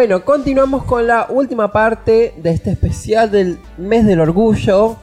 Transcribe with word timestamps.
Bueno, 0.00 0.24
continuamos 0.24 0.84
con 0.84 1.06
la 1.06 1.26
última 1.28 1.72
parte 1.72 2.32
de 2.38 2.52
este 2.52 2.70
especial 2.70 3.30
del 3.30 3.58
mes 3.76 4.06
del 4.06 4.20
orgullo. 4.20 4.96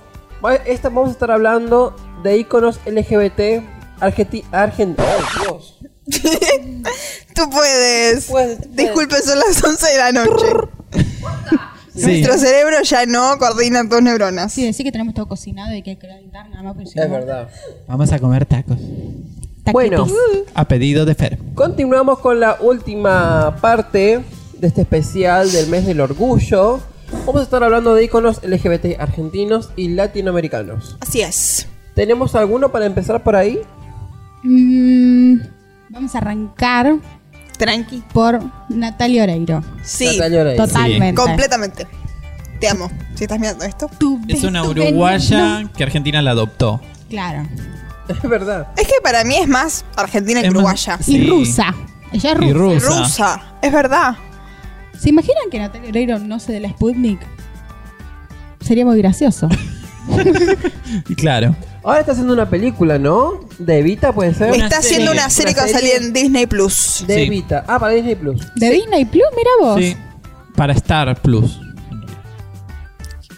Esta 0.65 0.89
vamos 0.89 1.09
a 1.09 1.11
estar 1.11 1.29
hablando 1.29 1.95
de 2.23 2.39
iconos 2.39 2.79
LGBT 2.83 3.61
argenti 3.99 4.43
argentinos. 4.51 5.07
Dios. 5.43 5.77
Tú 7.35 7.47
puedes. 7.51 8.25
Puedes, 8.25 8.75
Disculpe, 8.75 9.17
son 9.21 9.37
las 9.37 9.63
11 9.63 9.87
de 9.87 9.97
la 9.99 10.11
noche. 10.13 10.45
Sí. 11.93 12.03
Nuestro 12.21 12.37
cerebro 12.37 12.77
ya 12.83 13.05
no 13.07 13.37
coordina 13.39 13.87
tus 13.89 14.01
neuronas. 14.03 14.51
Sí, 14.53 14.63
decir 14.65 14.83
que 14.85 14.91
tenemos 14.91 15.13
todo 15.15 15.27
cocinado 15.27 15.73
y 15.75 15.81
que 15.81 15.91
hay 15.91 15.95
que 15.95 16.07
calentar 16.07 16.47
nada 16.49 16.61
más. 16.61 16.75
si 16.89 16.99
Es 16.99 17.07
no- 17.07 17.13
verdad. 17.13 17.49
Vamos 17.87 18.11
a 18.11 18.19
comer 18.19 18.45
tacos. 18.45 18.77
Taquitos. 19.63 19.73
Bueno, 19.73 20.05
A 20.53 20.67
pedido 20.67 21.05
de 21.05 21.15
Fer. 21.15 21.39
continuamos 21.55 22.19
con 22.19 22.39
la 22.39 22.57
última 22.61 23.57
parte 23.61 24.23
de 24.59 24.67
este 24.67 24.81
especial 24.81 25.51
del 25.51 25.67
mes 25.67 25.85
del 25.85 25.99
orgullo. 26.01 26.79
Vamos 27.25 27.41
a 27.41 27.43
estar 27.43 27.63
hablando 27.63 27.93
de 27.95 28.03
iconos 28.03 28.41
LGBT 28.43 28.99
argentinos 28.99 29.69
y 29.75 29.89
latinoamericanos. 29.89 30.97
Así 30.99 31.21
es. 31.21 31.67
¿Tenemos 31.95 32.35
alguno 32.35 32.69
para 32.71 32.85
empezar 32.85 33.23
por 33.23 33.35
ahí? 33.35 33.59
Mm, 34.43 35.39
vamos 35.89 36.13
a 36.15 36.17
arrancar 36.19 36.95
Tranqui. 37.57 38.03
por 38.13 38.39
Natalia 38.69 39.23
Oreiro. 39.23 39.63
Sí. 39.83 40.05
Natalia 40.17 40.41
Oreiro. 40.41 40.65
Totalmente. 40.65 41.21
Completamente. 41.21 41.87
Te 42.59 42.67
amo. 42.69 42.89
Si 43.15 43.23
estás 43.23 43.39
mirando 43.39 43.65
esto. 43.65 43.89
Tu 43.99 44.19
Es 44.27 44.43
una 44.43 44.63
uruguaya 44.63 45.69
que 45.75 45.83
Argentina 45.83 46.21
la 46.21 46.31
adoptó. 46.31 46.81
Claro. 47.09 47.47
Es 48.09 48.21
verdad. 48.29 48.67
Es 48.77 48.87
que 48.87 48.95
para 49.03 49.23
mí 49.23 49.35
es 49.35 49.47
más 49.47 49.85
argentina 49.95 50.41
que 50.41 50.47
Es 50.47 50.53
más- 50.53 50.57
uruguaya. 50.61 50.97
Sí. 51.01 51.17
Y 51.17 51.29
rusa. 51.29 51.75
Ella 52.11 52.31
es 52.33 52.41
Y 52.41 52.53
rusa. 52.53 52.87
Rusa. 52.87 53.41
Es 53.61 53.71
verdad. 53.71 54.15
¿Se 54.99 55.09
imaginan 55.09 55.49
que 55.51 55.59
Natalia 55.59 55.89
Oreiro 55.89 56.19
no 56.19 56.39
se 56.39 56.51
dé 56.53 56.59
la 56.59 56.69
Sputnik? 56.69 57.19
Sería 58.61 58.85
muy 58.85 58.97
gracioso. 58.97 59.47
Y 61.09 61.15
claro. 61.15 61.53
Ahora 61.83 61.99
está 61.99 62.13
haciendo 62.13 62.33
una 62.33 62.49
película, 62.49 62.97
¿no? 62.97 63.41
De 63.59 63.79
Evita, 63.79 64.13
puede 64.13 64.33
ser. 64.33 64.53
Una 64.53 64.65
Está 64.65 64.77
haciendo 64.79 65.11
una 65.11 65.29
serie 65.29 65.53
que 65.53 65.59
va 65.59 65.65
a 65.65 65.69
salir 65.69 65.91
en 65.97 66.13
Disney 66.13 66.45
Plus. 66.45 67.03
De 67.05 67.15
Sí. 67.15 67.21
Evita. 67.23 67.65
Ah, 67.67 67.77
para 67.77 67.91
Disney 67.93 68.15
Plus. 68.15 68.41
De 68.55 68.69
Disney 68.69 69.03
Plus, 69.03 69.23
mira 69.35 69.49
vos. 69.59 69.79
Sí. 69.81 69.97
Para 70.55 70.73
Star 70.73 71.21
Plus. 71.21 71.59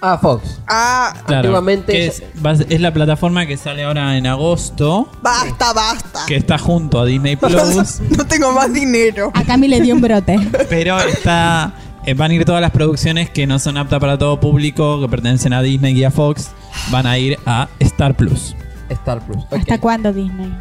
Ah, 0.02 0.17
Fox. 0.17 0.59
Ah, 0.67 1.14
Claro. 1.25 1.39
Antiguamente 1.50 1.92
que 1.92 2.00
ya- 2.05 2.11
es, 2.11 2.23
va 2.45 2.52
a 2.52 2.55
ser- 2.55 2.67
es 2.72 2.80
la 2.80 2.94
plataforma 2.94 3.45
que 3.45 3.58
sale 3.58 3.83
ahora 3.83 4.17
en 4.17 4.28
agosto. 4.28 5.09
basta, 5.22 5.73
basta. 5.73 6.26
Que 6.27 6.36
está 6.37 6.58
junto 6.58 6.99
a 6.99 7.05
Disney 7.05 7.36
Plus. 7.37 7.99
No 8.15 8.26
tengo 8.26 8.52
más 8.54 8.71
dinero. 8.73 9.32
A 9.33 9.43
Cami 9.43 9.67
le 9.67 9.82
dio 9.82 9.95
un 9.95 10.02
brote. 10.02 10.38
pero 10.70 10.98
está. 10.99 11.73
eh, 12.05 12.14
van 12.14 12.32
a 12.32 12.33
ir 12.36 12.45
todas 12.45 12.61
las 12.61 12.71
producciones 12.71 13.30
que 13.30 13.45
no 13.45 13.59
son 13.59 13.77
aptas 13.77 13.99
para 13.99 14.17
todo 14.17 14.39
público, 14.39 15.02
que 15.02 15.09
pertenecen 15.09 15.52
a 15.54 15.61
Disney 15.61 15.98
y 15.98 16.04
a 16.05 16.11
Fox. 16.11 16.49
Van 16.92 17.05
a 17.05 17.17
ir 17.17 17.38
a 17.45 17.67
Star 17.80 18.15
Plus. 18.15 18.55
Star 18.89 19.20
Plus. 19.26 19.43
ok. 19.45 19.54
¿Hasta 19.59 19.80
cuándo 19.80 20.14
Disney? 20.14 20.52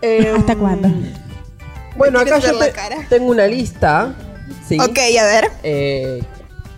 Em, 0.00 0.36
¿Hasta 0.36 0.54
cuándo? 0.54 0.88
Bueno, 1.96 2.18
¿Me 2.18 2.30
acá 2.30 2.38
quieres 2.38 2.44
yo 2.44 2.50
ver 2.52 2.60
la 2.60 2.66
te- 2.66 2.72
cara? 2.72 2.96
tengo 3.08 3.30
una 3.30 3.46
lista. 3.46 4.14
Sí. 4.68 4.78
Ok, 4.78 4.98
a 5.20 5.24
ver. 5.24 5.50
eh, 5.64 6.22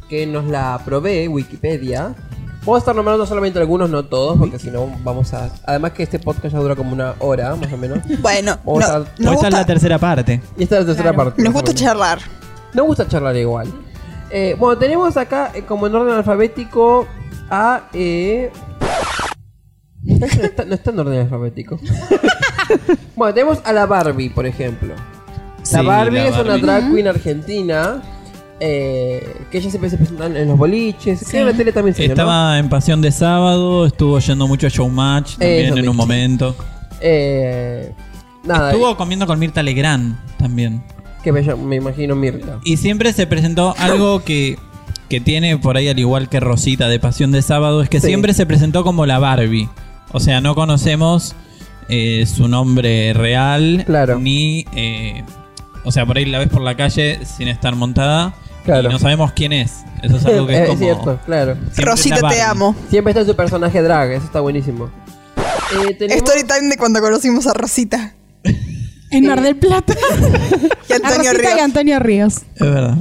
que 0.08 0.26
nos 0.26 0.44
la 0.46 0.80
provee 0.84 1.28
Wikipedia. 1.28 2.14
Vamos 2.60 2.76
a 2.76 2.78
estar 2.80 2.94
nombrando 2.96 3.24
solamente 3.26 3.58
algunos, 3.58 3.88
no 3.88 4.04
todos, 4.04 4.36
porque 4.36 4.58
si 4.58 4.70
no 4.70 4.90
vamos 5.02 5.32
a... 5.32 5.50
Además 5.64 5.92
que 5.92 6.02
este 6.02 6.18
podcast 6.18 6.52
ya 6.54 6.58
dura 6.60 6.76
como 6.76 6.92
una 6.92 7.14
hora, 7.20 7.54
más 7.56 7.72
o 7.72 7.76
menos. 7.78 8.00
Bueno, 8.20 8.58
Vamos 8.64 8.80
no- 8.80 8.86
a- 8.94 8.98
nos, 8.98 9.08
está 9.18 9.30
gusta, 9.32 9.50
la 9.50 9.64
tercera 9.66 9.98
parte. 9.98 10.40
Y 10.58 10.64
esta 10.64 10.76
es 10.76 10.80
la 10.82 10.86
tercera 10.86 11.12
Claro. 11.14 11.30
parte. 11.30 11.42
nos 11.42 11.54
más 11.54 11.62
o 11.62 11.64
gusta 11.64 11.70
menos. 11.78 11.82
charlar. 11.82 12.18
Nos 12.74 12.86
gusta 12.86 13.08
charlar 13.08 13.36
igual. 13.36 13.68
Eh, 14.30 14.54
bueno, 14.58 14.76
tenemos 14.78 15.16
acá 15.16 15.52
eh, 15.54 15.62
como 15.62 15.86
en 15.86 15.94
orden 15.94 16.14
alfabético 16.14 17.06
a... 17.50 17.88
Eh... 17.94 18.50
No 20.02 20.26
está, 20.26 20.64
no 20.64 20.74
está 20.74 20.90
en 20.90 20.98
orden 21.00 21.20
alfabético. 21.20 21.78
bueno, 23.16 23.34
tenemos 23.34 23.58
a 23.64 23.72
la 23.72 23.86
Barbie, 23.86 24.28
por 24.30 24.46
ejemplo. 24.46 24.94
La 25.72 25.80
Sí, 25.80 25.86
Barbie 25.86 26.18
la 26.18 26.28
es 26.28 26.38
una 26.38 26.58
drag 26.58 26.92
queen 26.92 27.08
argentina. 27.08 28.02
Eh, 28.60 29.36
que 29.50 29.58
ella 29.58 29.70
siempre 29.70 29.88
se 29.90 29.96
presenta 29.96 30.26
en 30.26 30.48
los 30.48 30.58
boliches. 30.58 31.28
Que 31.28 31.38
en 31.38 31.46
la 31.46 31.52
tele 31.52 31.72
también 31.72 31.94
se. 31.94 32.04
Estaba 32.06 32.58
en 32.58 32.68
Pasión 32.68 33.00
de 33.00 33.12
Sábado, 33.12 33.86
estuvo 33.86 34.18
yendo 34.18 34.46
mucho 34.48 34.66
a 34.66 34.70
Showmatch 34.70 35.36
también 35.38 35.66
Eso 35.66 35.76
en 35.78 35.88
un 35.88 35.96
momento. 35.96 36.56
Eh, 37.00 37.92
nada, 38.44 38.70
Estuvo 38.72 38.96
comiendo 38.96 39.26
con 39.26 39.38
Mirta 39.38 39.62
Legrand 39.62 40.16
también. 40.38 40.82
que 41.22 41.32
me, 41.32 41.42
me 41.42 41.76
imagino 41.76 42.14
Mirta. 42.16 42.58
Y 42.64 42.76
siempre 42.76 43.12
se 43.12 43.26
presentó 43.26 43.74
algo 43.78 44.24
que, 44.24 44.58
que 45.08 45.20
tiene 45.20 45.56
por 45.58 45.76
ahí, 45.76 45.88
al 45.88 45.98
igual 45.98 46.28
que 46.28 46.40
Rosita 46.40 46.88
de 46.88 46.98
Pasión 46.98 47.30
de 47.32 47.42
Sábado, 47.42 47.82
es 47.82 47.88
que 47.88 48.00
Sí. 48.00 48.08
siempre 48.08 48.34
se 48.34 48.46
presentó 48.46 48.82
como 48.84 49.06
la 49.06 49.18
Barbie. 49.18 49.68
O 50.12 50.20
sea, 50.20 50.40
no 50.40 50.54
conocemos 50.54 51.34
eh, 51.88 52.26
su 52.26 52.48
nombre 52.48 53.12
real, 53.14 53.84
Claro. 53.86 54.18
ni... 54.18 54.64
eh, 54.74 55.22
o 55.84 55.92
sea, 55.92 56.04
por 56.04 56.18
ahí 56.18 56.24
la 56.26 56.38
ves 56.38 56.48
por 56.48 56.60
la 56.60 56.76
calle 56.76 57.20
sin 57.24 57.48
estar 57.48 57.74
montada 57.76 58.34
Claro. 58.68 58.88
y 58.88 58.92
no 58.92 58.98
sabemos 58.98 59.32
quién 59.32 59.52
es. 59.52 59.84
Eso 60.02 60.16
es 60.16 60.26
algo 60.26 60.46
que 60.46 60.54
es, 60.56 60.60
es 60.62 60.68
como... 60.68 60.78
cierto, 60.78 61.20
claro. 61.24 61.54
siempre 61.72 61.84
Rosita, 61.84 62.28
te 62.28 62.42
amo. 62.42 62.74
Siempre 62.90 63.12
está 63.12 63.24
su 63.24 63.34
personaje 63.34 63.82
drag, 63.82 64.10
eso 64.12 64.26
está 64.26 64.40
buenísimo. 64.40 64.90
Eh, 65.86 65.94
tenemos- 65.94 66.22
Story 66.22 66.44
time 66.44 66.68
de 66.70 66.76
cuando 66.76 67.00
conocimos 67.00 67.46
a 67.46 67.54
Rosita 67.54 68.14
En 69.10 69.26
Mar 69.26 69.40
del 69.40 69.56
Plata. 69.56 69.94
y 70.88 70.92
A 70.92 70.96
Antonio 70.96 71.32
Rosita 71.32 71.32
y 71.32 71.52
Ríos. 71.54 71.60
Antonio 71.62 71.98
Ríos. 71.98 72.34
Es 72.54 72.60
verdad. 72.60 72.98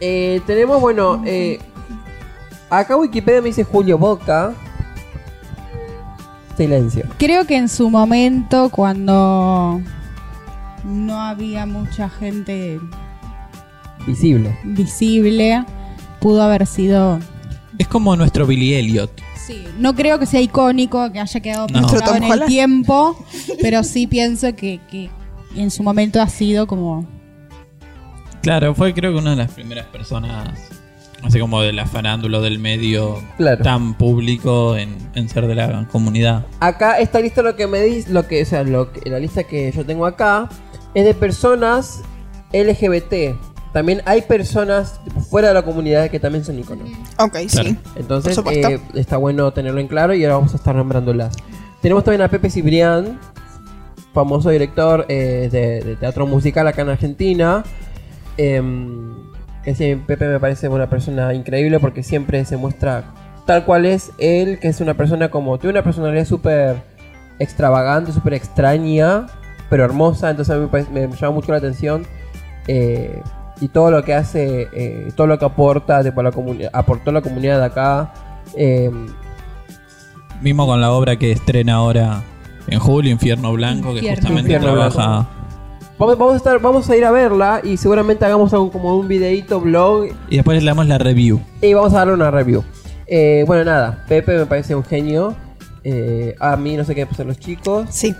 Eh, 0.00 0.40
tenemos, 0.46 0.80
bueno, 0.80 1.22
eh, 1.26 1.58
acá 2.70 2.96
Wikipedia 2.96 3.42
me 3.42 3.48
dice 3.48 3.64
Julio 3.64 3.98
Boca. 3.98 4.52
Silencio. 6.56 7.04
Creo 7.18 7.46
que 7.46 7.56
en 7.56 7.68
su 7.68 7.90
momento, 7.90 8.68
cuando 8.70 9.80
no 10.84 11.20
había 11.20 11.66
mucha 11.66 12.08
gente 12.08 12.78
Visible. 14.06 14.56
visible, 14.64 15.64
pudo 16.20 16.42
haber 16.42 16.66
sido. 16.66 17.18
Es 17.78 17.88
como 17.88 18.16
nuestro 18.16 18.46
Billy 18.46 18.74
Elliot. 18.74 19.10
Sí, 19.46 19.64
no 19.78 19.94
creo 19.94 20.18
que 20.18 20.26
sea 20.26 20.40
icónico, 20.40 21.10
que 21.12 21.18
haya 21.20 21.40
quedado 21.40 21.66
No. 21.72 21.80
Nuestro 21.80 22.00
Tom 22.02 22.16
en 22.22 22.24
el 22.24 22.44
tiempo, 22.46 23.16
pero 23.60 23.82
sí 23.82 24.06
pienso 24.06 24.54
que, 24.54 24.80
que 24.90 25.10
en 25.56 25.70
su 25.70 25.82
momento 25.82 26.20
ha 26.20 26.28
sido 26.28 26.66
como. 26.66 27.06
Claro, 28.42 28.74
fue 28.74 28.94
creo 28.94 29.12
que 29.12 29.18
una 29.18 29.30
de 29.30 29.36
las 29.36 29.50
primeras 29.52 29.86
personas, 29.86 30.48
así 31.22 31.38
como 31.38 31.60
de 31.62 31.72
la 31.72 31.86
farándula 31.86 32.40
del 32.40 32.58
medio 32.58 33.22
Claro. 33.36 33.62
tan 33.62 33.94
público 33.94 34.76
en, 34.76 34.96
en 35.14 35.28
ser 35.28 35.46
de 35.46 35.54
la 35.54 35.86
comunidad. 35.88 36.46
Acá 36.60 36.98
esta 37.00 37.20
lista 37.20 37.42
lo 37.42 37.54
que 37.56 37.66
me 37.66 37.80
dice, 37.82 38.10
lo 38.12 38.26
que, 38.26 38.42
o 38.42 38.46
sea, 38.46 38.62
lo 38.62 38.92
que, 38.92 39.08
la 39.10 39.18
lista 39.18 39.44
que 39.44 39.72
yo 39.72 39.84
tengo 39.84 40.06
acá 40.06 40.48
es 40.94 41.04
de 41.04 41.12
personas 41.14 42.02
LGBT. 42.52 43.36
También 43.72 44.02
hay 44.04 44.22
personas 44.22 45.00
fuera 45.28 45.48
de 45.48 45.54
la 45.54 45.62
comunidad 45.62 46.10
que 46.10 46.18
también 46.18 46.44
son 46.44 46.58
iconos. 46.58 46.88
Ok, 47.18 47.32
Claro. 47.50 47.68
sí. 47.70 47.78
Entonces 47.96 48.34
Por 48.36 48.52
supuesto. 48.52 48.68
eh, 48.68 48.80
está 48.94 49.16
bueno 49.16 49.52
tenerlo 49.52 49.80
en 49.80 49.86
claro 49.86 50.12
y 50.14 50.24
ahora 50.24 50.36
vamos 50.36 50.52
a 50.54 50.56
estar 50.56 50.74
nombrándolas. 50.74 51.36
Tenemos 51.80 52.02
también 52.04 52.22
a 52.22 52.28
Pepe 52.28 52.50
Cibrián, 52.50 53.18
famoso 54.12 54.50
director 54.50 55.06
eh, 55.08 55.48
de, 55.52 55.82
de 55.82 55.96
teatro 55.96 56.26
musical 56.26 56.66
acá 56.66 56.82
en 56.82 56.88
Argentina. 56.88 57.62
Em, 58.36 59.14
que 59.62 59.74
sí, 59.74 59.94
Pepe 60.06 60.26
me 60.26 60.40
parece 60.40 60.68
una 60.68 60.88
persona 60.90 61.32
increíble 61.34 61.78
porque 61.78 62.02
siempre 62.02 62.44
se 62.44 62.56
muestra 62.56 63.04
tal 63.46 63.64
cual 63.64 63.84
es 63.86 64.10
él, 64.18 64.58
que 64.58 64.68
es 64.68 64.80
una 64.80 64.94
persona 64.94 65.30
como, 65.30 65.58
tiene 65.58 65.72
una 65.72 65.84
personalidad 65.84 66.24
súper 66.24 66.82
extravagante, 67.38 68.12
súper 68.12 68.34
extraña, 68.34 69.26
pero 69.68 69.84
hermosa, 69.84 70.30
entonces 70.30 70.54
a 70.54 70.58
mí 70.58 70.62
me, 70.64 70.68
parece- 70.68 70.90
me 70.90 71.06
llama 71.08 71.30
mucho 71.34 71.52
la 71.52 71.58
atención. 71.58 72.06
eh, 72.68 73.22
y 73.60 73.68
todo 73.68 73.90
lo 73.90 74.02
que 74.04 74.14
hace, 74.14 74.68
eh, 74.72 75.08
todo 75.16 75.26
lo 75.26 75.38
que 75.38 75.44
aporta, 75.44 76.02
tipo, 76.02 76.22
la 76.22 76.30
aportó 76.72 77.10
a 77.10 77.12
la 77.14 77.20
comunidad 77.22 77.58
de 77.58 77.64
acá. 77.66 78.12
em, 78.56 79.06
Mismo 80.40 80.66
con 80.66 80.80
la 80.80 80.90
obra 80.92 81.16
que 81.16 81.32
estrena 81.32 81.74
ahora 81.74 82.22
en 82.66 82.78
julio, 82.78 83.10
Infierno 83.10 83.52
Blanco, 83.52 83.92
que 83.94 84.00
justamente 84.14 84.52
Infierno 84.52 84.72
trabaja... 84.90 85.28
Vamos, 85.98 86.16
vamos 86.16 86.34
a 86.34 86.36
estar, 86.38 86.58
vamos 86.60 86.88
a 86.88 86.96
ir 86.96 87.04
a 87.04 87.10
verla 87.10 87.60
y 87.62 87.76
seguramente 87.76 88.24
hagamos 88.24 88.50
como 88.50 88.96
un 88.96 89.06
videito, 89.06 89.60
blog 89.60 90.06
Y 90.30 90.36
después 90.36 90.62
le 90.62 90.66
damos 90.70 90.86
la 90.86 90.96
review. 90.96 91.40
y 91.60 91.74
vamos 91.74 91.92
a 91.92 91.98
darle 91.98 92.14
una 92.14 92.30
review. 92.30 92.64
Eh, 93.06 93.44
bueno, 93.46 93.64
nada, 93.64 94.02
Pepe 94.08 94.38
me 94.38 94.46
parece 94.46 94.74
un 94.74 94.82
genio. 94.84 95.36
Eh, 95.84 96.34
a 96.40 96.56
mí 96.56 96.74
no 96.76 96.84
sé 96.84 96.94
qué 96.94 97.04
pasar 97.04 97.26
los 97.26 97.38
chicos. 97.38 97.86
Sí. 97.90 98.14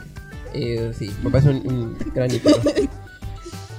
Eh, 0.52 0.93
sí, 0.98 1.10
me 1.22 1.31
parece 1.31 1.50
un, 1.50 1.56
un 1.72 1.96
gran 2.14 2.31
ícono. 2.34 2.56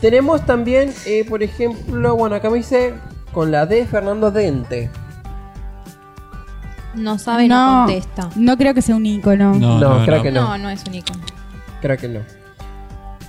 Tenemos 0.02 0.46
también, 0.46 0.92
eh, 1.06 1.24
por 1.30 1.44
ejemplo, 1.44 2.16
bueno, 2.16 2.36
acá 2.36 2.50
me 2.50 2.58
dice 2.58 2.94
con 3.32 3.52
la 3.52 3.66
D 3.68 3.86
Fernando 3.86 4.32
Dente. 4.32 4.90
No 6.96 7.18
sabe, 7.20 7.48
no, 7.48 7.86
contesta. 7.86 8.30
no 8.36 8.58
creo 8.58 8.74
que 8.74 8.82
sea 8.82 8.96
un 8.96 9.06
ícono. 9.06 9.54
No, 9.56 9.80
No, 9.80 10.00
no, 10.00 10.06
creo 10.06 10.18
no. 10.18 10.24
que 10.24 10.32
no. 10.32 10.42
No, 10.42 10.58
no 10.58 10.70
es 10.70 10.84
un 10.86 10.96
icono. 10.96 11.22
Creo 11.82 11.98
que 11.98 12.08
no. 12.10 12.20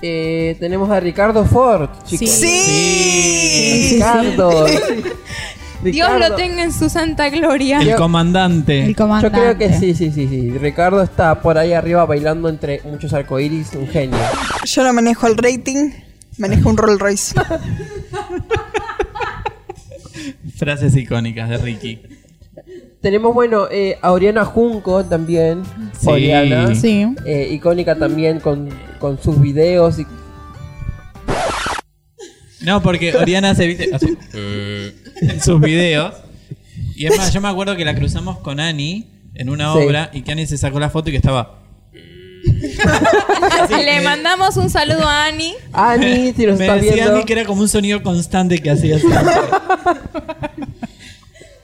eh, 0.01 0.57
tenemos 0.59 0.89
a 0.89 0.99
Ricardo 0.99 1.45
Ford, 1.45 1.89
chicos. 2.05 2.29
Sí. 2.29 3.91
Ricardo. 3.93 4.65
Dios 5.83 6.07
Ricardo. 6.09 6.29
lo 6.29 6.35
tenga 6.35 6.63
en 6.63 6.73
su 6.73 6.89
santa 6.89 7.29
gloria. 7.29 7.79
El 7.81 7.89
Yo- 7.89 7.97
comandante. 7.97 8.85
El 8.85 8.95
Yo 8.95 9.31
creo 9.31 9.57
que 9.57 9.73
sí, 9.77 9.93
sí, 9.93 10.11
sí, 10.11 10.27
sí. 10.27 10.51
Ricardo 10.57 11.01
está 11.01 11.41
por 11.41 11.57
ahí 11.57 11.73
arriba 11.73 12.05
bailando 12.05 12.47
entre 12.49 12.81
muchos 12.85 13.13
arcoíris, 13.13 13.73
un 13.75 13.87
genio. 13.87 14.17
Yo 14.65 14.83
no 14.83 14.93
manejo 14.93 15.27
el 15.27 15.37
rating, 15.37 15.91
manejo 16.37 16.69
un 16.69 16.77
Rolls 16.77 16.99
Royce. 16.99 17.35
Frases 20.55 20.95
icónicas 20.95 21.49
de 21.49 21.57
Ricky. 21.57 22.01
Tenemos, 23.01 23.33
bueno, 23.33 23.67
eh, 23.69 23.97
a 24.01 24.11
Oriana 24.13 24.45
Junco 24.45 25.03
también. 25.03 25.63
Sí. 25.99 26.07
Oriana. 26.09 26.73
Sí. 26.75 27.05
Eh, 27.25 27.49
icónica 27.51 27.95
también 27.95 28.39
con, 28.39 28.69
con 28.99 29.21
sus 29.21 29.41
videos. 29.41 29.99
Y, 29.99 30.05
No, 32.61 32.81
porque 32.81 33.13
Oriana 33.15 33.53
se 33.55 33.67
viste 33.67 33.89
así, 33.93 34.17
en 35.21 35.41
sus 35.41 35.59
videos. 35.59 36.15
Y 36.95 37.07
es 37.07 37.17
más, 37.17 37.33
yo 37.33 37.41
me 37.41 37.49
acuerdo 37.49 37.75
que 37.75 37.83
la 37.83 37.95
cruzamos 37.95 38.37
con 38.39 38.59
Ani 38.61 39.09
en 39.35 39.49
una 39.49 39.73
Sí. 39.73 39.79
obra 39.79 40.09
y 40.13 40.21
que 40.21 40.31
Ani 40.31 40.45
se 40.45 40.57
sacó 40.57 40.79
la 40.79 40.89
foto 40.89 41.09
y 41.09 41.11
que 41.11 41.17
estaba. 41.17 41.62
Le 43.69 44.01
mandamos 44.01 44.57
un 44.57 44.69
saludo 44.69 45.07
a 45.07 45.25
Ani. 45.25 45.53
Ani, 45.71 46.33
si 46.33 46.45
nos 46.45 46.57
me 46.59 46.65
está 46.65 46.75
decía 46.75 46.93
viendo. 46.93 47.15
Ani 47.15 47.23
que 47.25 47.33
era 47.33 47.45
como 47.45 47.61
un 47.61 47.69
sonido 47.69 48.01
constante 48.03 48.59
que 48.59 48.69
hacía 48.71 48.97
así. 48.97 49.07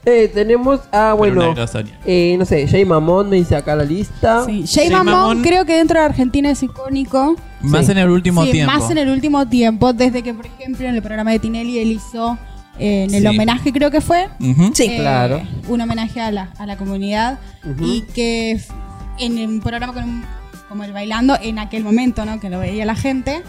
Eh, 0.06 0.32
tenemos 0.34 0.80
a, 0.92 1.14
bueno, 1.14 1.52
una 1.52 1.66
eh, 2.06 2.36
no 2.40 2.46
sé, 2.46 2.66
Jay 2.68 2.84
Mamón 2.84 3.30
me 3.30 3.36
dice 3.36 3.56
acá 3.56 3.76
la 3.76 3.84
lista. 3.84 4.44
Sí. 4.46 4.64
Jay 4.66 4.86
Jay 4.86 4.90
Mamón, 4.90 5.14
Mamón. 5.14 5.42
creo 5.44 5.66
que 5.66 5.76
dentro 5.76 6.00
de 6.00 6.06
Argentina 6.06 6.50
es 6.50 6.64
icónico. 6.64 7.36
Más 7.62 7.86
Sí. 7.86 7.92
en 7.92 7.98
el 8.00 8.10
último 8.10 8.44
Sí, 8.46 8.52
tiempo. 8.54 8.74
Más 8.74 8.90
en 8.90 8.98
el 8.98 9.10
último 9.10 9.48
tiempo, 9.48 9.94
desde 9.94 10.24
que, 10.24 10.34
por 10.34 10.48
ejemplo, 10.48 10.88
en 10.88 10.96
el 10.96 11.02
programa 11.04 11.32
de 11.32 11.40
Tinelli 11.40 11.78
él 11.80 11.92
hizo 11.92 12.40
eh, 12.80 13.04
en 13.04 13.14
el 13.14 13.22
Sí. 13.24 13.28
homenaje, 13.28 13.72
creo 13.74 13.92
que 13.92 14.02
fue. 14.02 14.30
Ujú. 14.40 14.72
Sí. 14.74 14.86
eh, 14.86 14.98
claro. 14.98 15.42
Un 15.68 15.82
homenaje 15.82 16.22
a 16.22 16.32
la, 16.32 16.54
a 16.58 16.66
la 16.66 16.78
comunidad. 16.78 17.38
Y 17.80 18.02
que 18.16 18.52
f- 18.54 18.74
en 19.20 19.38
un 19.38 19.60
programa 19.60 19.94
con 19.94 20.04
un- 20.06 20.26
como 20.70 20.84
el 20.86 20.94
bailando, 20.94 21.38
en 21.42 21.60
aquel 21.60 21.84
momento, 21.84 22.24
¿no? 22.26 22.40
Que 22.40 22.50
lo 22.50 22.60
veía 22.60 22.86
la 22.86 22.96
gente. 22.96 23.44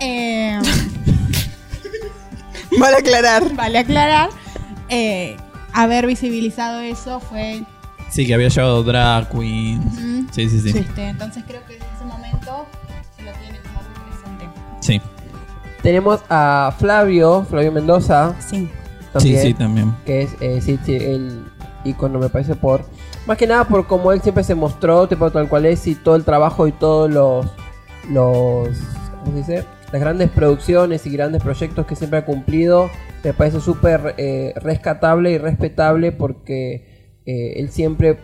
eh, 0.00 0.58
Vale 2.78 2.96
aclarar. 2.96 3.54
vale 3.54 3.78
aclarar. 3.78 4.30
eh, 4.88 5.36
haber 5.72 6.06
visibilizado 6.06 6.80
eso 6.80 7.20
fue. 7.20 7.62
Sí, 8.10 8.26
que 8.26 8.34
había 8.34 8.48
llevado 8.48 8.82
drag 8.82 9.28
queens. 9.30 9.84
Ujú. 9.84 10.26
Sí, 10.32 10.48
sí, 10.48 10.60
sí. 10.60 10.78
este, 10.78 11.08
entonces 11.08 11.44
creo 11.46 11.64
que 11.66 11.74
desde 11.74 11.86
ese 11.96 12.04
momento 12.04 12.66
se 13.16 13.22
lo 13.22 13.32
tiene 13.32 13.58
como 13.60 13.80
muy 13.82 14.10
presente. 14.10 14.60
Sí, 14.80 15.00
Tenemos 15.82 16.20
a 16.28 16.74
Flavio, 16.78 17.46
Flavio 17.48 17.72
Mendoza, 17.72 18.34
Sí. 18.40 18.68
también, 19.12 19.40
sí, 19.42 19.48
sí, 19.48 19.54
también. 19.54 19.94
que 20.04 20.22
es 20.22 20.30
eh, 20.40 20.60
sí, 20.60 20.78
sí, 20.84 20.94
el 20.96 21.44
icono, 21.84 22.18
me 22.18 22.28
parece, 22.28 22.54
por. 22.54 22.88
Más 23.26 23.36
que 23.36 23.46
nada 23.46 23.64
por 23.64 23.86
cómo 23.86 24.12
él 24.12 24.20
siempre 24.22 24.44
se 24.44 24.54
mostró, 24.54 25.08
tipo 25.08 25.30
tal 25.30 25.48
cual 25.48 25.66
es, 25.66 25.86
y 25.86 25.94
todo 25.94 26.16
el 26.16 26.24
trabajo 26.24 26.66
y 26.66 26.72
todos 26.72 27.10
los. 27.10 27.46
los 28.10 28.68
¿Cómo 29.24 29.32
se 29.32 29.38
dice? 29.38 29.64
Las 29.92 30.00
grandes 30.00 30.30
producciones 30.30 31.06
y 31.06 31.10
grandes 31.10 31.42
proyectos 31.42 31.86
que 31.86 31.96
siempre 31.96 32.20
ha 32.20 32.24
cumplido, 32.24 32.90
me 33.24 33.32
parece 33.32 33.60
súper 33.60 34.14
eh, 34.18 34.52
rescatable 34.56 35.30
y 35.32 35.38
respetable 35.38 36.12
porque 36.12 37.18
eh, 37.24 37.54
él 37.56 37.70
siempre 37.70 38.18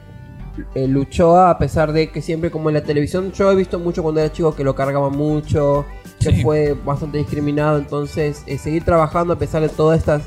eh, 0.74 0.86
luchó 0.86 1.38
a 1.40 1.56
pesar 1.58 1.92
de 1.92 2.10
que 2.10 2.20
siempre 2.20 2.50
como 2.50 2.68
en 2.68 2.74
la 2.74 2.82
televisión 2.82 3.32
yo 3.32 3.50
he 3.50 3.54
visto 3.54 3.78
mucho 3.78 4.02
cuando 4.02 4.20
era 4.20 4.30
chico 4.32 4.54
que 4.54 4.64
lo 4.64 4.74
cargaban 4.74 5.12
mucho 5.16 5.86
que 6.20 6.30
Sí. 6.36 6.42
fue 6.42 6.74
bastante 6.74 7.18
discriminado 7.18 7.78
entonces 7.78 8.42
eh, 8.46 8.58
seguir 8.58 8.84
trabajando 8.84 9.32
a 9.32 9.38
pesar 9.38 9.62
de 9.62 9.70
todas 9.70 9.98
estas 9.98 10.22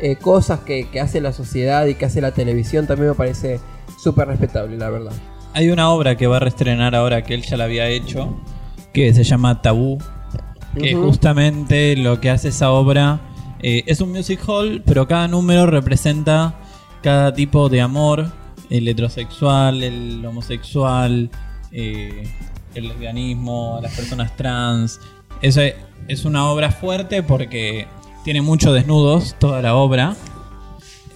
eh, 0.00 0.16
cosas 0.16 0.60
que, 0.60 0.88
que 0.90 1.00
hace 1.00 1.20
la 1.20 1.32
sociedad 1.32 1.86
y 1.86 1.94
que 1.94 2.06
hace 2.06 2.20
la 2.20 2.32
televisión 2.32 2.86
también 2.86 3.10
me 3.10 3.14
parece 3.14 3.60
súper 3.98 4.28
respetable 4.28 4.76
la 4.76 4.90
verdad 4.90 5.12
Hay 5.54 5.70
una 5.70 5.90
obra 5.90 6.16
que 6.16 6.26
va 6.26 6.36
a 6.36 6.40
reestrenar 6.40 6.94
ahora 6.94 7.22
que 7.22 7.34
él 7.34 7.42
ya 7.42 7.56
la 7.56 7.64
había 7.64 7.88
hecho, 7.88 8.36
que 8.92 9.12
se 9.12 9.24
llama 9.24 9.60
Tabú, 9.60 9.98
que 10.78 10.94
justamente 10.94 11.96
lo 11.96 12.20
que 12.20 12.30
hace 12.30 12.48
esa 12.48 12.70
obra 12.70 13.20
eh, 13.60 13.82
es 13.86 14.00
un 14.00 14.12
music 14.12 14.40
hall, 14.46 14.82
pero 14.86 15.08
cada 15.08 15.26
número 15.26 15.66
representa 15.66 16.54
cada 17.02 17.32
tipo 17.32 17.68
de 17.68 17.80
amor, 17.80 18.30
el 18.70 18.86
heterosexual, 18.86 19.82
el 19.82 20.24
homosexual, 20.24 21.30
eh, 21.72 22.28
el 22.74 22.88
lesbianismo, 22.88 23.80
las 23.82 23.94
personas 23.94 24.36
trans. 24.36 25.00
Eso 25.42 25.60
es, 25.60 25.74
es 26.06 26.24
una 26.24 26.48
obra 26.50 26.70
fuerte 26.70 27.22
porque 27.22 27.86
tiene 28.24 28.42
muchos 28.42 28.74
desnudos 28.74 29.34
toda 29.38 29.62
la 29.62 29.74
obra. 29.74 30.16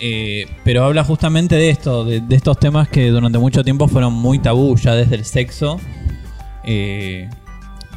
Eh, 0.04 0.46
pero 0.64 0.84
habla 0.84 1.04
justamente 1.04 1.54
de 1.54 1.70
esto, 1.70 2.04
de, 2.04 2.20
de 2.20 2.34
estos 2.34 2.58
temas 2.58 2.88
que 2.88 3.08
durante 3.10 3.38
mucho 3.38 3.62
tiempo 3.62 3.87
fueron 3.87 4.12
muy 4.12 4.40
tabú, 4.40 4.75
ya 4.76 4.94
desde 4.96 5.14
el 5.14 5.25
sexo 5.25 5.78
eh, 6.64 7.31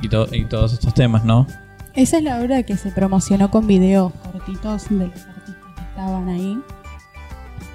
y, 0.04 0.08
to- 0.10 0.28
y 0.32 0.46
todos 0.46 0.74
estos 0.74 0.94
temas, 0.94 1.26
¿no? 1.26 1.48
Esa 1.96 2.18
es 2.18 2.24
la 2.24 2.40
obra 2.42 2.62
que 2.62 2.78
se 2.78 2.92
promocionó 2.92 3.50
con 3.50 3.66
videos 3.66 4.12
cortitos 4.32 4.88
de 4.90 5.08
los 5.08 5.10
artistas 5.16 5.56
que 5.76 5.82
estaban 5.82 6.30
ahí. 6.30 6.60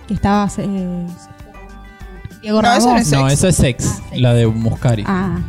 Que 0.06 0.14
estaba 0.14 0.48
eh, 0.58 1.06
Diego 2.42 2.62
No, 2.62 2.72
eso 2.74 2.90
no 2.90 2.96
es. 2.98 3.10
No, 3.12 3.28
eso 3.28 3.48
es 3.48 3.56
Sex, 3.56 3.84
Ah, 3.84 4.02
Sex. 4.10 4.20
la 4.20 4.34
de 4.34 4.46
Muscari. 4.46 5.02
Ah, 5.06 5.40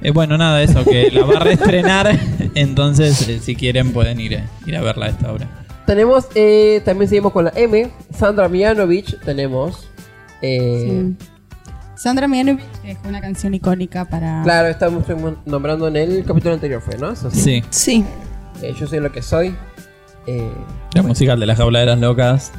Eh, 0.00 0.12
bueno, 0.12 0.38
nada, 0.38 0.62
eso, 0.62 0.82
que 0.84 1.10
la 1.10 1.24
va 1.26 1.36
a 1.38 1.40
reestrenar, 1.40 2.18
entonces 2.54 3.28
eh, 3.28 3.40
si 3.40 3.54
quieren 3.56 3.92
pueden 3.92 4.18
ir, 4.20 4.38
a- 4.38 4.44
ir 4.66 4.76
a 4.76 4.80
verla 4.80 5.06
a 5.06 5.08
esta 5.10 5.32
obra. 5.32 5.57
Tenemos 5.88 6.26
eh, 6.34 6.82
también 6.84 7.08
seguimos 7.08 7.32
con 7.32 7.46
la 7.46 7.52
M 7.56 7.90
Sandra 8.14 8.46
Mianovich 8.48 9.18
tenemos 9.24 9.88
eh, 10.42 11.14
sí. 11.18 11.26
Sandra 11.96 12.28
Mianovich 12.28 12.62
dejó 12.84 13.08
una 13.08 13.20
canción 13.22 13.54
icónica 13.54 14.04
para. 14.04 14.42
claro 14.44 14.68
estamos 14.68 15.04
nombrando 15.46 15.88
en 15.88 15.96
el 15.96 16.24
capítulo 16.24 16.54
anterior 16.54 16.82
fue 16.82 16.98
no 16.98 17.10
Eso 17.10 17.30
sí. 17.30 17.40
Sí, 17.40 17.64
Sí. 17.70 18.04
Eh, 18.62 18.74
yo 18.78 18.86
soy 18.86 19.00
lo 19.00 19.10
que 19.10 19.22
soy 19.22 19.54
eh, 20.26 20.52
la 20.92 21.02
musical 21.02 21.40
de 21.40 21.46
las 21.46 21.56
jauladeras 21.56 21.98
locas, 21.98 22.52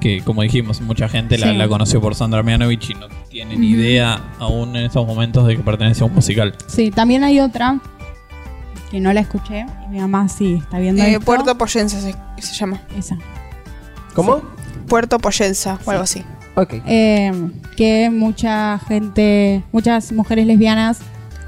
que 0.00 0.20
como 0.22 0.42
dijimos, 0.42 0.80
mucha 0.80 1.08
gente 1.08 1.36
la, 1.38 1.48
Sí. 1.50 1.56
la 1.56 1.66
conoció 1.68 2.00
por 2.00 2.14
Sandra 2.14 2.42
Mianovich 2.44 2.90
y 2.90 2.94
no 2.94 3.08
tiene 3.28 3.56
ni 3.56 3.70
idea 3.70 4.20
aún 4.38 4.76
en 4.76 4.84
estos 4.84 5.04
momentos 5.06 5.46
de 5.48 5.56
que 5.56 5.62
pertenece 5.64 6.02
a 6.04 6.06
un 6.06 6.14
musical. 6.14 6.54
Sí, 6.68 6.90
también 6.92 7.24
hay 7.24 7.40
otra 7.40 7.80
que 8.92 9.00
no 9.00 9.12
la 9.12 9.20
escuché. 9.20 9.66
Y 9.86 9.88
mi 9.88 9.98
mamá 9.98 10.28
sí 10.28 10.60
está 10.62 10.78
viendo 10.78 11.02
Eh, 11.02 11.12
esto. 11.14 11.24
Puerto 11.24 11.58
Poyensa 11.58 11.98
se, 12.00 12.14
se 12.38 12.54
llama. 12.54 12.80
Esa. 12.96 13.16
¿cómo? 14.14 14.42
Puerto 14.86 15.18
Poyensa 15.18 15.78
o 15.84 15.90
algo 15.90 16.04
así. 16.04 16.22
ok 16.54 16.74
Eh, 16.86 17.32
que 17.76 18.10
mucha 18.10 18.78
gente, 18.86 19.64
muchas 19.72 20.12
mujeres 20.12 20.46
lesbianas 20.46 20.98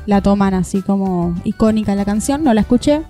la 0.07 0.21
toman 0.23 0.55
así 0.55 0.83
como 0.83 1.35
icónica 1.45 1.95
la 1.95 2.05
canción. 2.05 2.43
No 2.43 2.53
la 2.55 2.63
escuché, 2.63 3.03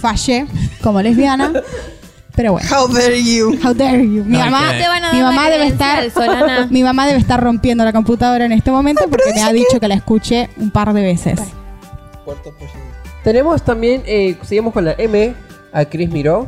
fallé 0.00 0.46
como 0.82 1.02
lesbiana, 1.02 1.52
pero 2.36 2.52
bueno. 2.52 2.68
How 2.72 2.86
dare 2.88 3.20
you. 3.22 3.58
How 3.64 3.74
dare 3.74 4.02
you? 4.02 4.24
Mi 4.24 4.38
No, 4.38 4.44
mamá, 4.46 4.72
es 4.76 4.82
Te 4.82 4.88
van 4.88 5.04
a 5.04 5.12
mi 5.12 5.20
mamá 5.20 5.50
debe 5.50 5.66
estar, 5.66 6.08
Solana. 6.10 6.66
mi 6.70 6.82
mamá 6.84 7.06
debe 7.06 7.18
estar 7.18 7.42
rompiendo 7.42 7.84
la 7.84 7.92
computadora 7.92 8.44
en 8.44 8.52
este 8.52 8.70
momento 8.70 9.02
porque 9.10 9.32
me 9.34 9.42
ha 9.42 9.52
dicho 9.52 9.80
que 9.80 9.88
la 9.88 9.94
escuché 9.96 10.48
un 10.58 10.70
par 10.70 10.92
de 10.92 11.02
veces. 11.02 11.40
Tenemos 13.24 13.62
también, 13.62 14.02
eh, 14.06 14.36
seguimos 14.42 14.72
con 14.72 14.84
la 14.84 14.94
M, 14.98 15.34
a 15.72 15.84
Chris 15.84 16.10
Miró. 16.10 16.46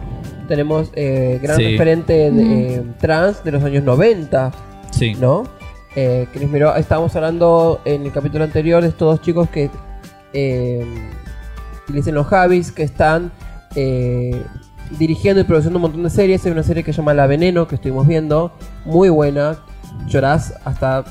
Tenemos 0.49 0.91
eh, 0.95 1.39
gran 1.43 1.57
Sí. 1.57 1.65
referente 1.73 2.31
de, 2.31 2.75
eh, 2.77 2.83
trans 3.01 3.43
de 3.45 3.53
los 3.53 3.63
años 3.65 3.85
90, 3.85 4.53
Sí. 4.91 5.15
¿no? 5.15 5.45
Eh, 5.97 6.27
Chris 6.33 6.51
Miró, 6.51 6.75
estábamos 6.75 7.15
hablando 7.17 7.81
en 7.85 8.05
el 8.05 8.13
capítulo 8.13 8.45
anterior 8.45 8.83
de 8.83 8.89
estos 8.89 9.17
dos 9.17 9.23
chicos 9.25 9.49
que 9.49 9.71
eh, 10.33 10.85
dicen 11.89 12.15
los 12.15 12.27
Javis, 12.27 12.73
que 12.73 12.83
están 12.83 13.31
eh, 13.77 14.43
dirigiendo 14.99 15.41
y 15.41 15.45
produciendo 15.45 15.79
un 15.79 15.83
montón 15.83 16.03
de 16.03 16.11
series. 16.11 16.45
Hay 16.45 16.53
una 16.53 16.63
serie 16.65 16.83
que 16.83 16.93
se 16.93 16.99
llama 16.99 17.15
La 17.15 17.27
Veneno, 17.29 17.69
que 17.69 17.77
estuvimos 17.77 18.07
viendo, 18.07 18.53
muy 18.85 19.09
buena. 19.09 19.59
Llorás 20.09 20.55
hasta 20.65 21.05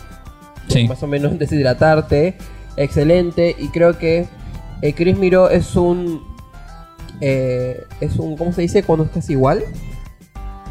Sí. 0.67 0.87
más 0.87 1.01
o 1.01 1.07
menos 1.07 1.37
deshidratarte. 1.39 2.35
Excelente. 2.75 3.55
Y 3.57 3.69
creo 3.69 3.97
que 3.97 4.27
eh, 4.83 4.93
Chris 4.93 5.17
Miró 5.17 5.49
es 5.49 5.75
un. 5.75 6.21
eh, 7.21 7.83
es 8.01 8.17
un. 8.17 8.37
¿Cómo 8.37 8.51
se 8.51 8.61
dice? 8.61 8.83
Cuando 8.83 9.05
estás 9.05 9.29
igual. 9.29 9.63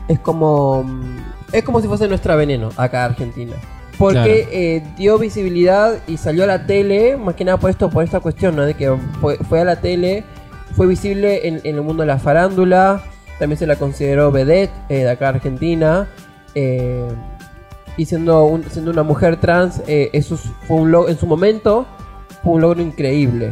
Es 0.08 0.18
como. 0.20 0.82
mm, 0.84 1.16
Es 1.52 1.64
como 1.64 1.80
si 1.80 1.88
fuese 1.88 2.08
nuestra 2.08 2.34
veneno 2.36 2.70
acá 2.76 3.04
en 3.04 3.10
Argentina. 3.12 3.56
Porque 3.98 4.48
eh, 4.50 4.82
dio 4.96 5.18
visibilidad 5.18 5.94
y 6.08 6.16
salió 6.16 6.44
a 6.44 6.46
la 6.46 6.66
tele, 6.66 7.16
más 7.16 7.34
que 7.34 7.44
nada 7.44 7.58
por 7.58 7.70
esto, 7.70 7.90
por 7.90 8.02
esta 8.02 8.20
cuestión, 8.20 8.56
¿no? 8.56 8.62
De 8.64 8.74
que 8.74 8.90
fue, 9.20 9.36
fue 9.48 9.60
a 9.60 9.64
la 9.64 9.76
tele, 9.76 10.24
fue 10.74 10.86
visible 10.86 11.46
en, 11.46 11.60
en 11.64 11.76
el 11.76 11.82
mundo 11.82 12.02
de 12.02 12.06
la 12.06 12.18
farándula, 12.18 13.02
también 13.38 13.58
se 13.58 13.66
la 13.66 13.76
consideró 13.76 14.32
vedette 14.32 14.72
eh, 14.88 15.04
de 15.04 15.10
acá 15.10 15.28
Argentina. 15.28 16.08
eh, 16.54 17.06
y 17.98 18.06
siendo, 18.06 18.44
un- 18.44 18.64
siendo 18.64 18.90
una 18.90 19.02
mujer 19.02 19.36
trans, 19.36 19.82
eso 19.86 20.34
es- 20.36 20.50
fue 20.66 20.78
un 20.78 20.90
logro, 20.90 21.10
en 21.10 21.18
su 21.18 21.26
momento, 21.26 21.86
fue 22.42 22.54
un 22.54 22.62
logro 22.62 22.80
increíble. 22.80 23.50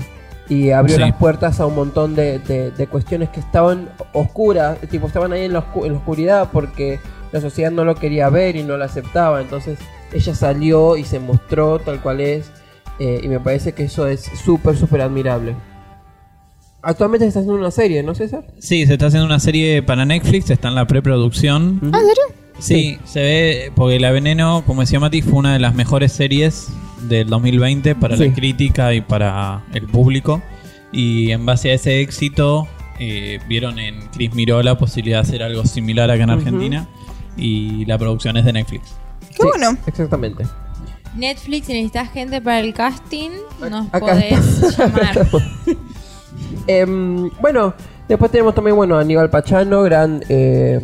Y 0.50 0.70
abrió 0.72 0.96
Sí. 0.96 1.00
las 1.00 1.14
puertas 1.14 1.58
a 1.60 1.66
un 1.66 1.74
montón 1.76 2.14
de, 2.14 2.38
de- 2.40 2.70
de 2.72 2.86
cuestiones 2.86 3.30
que 3.30 3.40
estaban 3.40 3.88
oscuras, 4.12 4.76
tipo 4.90 5.06
estaban 5.06 5.32
ahí 5.32 5.44
en 5.44 5.54
la, 5.54 5.60
oscu- 5.64 5.86
en 5.86 5.92
la 5.92 5.98
oscuridad 5.98 6.48
porque 6.52 7.00
la 7.32 7.40
sociedad 7.40 7.70
no 7.70 7.84
lo 7.86 7.94
quería 7.94 8.28
ver 8.28 8.56
y 8.56 8.62
no 8.64 8.76
lo 8.76 8.84
aceptaba. 8.84 9.40
Entonces 9.40 9.78
ella 10.12 10.34
salió 10.34 10.96
y 10.98 11.04
se 11.04 11.20
mostró 11.20 11.78
tal 11.78 12.00
cual 12.02 12.20
es 12.20 12.50
eh, 12.98 13.20
y 13.22 13.28
me 13.28 13.40
parece 13.40 13.72
que 13.72 13.84
eso 13.84 14.06
es 14.08 14.28
súper, 14.44 14.76
súper 14.76 15.00
admirable. 15.00 15.54
Actualmente 16.82 17.24
se 17.24 17.28
está 17.28 17.40
haciendo 17.40 17.58
una 17.60 17.70
serie, 17.70 18.02
¿no, 18.02 18.14
César? 18.14 18.44
Sí, 18.58 18.86
se 18.86 18.94
está 18.94 19.06
haciendo 19.06 19.26
una 19.26 19.38
serie 19.38 19.82
para 19.82 20.04
Netflix, 20.06 20.48
está 20.50 20.68
en 20.68 20.74
la 20.74 20.86
preproducción. 20.86 21.78
¿Ah, 21.92 21.98
en 22.00 22.06
serio? 22.06 22.22
Sí, 22.58 22.98
se 23.04 23.20
ve, 23.20 23.72
porque 23.74 24.00
La 24.00 24.10
Veneno, 24.10 24.64
como 24.66 24.80
decía 24.80 24.98
Mati, 25.00 25.20
fue 25.22 25.34
una 25.38 25.52
de 25.52 25.58
las 25.60 25.74
mejores 25.74 26.12
series 26.12 26.68
del 27.08 27.28
2020 27.28 27.94
para 27.94 28.16
Sí. 28.16 28.28
la 28.28 28.34
crítica 28.34 28.94
y 28.94 29.00
para 29.00 29.62
el 29.72 29.86
público. 29.86 30.42
Y 30.92 31.30
en 31.30 31.46
base 31.46 31.70
a 31.70 31.74
ese 31.74 32.00
éxito, 32.00 32.66
eh, 32.98 33.38
vieron 33.48 33.78
en 33.78 34.08
Chris 34.08 34.34
Miró 34.34 34.62
la 34.62 34.76
posibilidad 34.76 35.18
de 35.22 35.28
hacer 35.28 35.42
algo 35.42 35.64
similar 35.64 36.10
acá 36.10 36.24
en. 36.24 36.30
Argentina. 36.30 36.88
Y 37.36 37.84
la 37.86 37.96
producción 37.98 38.36
es 38.36 38.44
de 38.44 38.52
Netflix. 38.52 38.90
Qué 39.28 39.34
Sí, 39.36 39.42
bueno. 39.56 39.76
Exactamente. 39.86 40.44
Netflix, 41.16 41.66
si 41.66 41.72
necesitas 41.72 42.10
gente 42.12 42.40
para 42.40 42.60
el 42.60 42.72
casting, 42.74 43.30
nos 43.68 43.86
Acá 43.88 44.00
podés 44.00 44.76
llamar. 44.78 45.26
Em, 46.66 47.30
bueno, 47.40 47.74
después 48.08 48.30
tenemos 48.30 48.54
también, 48.54 48.76
bueno, 48.76 48.96
a 48.96 49.00
Aníbal 49.00 49.30
Pachano, 49.30 49.82
gran 49.82 50.22
eh, 50.28 50.80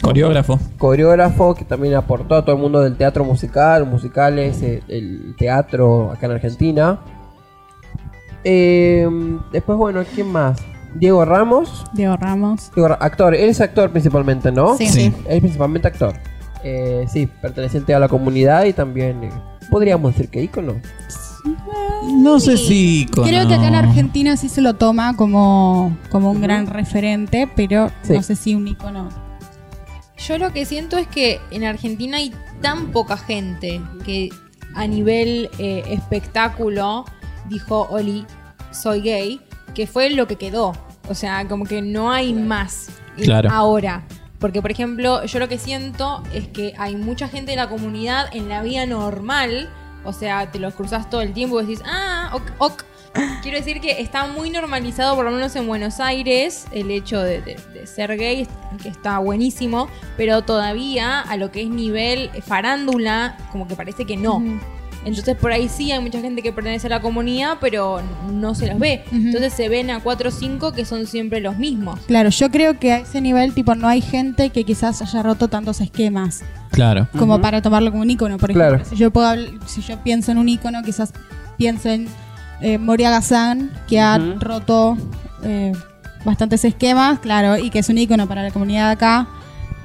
Coreógrafo. 0.00 0.58
coreógrafo 0.78 1.54
que 1.54 1.64
también 1.64 1.94
aportó 1.94 2.34
a 2.36 2.44
todo 2.44 2.56
el 2.56 2.62
mundo 2.62 2.80
del 2.80 2.96
teatro 2.96 3.24
musical, 3.24 3.86
musicales, 3.86 4.62
eh, 4.62 4.82
el 4.88 5.34
teatro 5.38 6.10
acá 6.12 6.26
en 6.26 6.32
Argentina. 6.32 6.98
Em, 8.44 9.40
después, 9.52 9.76
bueno, 9.76 10.02
¿quién 10.14 10.30
más? 10.30 10.58
Diego 10.94 11.24
Ramos, 11.24 11.84
Diego 11.92 12.16
Ramos. 12.16 12.70
Diego 12.74 12.96
actor, 13.00 13.34
él 13.34 13.50
es 13.50 13.60
actor 13.60 13.90
principalmente, 13.90 14.50
¿no? 14.52 14.76
Sí. 14.76 14.86
Sí. 14.86 15.12
Él 15.26 15.34
es 15.36 15.40
principalmente 15.40 15.88
actor. 15.88 16.14
Eh, 16.64 17.04
sí, 17.08 17.26
perteneciente 17.26 17.94
a 17.94 17.98
la 17.98 18.08
comunidad 18.08 18.64
y 18.64 18.72
también, 18.72 19.24
eh, 19.24 19.30
podríamos 19.70 20.12
decir 20.12 20.28
que 20.30 20.42
ícono. 20.42 20.74
No 22.14 22.40
sé 22.40 22.56
si... 22.56 23.02
icono. 23.02 23.26
Creo 23.28 23.46
que 23.46 23.54
acá 23.54 23.68
en 23.68 23.74
Argentina 23.74 24.36
sí 24.36 24.48
se 24.48 24.60
lo 24.60 24.74
toma 24.74 25.14
como, 25.16 25.96
como 26.10 26.30
un 26.32 26.40
gran 26.40 26.66
referente, 26.66 27.48
pero 27.54 27.88
Sí. 28.02 28.14
no 28.14 28.22
sé 28.22 28.34
si 28.36 28.54
un 28.54 28.66
icono. 28.66 29.08
Yo 30.18 30.38
lo 30.38 30.52
que 30.52 30.64
siento 30.64 30.96
es 30.98 31.06
que 31.06 31.40
en 31.50 31.64
Argentina 31.64 32.16
hay 32.16 32.32
tan 32.62 32.90
poca 32.90 33.16
gente 33.16 33.80
que 34.04 34.30
a 34.74 34.86
nivel 34.86 35.50
eh, 35.58 35.84
espectáculo 35.88 37.04
dijo, 37.48 37.86
Oli, 37.90 38.26
soy 38.70 39.00
gay, 39.00 39.40
que 39.74 39.86
fue 39.86 40.10
lo 40.10 40.26
que 40.26 40.36
quedó. 40.36 40.72
O 41.08 41.14
sea, 41.14 41.46
como 41.48 41.64
que 41.64 41.82
no 41.82 42.10
hay 42.10 42.32
más 42.34 42.88
eh, 43.16 43.22
Claro. 43.24 43.50
ahora. 43.50 44.04
Porque, 44.38 44.60
por 44.60 44.70
ejemplo, 44.70 45.24
yo 45.24 45.38
lo 45.38 45.48
que 45.48 45.58
siento 45.58 46.22
es 46.32 46.48
que 46.48 46.74
hay 46.78 46.96
mucha 46.96 47.28
gente 47.28 47.52
de 47.52 47.56
la 47.56 47.68
comunidad 47.68 48.28
en 48.34 48.48
la 48.48 48.62
vida 48.62 48.84
normal. 48.86 49.70
O 50.04 50.12
sea, 50.12 50.50
te 50.50 50.58
los 50.58 50.74
cruzas 50.74 51.08
todo 51.08 51.22
el 51.22 51.32
tiempo 51.32 51.60
y 51.60 51.66
decís, 51.66 51.82
ah, 51.86 52.30
ok, 52.34 52.42
ok. 52.58 52.84
Quiero 53.42 53.58
decir 53.58 53.80
que 53.80 54.00
está 54.00 54.26
muy 54.26 54.50
normalizado, 54.50 55.14
por 55.16 55.24
lo 55.24 55.30
menos 55.30 55.54
en 55.56 55.66
Buenos 55.66 56.00
Aires, 56.00 56.66
el 56.72 56.90
hecho 56.90 57.20
de, 57.22 57.40
de- 57.42 57.58
de 57.74 57.86
ser 57.86 58.16
gay, 58.16 58.46
que 58.82 58.88
está 58.88 59.18
buenísimo, 59.18 59.88
pero 60.16 60.42
todavía 60.42 61.20
a 61.20 61.36
lo 61.36 61.50
que 61.50 61.62
es 61.62 61.68
nivel 61.68 62.30
farándula, 62.46 63.36
como 63.52 63.66
que 63.68 63.74
parece 63.76 64.04
que 64.04 64.16
no. 64.16 64.42
Entonces 65.04 65.36
por 65.36 65.52
ahí 65.52 65.68
sí 65.68 65.92
hay 65.92 66.00
mucha 66.00 66.20
gente 66.20 66.42
que 66.42 66.52
pertenece 66.52 66.88
a 66.88 66.90
la 66.90 67.00
comunidad, 67.00 67.58
pero 67.60 68.00
no 68.32 68.56
se 68.56 68.66
los 68.66 68.76
ve. 68.80 69.04
Entonces 69.12 69.52
se 69.52 69.68
ven 69.68 69.88
a 69.92 70.00
4 70.00 70.30
o 70.30 70.32
5 70.32 70.72
que 70.72 70.84
son 70.84 71.06
siempre 71.06 71.40
los 71.40 71.56
mismos. 71.58 72.00
Claro, 72.08 72.28
yo 72.30 72.50
creo 72.50 72.80
que 72.80 72.92
a 72.92 72.98
ese 72.98 73.20
nivel, 73.20 73.54
tipo, 73.54 73.76
no 73.76 73.86
hay 73.86 74.00
gente 74.00 74.50
que 74.50 74.64
quizás 74.64 75.00
haya 75.02 75.22
roto 75.22 75.46
tantos 75.46 75.80
esquemas 75.80 76.42
Claro. 76.72 77.06
como 77.16 77.40
para 77.40 77.62
tomarlo 77.62 77.92
como 77.92 78.02
un 78.02 78.10
icono. 78.10 78.36
Por 78.36 78.50
ejemplo, 78.50 78.68
Claro. 78.78 78.84
si 78.84 78.96
yo 78.96 79.12
puedo 79.12 79.28
habl- 79.28 79.64
si 79.66 79.80
yo 79.80 79.96
pienso 80.02 80.32
en 80.32 80.38
un 80.38 80.48
icono, 80.48 80.82
quizás 80.82 81.12
pienso 81.56 81.88
en 81.88 82.08
eh, 82.60 82.78
Moria 82.78 83.10
Gazán, 83.10 83.70
que 83.88 84.00
ha 84.00 84.18
roto 84.40 84.96
eh, 85.44 85.72
bastantes 86.24 86.64
esquemas, 86.64 87.18
claro, 87.20 87.56
y 87.56 87.70
que 87.70 87.78
es 87.80 87.88
un 87.88 87.98
icono 87.98 88.26
para 88.26 88.42
la 88.42 88.50
comunidad 88.50 88.86
de 88.88 88.92
acá. 88.92 89.28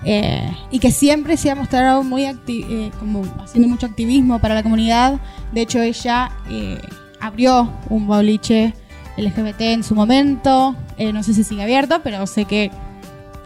eh, 0.03 0.51
y 0.71 0.79
que 0.79 0.89
siempre 0.91 1.37
se 1.37 1.51
ha 1.51 1.55
mostrado 1.55 2.01
muy 2.03 2.23
acti- 2.23 2.65
eh, 2.67 2.91
como 2.99 3.21
haciendo 3.43 3.67
mucho 3.69 3.85
activismo 3.85 4.39
para 4.39 4.55
la 4.55 4.63
comunidad. 4.63 5.19
De 5.51 5.61
hecho, 5.61 5.79
ella 5.81 6.31
eh, 6.49 6.79
abrió 7.19 7.71
un 7.89 8.07
boliche 8.07 8.73
LGBT 9.17 9.61
en 9.61 9.83
su 9.83 9.93
momento. 9.93 10.75
Eh, 10.97 11.13
no 11.13 11.21
sé 11.21 11.35
si 11.35 11.43
sigue 11.43 11.61
abierto, 11.61 12.01
pero 12.03 12.25
sé 12.25 12.45
que, 12.45 12.71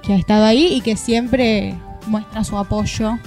que 0.02 0.14
ha 0.14 0.18
estado 0.18 0.46
ahí 0.46 0.68
y 0.76 0.80
que 0.80 0.96
siempre 0.96 1.76
muestra 2.08 2.44
su 2.46 2.58
apoyo 2.58 3.18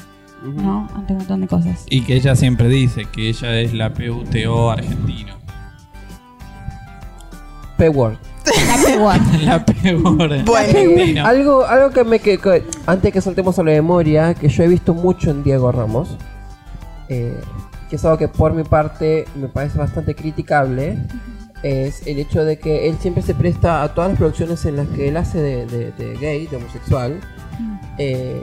¿no? 0.42 0.88
ante 0.94 1.12
un 1.12 1.18
montón 1.18 1.40
de 1.42 1.48
cosas. 1.48 1.84
Y 1.90 2.00
que 2.02 2.14
ella 2.16 2.34
siempre 2.34 2.68
dice 2.68 3.04
que 3.12 3.28
ella 3.28 3.60
es 3.60 3.74
la 3.74 3.92
PUTO 3.92 4.70
argentino. 4.70 5.36
P-Word. 7.78 8.16
La 8.68 8.84
peor. 8.84 9.16
la 9.42 9.64
peor 9.64 10.44
Bueno. 10.44 11.26
Algo, 11.26 11.64
algo 11.64 11.90
que 11.90 12.04
me 12.04 12.18
que, 12.18 12.36
que- 12.38 12.64
antes 12.86 13.12
que 13.12 13.20
soltemos 13.22 13.58
a 13.58 13.62
la 13.62 13.70
memoria, 13.72 14.34
que 14.34 14.48
yo 14.48 14.62
he 14.64 14.68
visto 14.68 14.92
mucho 14.94 15.30
en 15.30 15.42
Diego 15.42 15.72
Ramos, 15.72 16.16
eh, 17.08 17.38
que 17.88 17.96
es 17.96 18.04
algo 18.04 18.18
que 18.18 18.28
por 18.28 18.52
mi 18.52 18.64
parte 18.64 19.24
me 19.34 19.48
parece 19.48 19.78
bastante 19.78 20.14
criticable, 20.14 20.98
es 21.62 22.06
el 22.06 22.18
hecho 22.18 22.44
de 22.44 22.58
que 22.58 22.88
él 22.88 22.96
siempre 23.00 23.22
se 23.22 23.34
presta 23.34 23.82
a 23.82 23.94
todas 23.94 24.10
las 24.10 24.18
producciones 24.18 24.64
en 24.66 24.76
las 24.76 24.86
que 24.88 25.08
él 25.08 25.16
hace 25.16 25.38
de, 25.40 25.66
de- 25.66 25.92
de 25.92 26.16
gay, 26.18 26.46
de 26.46 26.56
homosexual. 26.56 27.18
eh, 27.98 28.42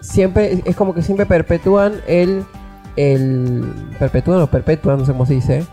siempre, 0.00 0.62
es 0.64 0.76
como 0.76 0.94
que 0.94 1.02
siempre 1.02 1.26
perpetúan 1.26 1.94
el, 2.06 2.44
el 2.96 3.92
perpetúan 3.98 4.40
o 4.40 4.46
perpetúan, 4.48 4.98
no 4.98 5.04
sé 5.04 5.12
cómo 5.12 5.26
se 5.26 5.34
dice, 5.34 5.64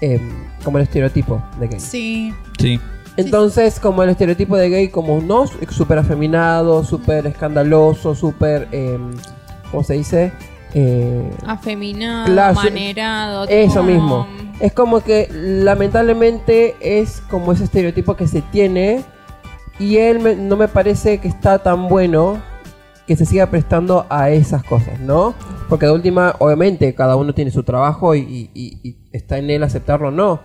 em, 0.00 0.20
como 0.64 0.78
el 0.78 0.84
estereotipo 0.84 1.42
de 1.58 1.68
gay. 1.68 1.80
Sí. 1.80 2.34
Sí. 2.58 2.80
Entonces, 3.16 3.80
como 3.80 4.02
el 4.04 4.10
estereotipo 4.10 4.56
de 4.56 4.70
gay, 4.70 4.88
como 4.88 5.20
no 5.20 5.46
súper 5.46 5.98
afeminado, 5.98 6.84
súper 6.84 7.26
escandaloso, 7.26 8.14
súper. 8.14 8.68
eh, 8.72 8.98
¿Cómo 9.70 9.82
se 9.82 9.94
dice? 9.94 10.32
Eh, 10.74 11.30
Afeminado, 11.46 12.32
Claro, 12.32 12.54
manerado. 12.54 13.46
eso 13.48 13.82
mismo. 13.82 14.26
Es 14.60 14.72
como 14.72 15.00
que 15.00 15.28
lamentablemente 15.32 16.76
es 16.80 17.20
como 17.30 17.52
ese 17.52 17.64
estereotipo 17.64 18.16
que 18.16 18.26
se 18.26 18.42
tiene. 18.42 19.04
Y 19.78 19.96
él 19.98 20.18
me- 20.20 20.34
no 20.34 20.56
me 20.56 20.66
parece 20.68 21.18
que 21.18 21.28
está 21.28 21.58
tan 21.60 21.88
bueno 21.88 22.38
que 23.06 23.16
se 23.16 23.24
siga 23.24 23.46
prestando 23.48 24.06
a 24.10 24.30
esas 24.30 24.62
cosas, 24.64 24.98
¿no? 25.00 25.34
Porque 25.68 25.86
de 25.86 25.92
última, 25.92 26.34
obviamente, 26.40 26.94
cada 26.94 27.16
uno 27.16 27.32
tiene 27.32 27.50
su 27.50 27.62
trabajo 27.62 28.14
y, 28.14 28.20
y- 28.20 28.50
y- 28.54 28.78
y 28.82 28.96
está 29.12 29.38
en 29.38 29.50
él 29.50 29.62
aceptarlo 29.62 30.08
o 30.08 30.10
no. 30.10 30.40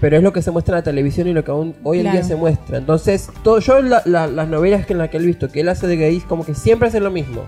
Pero 0.00 0.16
es 0.16 0.22
lo 0.22 0.32
que 0.32 0.42
se 0.42 0.50
muestra 0.50 0.74
en 0.74 0.78
la 0.80 0.82
televisión 0.84 1.28
y 1.28 1.32
lo 1.32 1.44
que 1.44 1.50
aún 1.52 1.76
hoy 1.84 1.98
en 1.98 2.04
Claro. 2.04 2.18
día 2.18 2.26
se 2.26 2.34
muestra. 2.36 2.78
Entonces, 2.78 3.30
todo, 3.44 3.60
yo 3.60 3.80
la- 3.82 4.02
la- 4.04 4.26
las 4.26 4.48
novelas 4.48 4.84
que 4.84 4.94
en 4.94 4.98
las 4.98 5.10
que 5.10 5.18
él 5.18 5.22
he 5.24 5.26
visto 5.26 5.48
que 5.48 5.60
él 5.60 5.68
hace 5.68 5.86
de 5.86 5.96
gays, 5.96 6.24
como 6.24 6.44
que 6.44 6.54
siempre 6.54 6.88
hace 6.88 6.98
lo 7.00 7.10
mismo. 7.12 7.42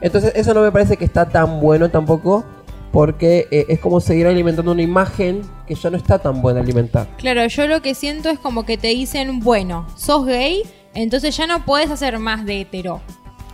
Entonces, 0.00 0.32
eso 0.34 0.54
no 0.54 0.62
me 0.62 0.72
parece 0.72 0.96
que 0.96 1.04
está 1.04 1.28
tan 1.28 1.60
bueno 1.60 1.90
tampoco. 1.90 2.44
Porque 2.92 3.46
eh, 3.52 3.66
es 3.68 3.78
como 3.78 4.00
seguir 4.00 4.26
alimentando 4.26 4.72
una 4.72 4.82
imagen 4.82 5.42
que 5.68 5.76
ya 5.76 5.90
no 5.90 5.96
está 5.96 6.18
tan 6.18 6.42
buena 6.42 6.58
alimentar. 6.58 7.06
Claro, 7.18 7.46
yo 7.46 7.68
lo 7.68 7.82
que 7.82 7.94
siento 7.94 8.30
es 8.30 8.40
como 8.40 8.66
que 8.66 8.78
te 8.78 8.88
dicen, 8.88 9.38
bueno, 9.38 9.86
sos 9.96 10.26
gay, 10.26 10.62
entonces 10.94 11.36
ya 11.36 11.46
no 11.46 11.64
puedes 11.64 11.88
hacer 11.88 12.18
más 12.18 12.44
de 12.44 12.62
hetero. 12.62 13.00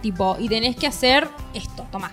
Tipo, 0.00 0.36
y 0.40 0.48
tenés 0.48 0.76
que 0.76 0.86
hacer 0.86 1.28
esto, 1.52 1.84
toma. 1.92 2.12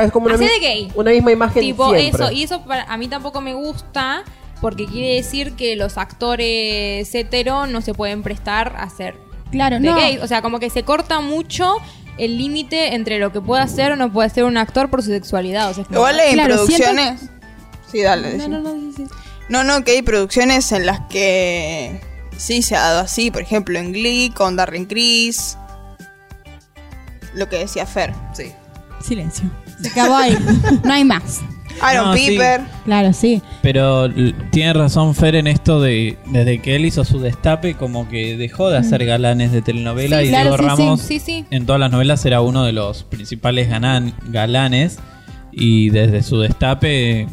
Es 0.00 0.12
como 0.12 0.26
una, 0.26 0.34
Hacé 0.36 0.44
mi- 0.44 0.50
de 0.50 0.58
gay. 0.60 0.92
una 0.94 1.10
misma 1.10 1.32
imagen 1.32 1.60
Tipo, 1.62 1.90
siempre. 1.94 2.24
eso, 2.24 2.32
y 2.32 2.42
eso 2.44 2.62
para, 2.64 2.84
a 2.84 2.96
mí 2.96 3.08
tampoco 3.08 3.40
me 3.40 3.54
gusta, 3.54 4.22
porque 4.60 4.86
quiere 4.86 5.14
decir 5.16 5.52
que 5.54 5.76
los 5.76 5.98
actores 5.98 7.14
hetero 7.14 7.66
no 7.66 7.80
se 7.82 7.94
pueden 7.94 8.22
prestar 8.22 8.74
a 8.78 8.88
ser 8.90 9.16
Claro, 9.50 9.76
de 9.76 9.82
no. 9.88 9.96
gay. 9.96 10.18
O 10.18 10.26
sea, 10.26 10.40
como 10.42 10.58
que 10.60 10.70
se 10.70 10.82
corta 10.84 11.20
mucho 11.20 11.76
el 12.18 12.38
límite 12.38 12.94
entre 12.94 13.18
lo 13.18 13.32
que 13.32 13.40
puede 13.40 13.62
hacer 13.62 13.92
o 13.92 13.96
no 13.96 14.12
puede 14.12 14.30
ser 14.30 14.44
un 14.44 14.56
actor 14.56 14.88
por 14.90 15.02
su 15.02 15.10
sexualidad. 15.10 15.70
O 15.70 15.74
sea, 15.74 15.84
Igual 15.90 16.18
hay 16.20 16.34
Claro, 16.34 16.54
producciones. 16.54 17.22
Sí, 17.90 18.00
dale. 18.02 18.36
No, 18.38 18.48
no, 18.48 18.58
no, 18.60 18.70
sí, 18.74 18.92
sí. 18.96 19.04
No, 19.48 19.64
no, 19.64 19.82
que 19.84 19.92
hay 19.92 20.02
producciones 20.02 20.70
en 20.72 20.86
las 20.86 21.00
que 21.08 22.00
sí 22.38 22.62
se 22.62 22.76
ha 22.76 22.80
dado 22.80 23.00
así. 23.00 23.30
Por 23.30 23.42
ejemplo, 23.42 23.78
en 23.78 23.92
Glee, 23.92 24.30
con 24.34 24.56
Darren 24.56 24.86
Criss. 24.86 25.58
Lo 27.34 27.48
que 27.48 27.58
decía 27.58 27.84
Fer. 27.86 28.12
Sí. 28.34 28.52
Silencio. 29.02 29.50
Se 29.82 29.88
acabó 29.90 30.16
ahí. 30.16 30.36
no 30.84 30.92
hay 30.92 31.04
más. 31.04 31.40
Aaron 31.80 32.06
No, 32.10 32.14
sí. 32.14 32.28
Piper. 32.28 32.60
Claro, 32.84 33.12
sí. 33.12 33.42
Pero 33.62 34.04
l- 34.04 34.34
tiene 34.50 34.72
razón 34.74 35.14
Fer 35.14 35.34
en 35.36 35.46
esto 35.46 35.80
de 35.80 36.18
desde 36.26 36.60
que 36.60 36.76
él 36.76 36.84
hizo 36.84 37.04
su 37.04 37.18
destape 37.18 37.74
como 37.74 38.08
que 38.08 38.36
dejó 38.36 38.68
de 38.70 38.76
hacer 38.78 39.04
galanes 39.06 39.52
de 39.52 39.62
telenovela 39.62 40.20
Sí, 40.20 40.26
y 40.26 40.28
claro, 40.28 40.50
Diego 40.56 40.56
sí, 40.56 40.62
sí, 40.62 40.68
Ramos 40.82 41.00
sí, 41.00 41.18
sí. 41.18 41.44
en 41.50 41.66
todas 41.66 41.80
las 41.80 41.90
novelas 41.90 42.24
era 42.26 42.40
uno 42.42 42.62
de 42.64 42.72
los 42.72 43.02
principales 43.04 43.68
ganan- 43.70 44.14
galanes 44.28 44.98
y 45.50 45.90
desde 45.90 46.22
su 46.22 46.38
destape 46.40 47.26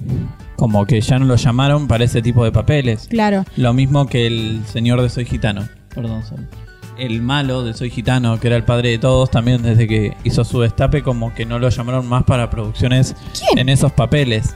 como 0.55 0.85
que 0.85 0.99
ya 1.01 1.19
no 1.19 1.25
lo 1.25 1.35
llamaron 1.35 1.87
para 1.87 2.03
ese 2.05 2.21
tipo 2.21 2.43
de 2.43 2.51
papeles. 2.51 3.07
Claro. 3.09 3.45
Lo 3.55 3.73
mismo 3.73 4.07
que 4.07 4.25
el 4.27 4.61
señor 4.71 5.01
de 5.01 5.09
Soy 5.09 5.25
Gitano. 5.25 5.67
Perdón, 5.93 6.23
Sol. 6.25 6.47
El 6.99 7.21
malo 7.21 7.63
de 7.63 7.73
Soy 7.73 7.89
Gitano, 7.89 8.39
que 8.39 8.47
era 8.47 8.55
el 8.57 8.63
padre 8.63 8.89
de 8.89 8.99
todos, 8.99 9.31
también 9.31 9.61
desde 9.61 9.87
que 9.87 10.17
hizo 10.23 10.43
su 10.43 10.59
destape, 10.61 11.01
como 11.01 11.33
que 11.33 11.45
no 11.45 11.57
lo 11.57 11.69
llamaron 11.69 12.07
más 12.07 12.23
para 12.23 12.49
producciones 12.49 13.15
en 13.55 13.69
esos 13.69 13.91
papeles. 13.91 14.55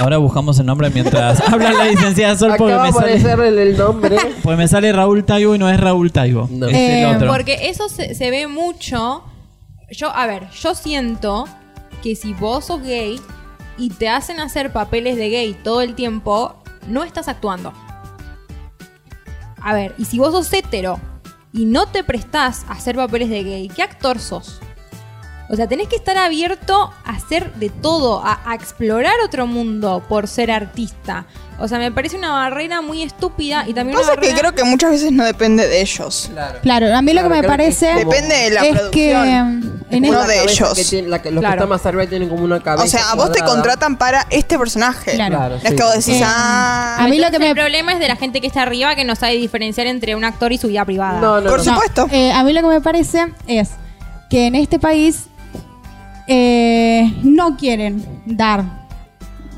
Ahora 0.00 0.16
buscamos 0.16 0.58
el 0.58 0.66
nombre 0.66 0.88
mientras 0.90 1.40
habla 1.52 1.72
la 1.72 1.84
licenciada 1.84 2.36
Sol 2.36 2.54
porque 2.56 2.72
Acaba 2.72 2.86
me, 2.86 3.20
sale, 3.20 3.48
el, 3.48 3.58
el 3.58 3.76
nombre. 3.76 4.16
porque 4.42 4.56
me 4.56 4.66
sale 4.68 4.92
Raúl 4.92 5.24
Taibo 5.24 5.54
y 5.54 5.58
no 5.58 5.68
es 5.68 5.78
Raúl 5.78 6.10
Taibo. 6.10 6.48
No. 6.50 6.68
Es 6.68 6.74
Eh, 6.74 7.02
el 7.02 7.16
otro. 7.16 7.28
Porque 7.28 7.68
eso 7.68 7.88
se, 7.90 8.14
se 8.14 8.30
ve 8.30 8.46
mucho. 8.46 9.22
Yo, 9.90 10.08
a 10.14 10.26
ver, 10.26 10.48
yo 10.50 10.74
siento 10.74 11.46
que 12.02 12.16
si 12.16 12.32
vos 12.32 12.66
sos 12.66 12.82
gay 12.82 13.20
y 13.76 13.90
te 13.90 14.08
hacen 14.08 14.40
hacer 14.40 14.72
papeles 14.72 15.16
de 15.16 15.28
gay 15.28 15.54
todo 15.62 15.82
el 15.82 15.94
tiempo, 15.94 16.62
no 16.88 17.04
estás 17.04 17.28
actuando. 17.28 17.72
A 19.60 19.74
ver, 19.74 19.94
y 19.98 20.04
si 20.04 20.18
vos 20.18 20.32
sos 20.32 20.52
hetero 20.52 20.98
y 21.52 21.64
no 21.64 21.86
te 21.86 22.04
prestás 22.04 22.64
a 22.68 22.72
hacer 22.72 22.96
papeles 22.96 23.28
de 23.28 23.42
gay, 23.42 23.68
¿qué 23.68 23.82
actor 23.82 24.18
sos? 24.18 24.60
O 25.48 25.56
sea, 25.56 25.66
tenés 25.66 25.88
que 25.88 25.96
estar 25.96 26.16
abierto 26.16 26.92
a 27.04 27.10
hacer 27.10 27.52
de 27.54 27.70
todo, 27.70 28.22
a, 28.24 28.40
a 28.48 28.54
explorar 28.54 29.14
otro 29.24 29.46
mundo 29.46 30.02
por 30.08 30.28
ser 30.28 30.50
artista. 30.50 31.26
O 31.62 31.68
sea, 31.68 31.78
me 31.78 31.92
parece 31.92 32.16
una 32.16 32.30
barrera 32.32 32.80
muy 32.80 33.02
estúpida 33.02 33.64
y 33.68 33.74
también 33.74 33.96
una 33.98 34.06
Pasa 34.06 34.18
que 34.18 34.28
barrera... 34.28 34.38
creo 34.40 34.54
que 34.54 34.64
muchas 34.64 34.90
veces 34.92 35.12
no 35.12 35.24
depende 35.24 35.68
de 35.68 35.82
ellos. 35.82 36.30
Claro. 36.32 36.58
Claro, 36.62 36.96
a 36.96 37.02
mí 37.02 37.12
lo 37.12 37.20
Claro, 37.20 37.28
que 37.28 37.34
me 37.36 37.42
que 37.42 37.48
parece 37.48 37.94
Depende 37.96 38.34
de 38.34 38.50
la 38.50 38.60
es 38.62 38.68
producción. 38.78 38.90
que 38.92 39.42
mm, 39.42 39.94
en 39.94 40.04
Uno 40.06 40.22
el- 40.22 40.26
de 40.28 40.42
ellos. 40.44 40.72
que 40.74 40.84
tiene- 40.84 41.08
la 41.08 41.20
que- 41.20 41.30
los 41.30 41.40
Claro. 41.40 41.52
que 41.52 41.58
están 41.58 41.68
más 41.68 41.84
arriba 41.86 42.06
tienen 42.06 42.28
como 42.30 42.44
una 42.44 42.60
cabeza. 42.60 42.84
O 42.84 42.86
sea, 42.88 43.10
a 43.10 43.14
vos 43.14 43.30
te 43.30 43.40
contratan 43.42 43.96
para 43.98 44.26
este 44.30 44.58
personaje. 44.58 45.12
Claro. 45.16 45.36
Claro, 45.36 45.56
No 45.56 45.62
es 45.62 45.68
sí. 45.68 45.76
que 45.76 45.82
vos 45.82 45.92
decís, 45.92 46.08
Eh, 46.20 46.22
ah. 46.24 46.96
a 46.98 47.08
mí 47.08 47.18
lo 47.18 47.30
que 47.30 47.38
me 47.38 47.48
El 47.50 47.54
problema 47.54 47.92
es 47.92 47.98
de 47.98 48.08
la 48.08 48.16
gente 48.16 48.40
que 48.40 48.46
está 48.46 48.62
arriba 48.62 48.94
que 48.94 49.04
no 49.04 49.14
sabe 49.14 49.34
diferenciar 49.34 49.86
entre 49.86 50.14
un 50.16 50.24
actor 50.24 50.52
y 50.52 50.56
su 50.58 50.68
vida 50.68 50.84
privada. 50.86 51.20
No, 51.20 51.40
no, 51.42 51.50
Por 51.50 51.58
no. 51.58 51.64
No, 51.64 51.72
supuesto. 51.74 52.08
eh, 52.10 52.32
a 52.32 52.42
mí 52.42 52.54
lo 52.54 52.62
que 52.62 52.68
me 52.68 52.80
parece 52.80 53.26
es 53.46 53.68
que 54.30 54.46
en 54.46 54.54
este 54.54 54.78
país 54.78 55.24
eh, 56.26 57.12
no 57.22 57.56
quieren 57.56 58.04
dar, 58.24 58.64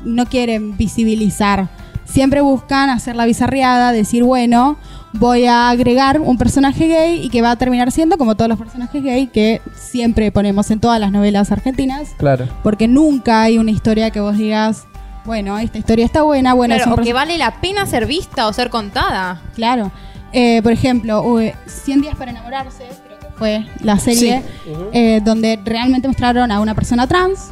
no 0.03 0.25
quieren 0.25 0.75
visibilizar. 0.75 1.69
Siempre 2.13 2.41
buscan 2.41 2.91
hacer 2.91 3.15
la 3.15 3.25
bizarreada, 3.25 3.91
decir, 3.91 4.23
bueno, 4.23 4.77
voy 5.13 5.47
a 5.47 5.71
agregar 5.71 6.21
un 6.21 6.37
personaje 6.37 6.87
gay 6.87 7.19
y 7.25 7.29
que 7.29 7.41
va 7.41 7.49
a 7.49 7.55
terminar 7.55 7.91
siendo 7.91 8.19
como 8.19 8.35
todos 8.35 8.49
los 8.49 8.59
personajes 8.59 9.01
gay 9.01 9.25
que 9.25 9.63
siempre 9.73 10.31
ponemos 10.31 10.69
en 10.69 10.79
todas 10.79 10.99
las 10.99 11.11
novelas 11.11 11.51
argentinas. 11.51 12.11
Claro. 12.19 12.47
Porque 12.61 12.87
nunca 12.87 13.41
hay 13.41 13.57
una 13.57 13.71
historia 13.71 14.11
que 14.11 14.19
vos 14.19 14.37
digas, 14.37 14.85
bueno, 15.25 15.57
esta 15.57 15.79
historia 15.79 16.05
está 16.05 16.21
buena, 16.21 16.53
bueno, 16.53 16.75
Claro, 16.75 16.91
es 16.91 16.97
un 16.97 17.01
o 17.01 17.03
que 17.03 17.13
vale 17.13 17.35
la 17.39 17.59
pena 17.61 17.87
ser 17.87 18.05
vista 18.05 18.47
o 18.47 18.53
ser 18.53 18.69
contada. 18.69 19.41
Claro. 19.55 19.91
Eh, 20.33 20.61
por 20.61 20.71
ejemplo, 20.71 21.39
eh, 21.39 21.55
100 21.65 22.01
días 22.01 22.15
para 22.15 22.29
enamorarse, 22.29 22.83
creo 23.07 23.17
que 23.17 23.37
fue 23.39 23.65
la 23.81 23.97
serie 23.97 24.43
Sí. 24.63 24.71
Eh, 24.93 25.19
donde 25.25 25.59
realmente 25.65 26.07
mostraron 26.07 26.51
a 26.51 26.59
una 26.59 26.75
persona 26.75 27.07
trans, 27.07 27.49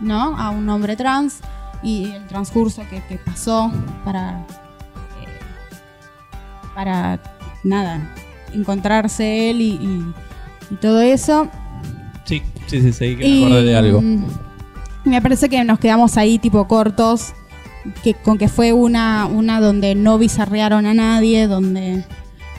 ¿no? 0.00 0.34
A 0.38 0.48
un 0.48 0.66
hombre 0.70 0.96
trans 0.96 1.40
y 1.82 2.04
el 2.12 2.26
transcurso 2.26 2.82
que, 2.88 3.02
que 3.08 3.16
pasó 3.18 3.70
para 4.04 4.40
eh, 5.20 5.28
para 6.74 7.20
nada 7.64 8.12
encontrarse 8.54 9.50
él 9.50 9.60
y, 9.60 9.70
y- 9.74 10.14
y 10.70 10.76
todo 10.76 11.00
eso. 11.00 11.48
Sí, 12.24 12.42
sí, 12.66 12.80
sí, 12.82 12.92
sí, 12.92 13.16
que 13.16 13.26
me 13.28 13.44
acordé 13.46 13.62
de 13.64 13.76
algo. 13.76 14.00
mm, 14.00 14.24
Me 15.04 15.20
parece 15.22 15.48
que 15.48 15.62
nos 15.64 15.78
quedamos 15.78 16.16
ahí 16.16 16.38
tipo 16.38 16.66
cortos, 16.68 17.32
que 18.02 18.14
con 18.14 18.38
que 18.38 18.48
fue 18.48 18.72
una, 18.72 19.26
una 19.26 19.60
donde 19.60 19.94
no 19.94 20.18
bizarrearon 20.18 20.86
a 20.86 20.94
nadie, 20.94 21.46
donde... 21.46 22.04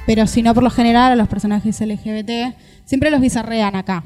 Pero 0.06 0.28
si 0.28 0.42
no, 0.44 0.54
por 0.54 0.64
lo 0.64 0.70
general, 0.70 1.14
a 1.14 1.16
los 1.16 1.30
personajes 1.30 1.80
LGBT 1.80 2.56
siempre 2.84 3.10
los 3.10 3.22
bizarrean 3.22 3.76
acá. 3.78 4.04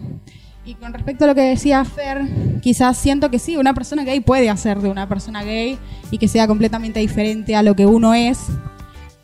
Y 0.67 0.75
con 0.75 0.91
respecto 0.91 1.23
a 1.23 1.27
lo 1.27 1.35
que 1.35 1.43
decía 1.43 1.85
Fer, 1.85 2.27
quizás 2.61 2.97
siento 2.97 3.31
que 3.31 3.39
sí, 3.39 3.55
una 3.55 3.73
persona 3.73 4.03
gay 4.03 4.19
puede 4.19 4.49
hacer 4.49 4.81
de 4.81 4.89
una 4.89 5.07
persona 5.07 5.41
gay 5.41 5.79
y 6.11 6.17
que 6.17 6.27
sea 6.27 6.45
completamente 6.45 6.99
diferente 6.99 7.55
a 7.55 7.63
lo 7.63 7.73
que 7.73 7.85
uno 7.85 8.13
es. 8.13 8.47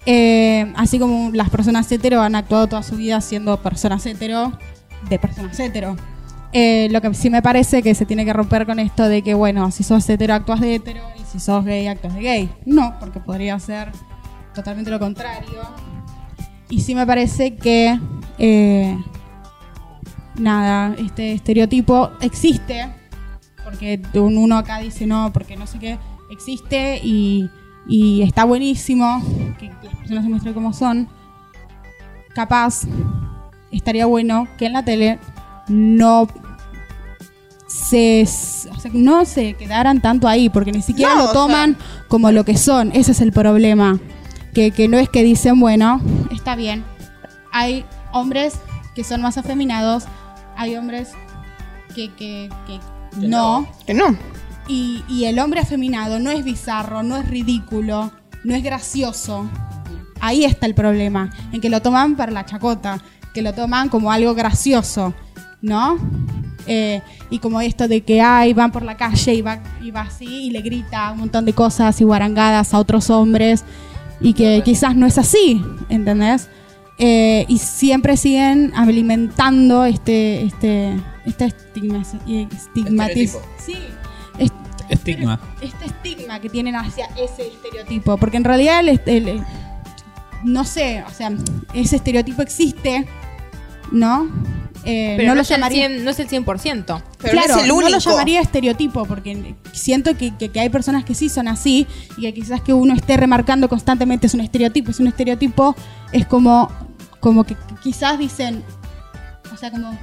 Eh, 0.06 0.71
así 0.77 0.99
como 0.99 1.32
las 1.34 1.49
personas 1.49 1.91
hetero 1.91 2.21
han 2.21 2.36
actuado 2.36 2.67
toda 2.67 2.82
su 2.82 2.95
vida 2.95 3.19
siendo 3.19 3.58
personas 3.58 4.06
hetero 4.06 4.58
de 5.10 5.19
personas 5.19 5.60
hetero. 5.60 5.97
Eh, 6.53 6.88
lo 6.91 7.01
que 7.01 7.13
sí 7.13 7.29
me 7.29 7.41
parece 7.41 7.84
que 7.84 7.93
se 7.93 8.06
tiene 8.06 8.23
que 8.23 8.32
romper 8.32 8.65
con 8.65 8.79
esto 8.79 9.10
de 9.10 9.21
que, 9.21 9.34
bueno, 9.34 9.69
si 9.71 9.84
sos 9.84 10.10
hetero 10.10 10.36
actúas 10.36 10.62
de 10.62 10.75
hetero 10.75 11.01
y 11.19 11.29
si 11.29 11.41
sos 11.41 11.65
gay 11.65 11.88
actúas 11.88 12.13
de 12.15 12.21
gay. 12.21 12.49
No, 12.65 12.95
porque 13.01 13.19
podría 13.19 13.60
ser 13.60 13.91
totalmente 14.56 14.89
lo 14.89 14.97
contrario. 14.97 15.60
Y 16.69 16.79
sí 16.79 16.95
me 16.95 17.06
parece 17.06 17.58
que, 17.58 17.99
eh, 18.38 18.97
nada, 20.38 20.96
este 20.98 21.34
estereotipo 21.34 22.12
existe, 22.22 22.88
porque 23.63 24.02
un- 24.15 24.38
uno 24.38 24.58
acá 24.58 24.80
dice 24.80 25.06
no, 25.08 25.32
porque 25.34 25.56
no 25.58 25.67
sé 25.67 25.80
qué, 25.80 25.98
existe 26.32 27.00
y, 27.04 27.50
y 27.88 28.22
está 28.24 28.43
buenísimo 28.46 29.22
que 29.60 29.72
las 29.84 29.96
personas 29.96 30.24
se 30.24 30.30
muestren 30.30 30.54
como 30.54 30.74
son. 30.74 31.08
Capaz, 32.36 32.82
estaría 33.72 34.06
bueno 34.08 34.48
que 34.58 34.65
en 34.65 34.74
la 34.74 34.84
tele 34.84 35.19
no 35.67 36.28
se, 37.67 38.24
o 38.72 38.80
sea, 38.80 38.91
no 38.93 39.26
se 39.26 39.54
quedaran 39.56 40.02
tanto 40.02 40.28
ahí, 40.28 40.50
porque 40.50 40.72
ni 40.72 40.82
siquiera 40.82 41.13
No, 41.15 41.22
lo 41.22 41.26
sea- 41.26 41.34
toman 41.34 41.78
como 42.08 42.32
lo 42.32 42.43
que 42.46 42.58
son. 42.58 42.91
Ese 42.93 43.12
es 43.12 43.22
el 43.22 43.32
problema. 43.32 44.00
Que, 44.54 44.69
que 44.72 44.88
no 44.88 44.98
es 45.00 45.10
que 45.10 45.24
dicen, 45.24 45.60
bueno, 45.60 46.00
está 46.32 46.56
bien. 46.56 46.84
Hay 47.52 47.86
hombres 48.12 48.54
que 48.93 49.04
son 49.04 49.22
más 49.22 49.38
afeminados, 49.39 50.04
hay 50.58 50.76
hombres 50.76 51.12
que, 51.96 52.13
que, 52.13 52.50
que 52.68 52.80
Que 53.20 53.28
no. 53.28 53.68
Que 53.86 53.94
no. 53.94 54.18
Y, 54.68 55.04
y 55.08 55.26
el 55.26 55.39
hombre 55.39 55.60
afeminado 55.60 56.20
no 56.20 56.32
es 56.32 56.44
bizarro, 56.44 57.04
no 57.04 57.18
es 57.18 57.28
ridículo, 57.28 58.12
no 58.44 58.56
es 58.56 58.63
gracioso. 58.63 59.50
Ahí 60.22 60.46
está 60.46 60.66
el 60.66 60.74
problema, 60.74 61.32
en 61.52 61.60
que 61.60 61.70
lo 61.70 61.82
toman 61.82 62.16
para 62.16 62.32
la 62.32 62.46
chacota, 62.46 63.02
que 63.34 63.42
lo 63.42 63.54
toman 63.54 63.89
como 63.89 64.12
algo 64.12 64.34
gracioso, 64.34 65.13
¿no? 65.62 65.98
Eh, 66.66 67.02
y 67.30 67.39
como 67.39 67.60
esto 67.60 67.89
de 67.89 68.02
que 68.02 68.22
ay, 68.22 68.54
van 68.54 68.72
por 68.72 68.84
la 68.84 68.96
calle 68.96 69.34
y 69.34 69.42
va, 69.42 69.62
y 69.82 69.92
va 69.92 70.02
así 70.02 70.46
y 70.46 70.50
le 70.50 70.62
grita 70.62 71.12
un 71.12 71.20
montón 71.20 71.44
de 71.44 71.52
cosas 71.52 72.00
y 72.00 72.06
guarangadas 72.06 72.74
a 72.74 72.80
otros 72.80 73.10
hombres 73.10 73.66
y 74.22 74.34
que 74.34 74.62
quizás 74.63 74.96
no 74.96 75.06
es 75.06 75.18
así, 75.18 75.62
¿entendés? 75.89 76.48
Eh, 76.99 77.45
y 77.47 77.58
siempre 77.58 78.17
siguen 78.17 78.71
alimentando 78.75 79.84
este, 79.86 80.43
este, 80.43 80.93
este 81.25 81.45
estigma, 81.45 82.01
Estereotipo. 83.08 83.41
Sí, 83.58 83.75
es- 84.38 84.51
Estigma. 84.89 85.39
este 85.62 85.86
estigma 85.86 86.39
que 86.39 86.49
tienen 86.49 86.75
hacia 86.75 87.06
ese 87.17 87.47
estereotipo, 87.47 88.17
porque 88.17 88.38
en 88.38 88.43
realidad 88.43 88.79
el, 88.82 88.89
est- 88.89 89.08
el- 89.08 89.27
el- 89.27 89.43
no 90.43 90.65
sé, 90.65 91.03
o 91.08 91.10
sea, 91.12 91.32
ese 91.73 91.95
estereotipo 91.95 92.41
existe, 92.41 93.08
¿no? 93.91 94.29
Eh, 94.86 95.13
Pero 95.17 95.30
no 95.30 95.34
no, 95.34 95.36
lo 95.36 95.41
es 95.41 95.52
el 95.52 95.58
llamaría 95.58 95.88
100 95.88 96.04
no 96.04 96.12
es 96.12 96.19
el 96.19 96.28
100%. 96.28 97.02
Pero 97.19 97.32
claro, 97.32 97.48
no 97.54 97.58
es 97.60 97.63
el 97.65 97.72
único. 97.72 97.89
lo 97.91 97.98
llamaría 98.00 98.41
estereotipo 98.41 99.06
porque 99.06 99.56
siento 99.72 100.17
que, 100.17 100.36
que- 100.36 100.50
que 100.50 100.60
hay 100.60 100.69
personas 100.69 101.06
que 101.06 101.13
sí 101.15 101.30
son 101.30 101.48
así 101.48 101.88
y 102.17 102.22
que 102.24 102.34
quizás 102.34 102.62
que 102.62 102.74
uno 102.74 102.93
esté 102.93 103.15
remarcando 103.17 103.69
constantemente 103.69 104.28
es 104.28 104.34
un 104.34 104.41
estereotipo, 104.41 104.91
es 104.91 105.00
un 105.00 105.08
estereotipo, 105.08 105.76
es 106.12 106.26
como, 106.28 106.69
como 107.22 107.43
que 107.46 107.56
quizás 107.82 108.17
dicen, 108.19 108.62
o 109.54 109.58
sea, 109.58 109.72
como 109.72 109.98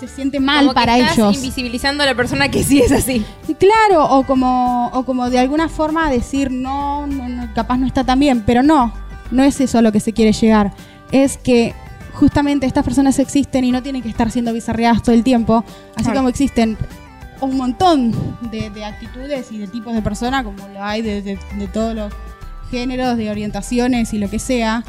se 0.00 0.08
siente 0.08 0.40
mal 0.40 0.60
Como 0.60 0.70
que 0.70 0.74
para 0.74 0.96
estás 0.98 1.18
ellos. 1.18 1.34
invisibilizando 1.36 2.02
a 2.02 2.06
la 2.06 2.14
persona 2.14 2.48
que 2.50 2.64
sí 2.64 2.80
es 2.80 2.90
así. 2.92 3.24
Claro, 3.58 4.04
o 4.10 4.24
como, 4.24 4.88
o 4.88 5.04
como 5.04 5.30
de 5.30 5.38
alguna 5.38 5.68
forma 5.68 6.10
decir 6.10 6.50
no, 6.50 7.06
no, 7.06 7.28
no, 7.28 7.52
capaz 7.54 7.76
no 7.76 7.86
está 7.86 8.02
tan 8.04 8.18
bien, 8.18 8.42
pero 8.44 8.62
no, 8.62 8.92
no 9.30 9.44
es 9.44 9.60
eso 9.60 9.78
a 9.78 9.82
lo 9.82 9.92
que 9.92 10.00
se 10.00 10.12
quiere 10.12 10.32
llegar. 10.32 10.72
Es 11.12 11.36
que 11.36 11.74
justamente 12.12 12.66
estas 12.66 12.84
personas 12.84 13.18
existen 13.18 13.64
y 13.64 13.72
no 13.72 13.82
tienen 13.82 14.02
que 14.02 14.08
estar 14.08 14.30
siendo 14.30 14.52
bizarreadas 14.52 15.02
todo 15.02 15.14
el 15.14 15.22
tiempo, 15.24 15.64
así 15.94 16.04
Claro. 16.04 16.18
como 16.20 16.28
existen 16.28 16.76
un 17.40 17.56
montón 17.56 18.12
de, 18.50 18.70
de 18.70 18.84
actitudes 18.84 19.50
y 19.50 19.58
de 19.58 19.66
tipos 19.66 19.92
de 19.94 20.02
personas, 20.02 20.44
como 20.44 20.66
lo 20.68 20.82
hay 20.82 21.02
de, 21.02 21.22
de- 21.22 21.38
de 21.56 21.68
todos 21.68 21.94
los 21.94 22.12
géneros, 22.70 23.16
de 23.16 23.30
orientaciones 23.30 24.12
y 24.14 24.18
lo 24.18 24.30
que 24.30 24.38
sea. 24.38 24.84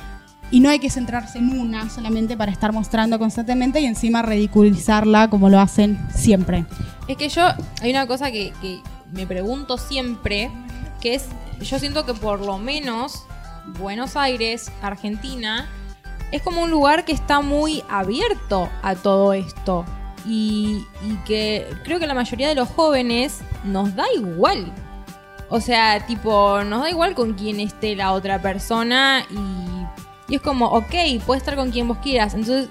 Y 0.52 0.60
no 0.60 0.70
hay 0.70 0.78
que 0.78 0.92
centrarse 0.92 1.40
en 1.40 1.60
una 1.60 1.90
solamente 1.90 2.38
para 2.38 2.52
estar 2.52 2.72
mostrando 2.72 3.18
constantemente 3.18 3.80
y 3.82 3.86
encima 3.86 4.22
ridiculizarla 4.22 5.30
como 5.30 5.50
lo 5.50 5.60
hacen 5.60 6.00
siempre. 6.14 6.66
Es 7.08 7.18
que 7.18 7.28
yo, 7.30 7.42
hay 7.82 7.90
una 7.90 8.06
cosa 8.06 8.32
que, 8.32 8.54
que 8.62 8.80
me 9.12 9.26
pregunto 9.26 9.78
siempre, 9.80 10.52
que 11.02 11.16
es, 11.16 11.26
yo 11.62 11.80
siento 11.80 12.06
que 12.06 12.14
por 12.14 12.40
lo 12.46 12.60
menos 12.60 13.24
Buenos 13.80 14.16
Aires, 14.16 14.72
Argentina, 14.84 15.68
es 16.36 16.42
como 16.42 16.62
un 16.64 16.72
lugar 16.72 17.06
que 17.06 17.12
está 17.14 17.42
muy 17.42 17.84
abierto 17.90 18.70
a 18.82 18.96
todo 18.96 19.34
esto. 19.34 19.86
Y, 20.26 20.86
y 21.06 21.16
que 21.26 21.68
creo 21.84 22.00
que 22.00 22.08
la 22.08 22.14
mayoría 22.14 22.48
de 22.48 22.56
los 22.56 22.70
jóvenes 22.70 23.42
nos 23.66 23.94
da 23.94 24.06
igual 24.16 24.72
O 25.50 25.60
sea, 25.60 26.06
tipo, 26.08 26.64
nos 26.64 26.82
da 26.84 26.90
igual 26.90 27.14
con 27.14 27.34
quién 27.34 27.60
esté 27.60 27.94
la 27.98 28.14
otra 28.14 28.42
persona 28.42 29.26
y, 29.30 30.32
y 30.32 30.36
es 30.36 30.42
como, 30.42 30.68
ok, 30.68 30.94
puede 31.26 31.40
estar 31.40 31.56
con 31.58 31.72
quien 31.72 31.88
vos 31.90 31.98
quieras. 32.02 32.34
Entonces, 32.36 32.70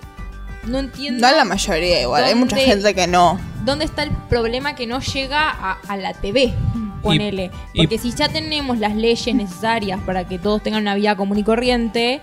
no 0.65 0.79
entiendo. 0.79 1.27
No 1.29 1.37
la 1.37 1.45
mayoría 1.45 2.01
igual, 2.01 2.25
hay 2.25 2.35
mucha 2.35 2.57
¿Dónde? 2.57 2.71
gente 2.73 2.95
que 2.95 3.07
no. 3.07 3.39
¿Dónde 3.67 3.85
está 3.85 4.03
el 4.05 4.11
problema 4.31 4.75
que 4.75 4.87
no 4.87 5.01
llega 5.01 5.51
a, 5.51 5.79
a 5.87 5.97
la 5.99 6.15
TV? 6.15 6.55
Ponele. 7.03 7.51
y- 7.75 7.83
Porque 7.83 7.99
si 7.99 8.13
ya 8.13 8.29
tenemos 8.31 8.79
las 8.79 8.95
leyes 8.97 9.35
necesarias 9.35 10.01
para 10.07 10.27
que 10.27 10.39
todos 10.39 10.63
tengan 10.63 10.83
una 10.83 10.95
vida 10.95 11.17
común 11.17 11.37
y 11.39 11.45
corriente, 11.45 12.23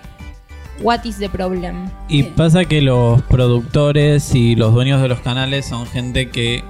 what 0.82 1.04
is 1.04 1.18
the 1.18 1.30
problem? 1.30 1.90
Y 2.08 2.24
pasa 2.24 2.66
que 2.66 2.82
los 2.82 3.22
productores 3.24 4.34
y 4.36 4.56
los 4.56 4.74
dueños 4.74 5.02
de 5.02 5.08
los 5.08 5.20
canales 5.20 5.66
son 5.66 5.86
gente 5.86 6.30
que 6.30 6.64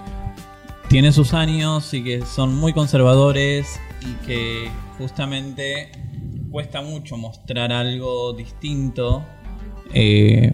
tiene 0.87 1.11
sus 1.11 1.33
años 1.33 1.93
y 1.93 2.03
que 2.03 2.25
son 2.25 2.55
muy 2.55 2.73
conservadores 2.73 3.79
y 4.01 4.25
que 4.25 4.69
justamente 4.97 5.91
cuesta 6.51 6.81
mucho 6.81 7.17
mostrar 7.17 7.71
algo 7.71 8.33
distinto. 8.33 9.23
Eh, 9.93 10.53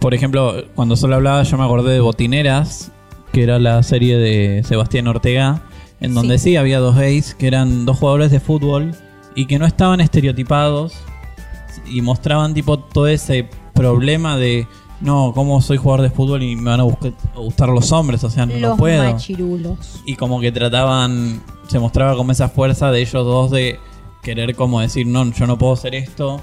por 0.00 0.14
ejemplo, 0.14 0.64
cuando 0.74 0.96
solo 0.96 1.16
hablaba 1.16 1.42
yo 1.42 1.58
me 1.58 1.64
acordé 1.64 1.92
de 1.94 2.00
Botineras, 2.00 2.92
que 3.32 3.42
era 3.42 3.58
la 3.58 3.82
serie 3.82 4.16
de 4.16 4.62
Sebastián 4.64 5.08
Ortega, 5.08 5.62
en 6.00 6.14
donde 6.14 6.38
sí, 6.38 6.56
había 6.56 6.78
dos 6.78 6.96
gays 6.96 7.34
que 7.34 7.46
eran 7.46 7.84
dos 7.84 7.98
jugadores 7.98 8.30
de 8.30 8.40
fútbol 8.40 8.92
y 9.34 9.46
que 9.46 9.58
no 9.58 9.66
estaban 9.66 10.00
estereotipados 10.00 10.94
y 11.86 12.00
mostraban 12.02 12.54
tipo 12.54 12.78
todo 12.78 13.06
ese 13.06 13.48
problema 13.74 14.36
de 14.36 14.66
no, 15.00 15.32
cómo 15.34 15.60
soy 15.60 15.78
jugador 15.78 16.02
de 16.02 16.10
fútbol 16.10 16.42
y 16.44 16.54
me 16.54 16.70
van 16.70 16.80
a, 16.80 16.84
buscar- 16.84 17.12
a 17.34 17.38
gustar 17.40 17.68
los 17.70 17.90
hombres, 17.90 18.22
o 18.22 18.30
sea, 18.30 18.46
no, 18.46 18.56
Los 18.56 18.78
puedo. 18.78 19.02
machirulos. 19.12 20.00
Y 20.06 20.14
como 20.14 20.40
que 20.40 20.52
trataban, 20.52 21.42
se 21.66 21.78
mostraba 21.80 22.14
como 22.16 22.30
esa 22.30 22.48
fuerza 22.48 22.90
de 22.92 23.00
ellos 23.00 23.24
dos 23.26 23.50
de 23.50 23.80
querer 24.22 24.54
como 24.54 24.80
decir, 24.80 25.06
no, 25.06 25.28
yo 25.32 25.46
no 25.48 25.58
puedo 25.58 25.72
hacer 25.72 25.96
esto, 25.96 26.40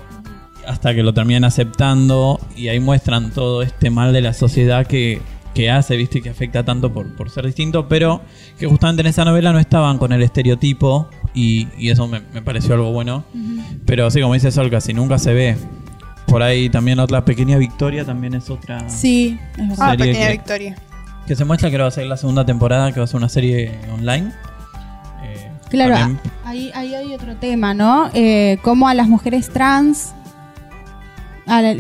hasta 0.67 0.93
que 0.93 1.04
lo 1.04 1.13
terminan 1.13 1.45
aceptando 1.45 2.38
y 2.58 2.67
ahí 2.67 2.80
muestran 2.82 3.32
todo 3.32 3.62
este 3.62 3.89
mal 3.89 4.12
de 4.12 4.19
la 4.21 4.34
sociedad 4.34 4.86
que, 4.86 5.21
que 5.54 5.71
hace, 5.71 5.95
viste, 5.95 6.21
que 6.21 6.30
afecta 6.30 6.65
tanto 6.65 6.91
por, 6.91 7.15
por 7.15 7.30
ser 7.30 7.45
distinto, 7.45 7.88
pero 7.88 8.19
que 8.60 8.67
justamente 8.67 8.99
en 9.02 9.08
esa 9.08 9.23
novela 9.23 9.54
no 9.54 9.60
estaban 9.60 9.97
con 9.97 10.12
el 10.12 10.21
estereotipo 10.21 11.08
y, 11.33 11.67
y 11.77 11.89
eso 11.89 12.07
me, 12.07 12.21
me 12.33 12.41
pareció 12.41 12.73
algo 12.75 12.91
bueno. 12.91 13.23
Pero 13.85 14.09
sí, 14.11 14.21
como 14.21 14.33
dice 14.33 14.51
Sol, 14.51 14.69
casi 14.69 14.93
nunca 14.93 15.17
se 15.17 15.33
ve. 15.33 15.57
Por 16.27 16.43
ahí 16.43 16.69
también 16.69 16.99
otra 16.99 17.25
pequeña 17.25 17.57
victoria 17.57 18.05
también 18.05 18.35
es 18.35 18.49
otra 18.49 18.87
Sí, 18.89 19.39
es 19.57 19.69
verdad. 19.69 19.91
Ah, 19.93 19.97
pequeña 19.97 20.27
que- 20.27 20.31
victoria. 20.33 20.75
que 21.25 21.35
se 21.35 21.43
muestra 21.45 21.71
que 21.71 21.77
va 21.77 21.87
a 21.87 21.91
ser 21.91 22.05
la 22.05 22.17
segunda 22.17 22.45
temporada, 22.45 22.91
que 22.91 22.99
va 22.99 23.03
a 23.05 23.07
ser 23.07 23.17
una 23.17 23.29
serie 23.29 23.71
online. 23.93 24.31
Eh, 25.23 25.51
Claro, 25.69 25.95
también- 25.95 26.19
ahí, 26.45 26.71
ahí 26.75 26.93
hay 26.93 27.13
otro 27.15 27.35
tema, 27.37 27.73
¿no? 27.73 28.09
Eh, 28.13 28.57
cómo 28.61 28.87
a 28.87 28.93
las 28.93 29.07
mujeres 29.07 29.49
trans 29.49 30.13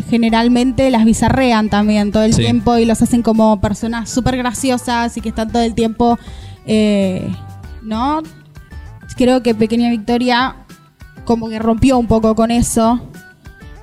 generalmente 0.09 0.89
las 0.89 1.05
bizarrean 1.05 1.69
también 1.69 2.11
todo 2.11 2.23
el 2.23 2.33
Sí. 2.33 2.41
tiempo 2.41 2.77
y 2.79 2.85
los 2.85 3.01
hacen 3.03 3.21
como 3.21 3.61
personas 3.61 4.09
súper 4.09 4.35
graciosas 4.35 5.15
y 5.17 5.21
que 5.21 5.29
están 5.29 5.51
todo 5.51 5.61
el 5.61 5.75
tiempo, 5.75 6.17
eh, 6.65 7.29
¿no? 7.83 8.21
Creo 9.19 9.43
que 9.43 9.53
Pequeña 9.53 9.89
Victoria 9.89 10.55
como 11.25 11.49
que 11.49 11.59
rompió 11.59 11.97
un 11.97 12.07
poco 12.07 12.35
con 12.35 12.51
eso. 12.51 13.01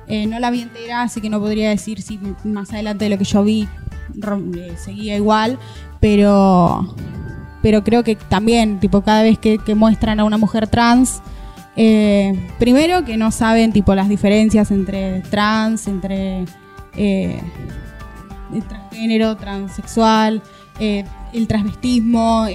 Eh, 0.07 0.25
no 0.25 0.39
la 0.39 0.49
vi 0.49 0.63
entera, 0.63 1.03
así 1.03 1.21
que 1.21 1.29
no 1.29 1.39
podría 1.39 1.69
decir 1.69 2.01
si 2.01 2.19
más 2.43 2.73
adelante 2.73 3.05
de 3.05 3.11
lo 3.11 3.19
que 3.19 3.23
yo 3.23 3.43
vi 3.43 3.67
eh, 4.55 4.75
seguía 4.83 5.15
igual, 5.15 5.59
pero 5.99 6.95
pero 7.61 7.83
creo 7.83 8.03
que 8.03 8.15
también, 8.15 8.79
tipo, 8.79 9.03
cada 9.03 9.21
vez 9.21 9.37
que, 9.37 9.59
muestran 9.75 10.19
a 10.19 10.23
una 10.23 10.39
mujer 10.39 10.67
trans, 10.67 11.21
eh, 11.75 12.33
primero 12.57 13.05
que 13.05 13.15
no 13.15 13.29
saben, 13.29 13.71
tipo, 13.71 13.93
las 13.93 14.09
diferencias 14.09 14.71
entre 14.71 15.21
trans, 15.21 15.87
entre 15.87 16.45
eh, 16.95 17.39
transgénero, 18.67 19.37
transexual, 19.37 20.41
el 20.79 21.47
transvestismo 21.47 22.47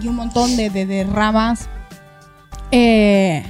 y 0.00 0.08
un 0.08 0.16
montón 0.16 0.56
de 0.56 1.06
ramas. 1.12 1.68
Eh, 2.76 3.42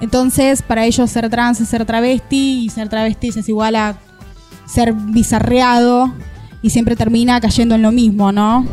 entonces, 0.00 0.62
para 0.62 0.86
ellos 0.86 1.10
ser 1.10 1.28
trans 1.28 1.60
es 1.60 1.68
ser 1.68 1.84
travesti 1.84 2.64
y 2.64 2.70
ser 2.70 2.88
travesti 2.88 3.28
es 3.28 3.48
igual 3.48 3.76
a 3.76 3.96
ser 4.66 4.94
bizarreado 4.94 6.12
y 6.62 6.70
siempre 6.70 6.96
termina 6.96 7.40
cayendo 7.40 7.74
en 7.74 7.82
lo 7.82 7.92
mismo, 7.92 8.32
¿no? 8.32 8.66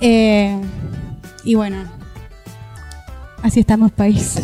Eh, 0.00 0.60
y 1.44 1.54
bueno, 1.54 1.76
así 3.42 3.60
estamos 3.60 3.92
país. 3.92 4.36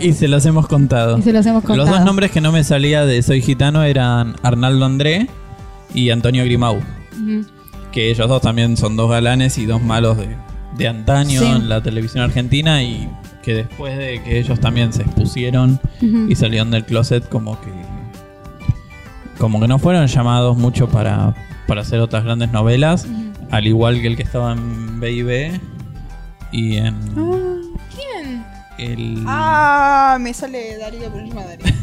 Y 0.00 0.12
se 0.14 0.26
los 0.26 0.44
hemos 0.46 0.66
contado. 0.66 1.18
Y 1.18 1.22
se 1.22 1.32
los 1.32 1.46
hemos 1.46 1.62
contado. 1.62 1.86
Los 1.88 1.96
dos 1.96 2.04
nombres 2.04 2.32
que 2.32 2.40
no 2.40 2.50
me 2.50 2.64
salía 2.64 3.04
de 3.06 3.22
Soy 3.22 3.40
Gitano 3.42 3.82
eran 3.84 4.34
Arnaldo 4.42 4.84
André 4.84 5.28
y 5.94 6.10
Antonio 6.10 6.44
Grimau. 6.44 6.80
Que 7.92 8.10
ellos 8.10 8.28
dos 8.28 8.42
también 8.42 8.76
son 8.76 8.96
dos 8.96 9.08
galanes 9.10 9.56
y 9.58 9.66
dos 9.66 9.80
malos 9.82 10.16
de, 10.18 10.36
de 10.76 10.88
antaño 10.88 11.40
Sí. 11.40 11.46
en 11.46 11.68
la 11.68 11.82
televisión 11.82 12.24
argentina 12.24 12.82
y 12.82 13.08
que 13.46 13.54
después 13.54 13.96
de 13.96 14.20
que 14.24 14.40
ellos 14.40 14.58
también 14.58 14.92
se 14.92 15.02
expusieron 15.02 15.78
y 16.00 16.34
salieron 16.34 16.72
del 16.72 16.84
closet 16.84 17.28
como 17.28 17.58
que 17.60 17.70
como 19.38 19.60
que 19.60 19.68
no 19.68 19.78
fueron 19.78 20.04
llamados 20.08 20.56
mucho 20.56 20.88
para, 20.88 21.32
para 21.68 21.82
hacer 21.82 22.00
otras 22.00 22.24
grandes 22.24 22.50
novelas, 22.50 23.06
al 23.52 23.68
igual 23.68 24.00
que 24.00 24.08
el 24.08 24.16
que 24.16 24.24
estaba 24.24 24.52
en 24.52 24.98
B&B 24.98 25.60
y 26.50 26.76
en 26.78 26.96
¿Quién? 27.94 28.44
el 28.78 29.22
Ah, 29.28 30.16
me 30.20 30.34
sale 30.34 30.76
Darío 30.78 31.08
Darío. 31.08 31.32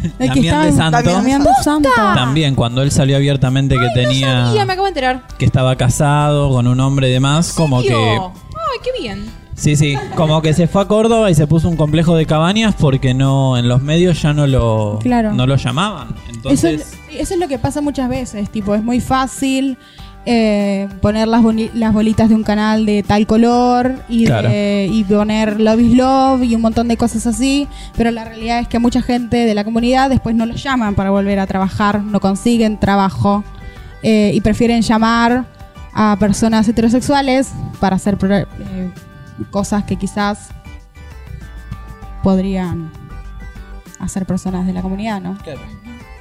El 0.19 0.31
que 0.33 0.41
Damián 0.51 0.63
de 0.65 0.71
Santo. 0.73 1.09
Damián 1.09 1.43
de 1.43 1.49
Santo. 1.63 1.89
también 1.95 2.55
cuando 2.55 2.81
él 2.81 2.91
salió 2.91 3.15
abiertamente 3.15 3.75
que 3.75 3.87
tenía 3.95 4.51
Y 4.51 4.55
ya 4.55 4.65
me 4.65 4.73
acabo 4.73 4.83
de 4.85 4.89
enterar. 4.89 5.23
que 5.37 5.45
estaba 5.45 5.77
casado 5.77 6.49
con 6.49 6.67
un 6.67 6.77
hombre 6.81 7.07
y 7.09 7.13
demás, 7.13 7.53
como 7.53 7.81
que. 7.81 7.93
Ay, 7.95 8.79
qué 8.83 9.01
bien. 9.01 9.42
Sí, 9.55 9.75
sí, 9.75 9.95
como 10.15 10.41
que 10.41 10.53
se 10.53 10.67
fue 10.67 10.81
a 10.81 10.85
Córdoba 10.85 11.29
y 11.31 11.35
se 11.35 11.47
puso 11.47 11.69
un 11.69 11.75
complejo 11.77 12.15
de 12.15 12.25
cabañas 12.25 12.75
porque 12.77 13.13
no 13.13 13.57
en 13.57 13.67
los 13.67 13.81
medios 13.81 14.21
ya 14.21 14.33
no 14.33 14.47
lo 14.47 14.99
Claro. 15.01 15.33
no 15.33 15.45
lo 15.47 15.55
llamaban. 15.55 16.09
Eso 16.09 16.31
Entonces, 16.33 16.81
es, 17.09 17.21
eso 17.21 17.33
es 17.35 17.39
lo 17.39 17.47
que 17.47 17.59
pasa 17.59 17.81
muchas 17.81 18.09
veces, 18.09 18.49
tipo, 18.49 18.75
es 18.75 18.83
muy 18.83 18.99
fácil 18.99 19.77
eh, 20.25 20.87
poner 21.01 21.27
las, 21.27 21.41
bolitas 21.43 22.29
de 22.29 22.35
un 22.35 22.43
canal 22.43 22.85
de 22.85 23.03
tal 23.03 23.27
color 23.27 23.95
y, 24.07 24.23
Claro. 24.25 24.47
de- 24.47 24.87
y 24.89 25.03
poner 25.03 25.59
Love 25.59 25.79
is 25.81 25.97
Love 25.97 26.43
y 26.43 26.55
un 26.55 26.61
montón 26.61 26.87
de 26.87 26.95
cosas 26.95 27.27
así, 27.27 27.67
pero 27.97 28.09
la 28.09 28.23
realidad 28.23 28.59
es 28.59 28.69
que 28.69 28.79
mucha 28.79 29.01
gente 29.01 29.35
de 29.45 29.53
la 29.53 29.65
comunidad 29.65 30.09
después 30.09 30.33
no 30.33 30.45
los 30.45 30.63
llaman 30.63 30.95
para 30.95 31.09
volver 31.09 31.39
a 31.39 31.45
trabajar, 31.47 32.01
no 32.01 32.21
consiguen 32.21 32.79
trabajo 32.79 33.43
eh, 34.01 34.31
y 34.33 34.39
prefieren 34.39 34.81
llamar 34.81 35.45
a 35.93 36.15
personas 36.19 36.67
heterosexuales 36.69 37.51
para 37.81 37.97
hacer 37.97 38.17
pro- 38.17 38.33
eh, 38.37 38.47
cosas 39.51 39.83
que 39.83 39.95
quizás 39.97 40.49
podrían 42.23 42.91
hacer 43.99 44.25
personas 44.25 44.65
de 44.65 44.73
la 44.73 44.81
comunidad, 44.81 45.21
¿no? 45.21 45.37
Eh, 45.45 45.55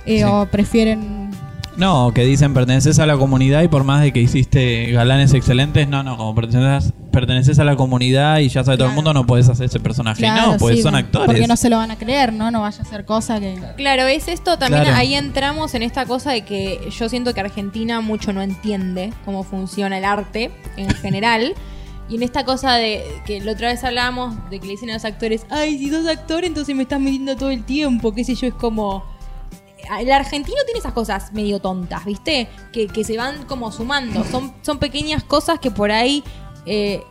Sí. 0.05 0.23
O 0.25 0.47
prefieren 0.47 1.31
no, 1.77 2.11
que 2.13 2.25
dicen 2.25 2.53
perteneces 2.53 2.99
a 2.99 3.07
la 3.07 3.17
comunidad 3.17 3.63
y 3.63 3.69
por 3.69 3.83
más 3.85 4.03
de 4.03 4.13
que 4.13 4.21
hiciste 4.21 4.91
galanes 4.93 5.33
excelentes, 5.33 5.89
no, 5.89 6.03
no, 6.03 6.17
como 6.19 6.35
perteneces, 6.35 6.93
perteneces 7.13 7.59
a 7.61 7.65
la 7.65 7.77
comunidad 7.77 8.41
y 8.41 8.49
ya 8.49 8.63
sabe 8.65 8.77
todo 8.77 8.89
el 8.89 8.91
Claro. 8.91 8.95
mundo, 8.97 9.15
no 9.15 9.27
puedes 9.27 9.49
hacer 9.49 9.67
ese 9.67 9.81
personaje. 9.81 10.19
Claro, 10.21 10.53
no, 10.53 10.59
pues 10.59 10.77
sí, 10.77 10.83
son 10.83 10.97
actores. 10.97 11.27
Porque 11.27 11.47
no 11.47 11.57
se 11.57 11.71
lo 11.71 11.77
van 11.79 11.91
a 11.93 11.97
creer, 11.97 12.33
¿no? 12.35 12.51
No 12.51 12.61
vaya 12.61 12.83
a 12.83 12.85
ser 12.85 13.07
cosa 13.07 13.41
que. 13.41 13.59
Claro, 13.79 14.03
es 14.07 14.29
esto 14.29 14.59
también, 14.59 14.83
Claro. 14.83 14.99
ahí 14.99 15.15
entramos 15.15 15.75
en 15.75 15.83
esta 15.83 16.05
cosa 16.05 16.33
de 16.33 16.43
que 16.43 16.91
yo 16.91 17.09
siento 17.09 17.33
que 17.33 17.41
Argentina 17.41 18.01
mucho 18.03 18.33
no 18.35 18.43
entiende 18.43 19.13
cómo 19.25 19.43
funciona 19.45 19.97
el 19.97 20.05
arte 20.05 20.51
en 20.77 20.91
general. 20.91 21.55
Y 22.13 22.17
en 22.17 22.25
esta 22.25 22.45
cosa 22.45 22.75
de 22.75 23.23
que 23.25 23.41
la 23.41 23.53
otra 23.53 23.69
vez 23.69 23.83
hablábamos 23.85 24.35
de 24.51 24.61
que 24.61 24.67
le 24.67 24.73
dicen 24.73 24.91
a 24.91 24.93
los 24.93 25.05
actores, 25.07 25.47
ay, 25.49 25.79
si 25.79 25.89
sos 25.89 26.07
actor, 26.07 26.45
entonces 26.45 26.77
me 26.77 26.83
estás 26.83 27.01
metiendo 27.01 27.35
todo 27.39 27.49
el 27.49 27.65
tiempo, 27.65 28.13
qué 28.13 28.23
sé 28.23 28.35
yo, 28.35 28.49
es 28.49 28.53
como... 28.53 29.03
El 29.99 30.13
argentino 30.13 30.59
tiene 30.67 30.79
esas 30.79 30.93
cosas 30.93 31.33
medio 31.33 31.59
tontas, 31.59 32.05
¿viste? 32.05 32.51
Que, 32.71 32.87
que 32.87 33.03
se 33.03 33.17
van 33.17 33.47
como 33.47 33.73
sumando. 33.73 34.25
Son, 34.25 34.53
son 34.61 34.79
pequeñas 34.79 35.25
cosas 35.25 35.59
que 35.59 35.71
por 35.71 35.91
ahí 35.91 36.23
eh, 36.67 37.03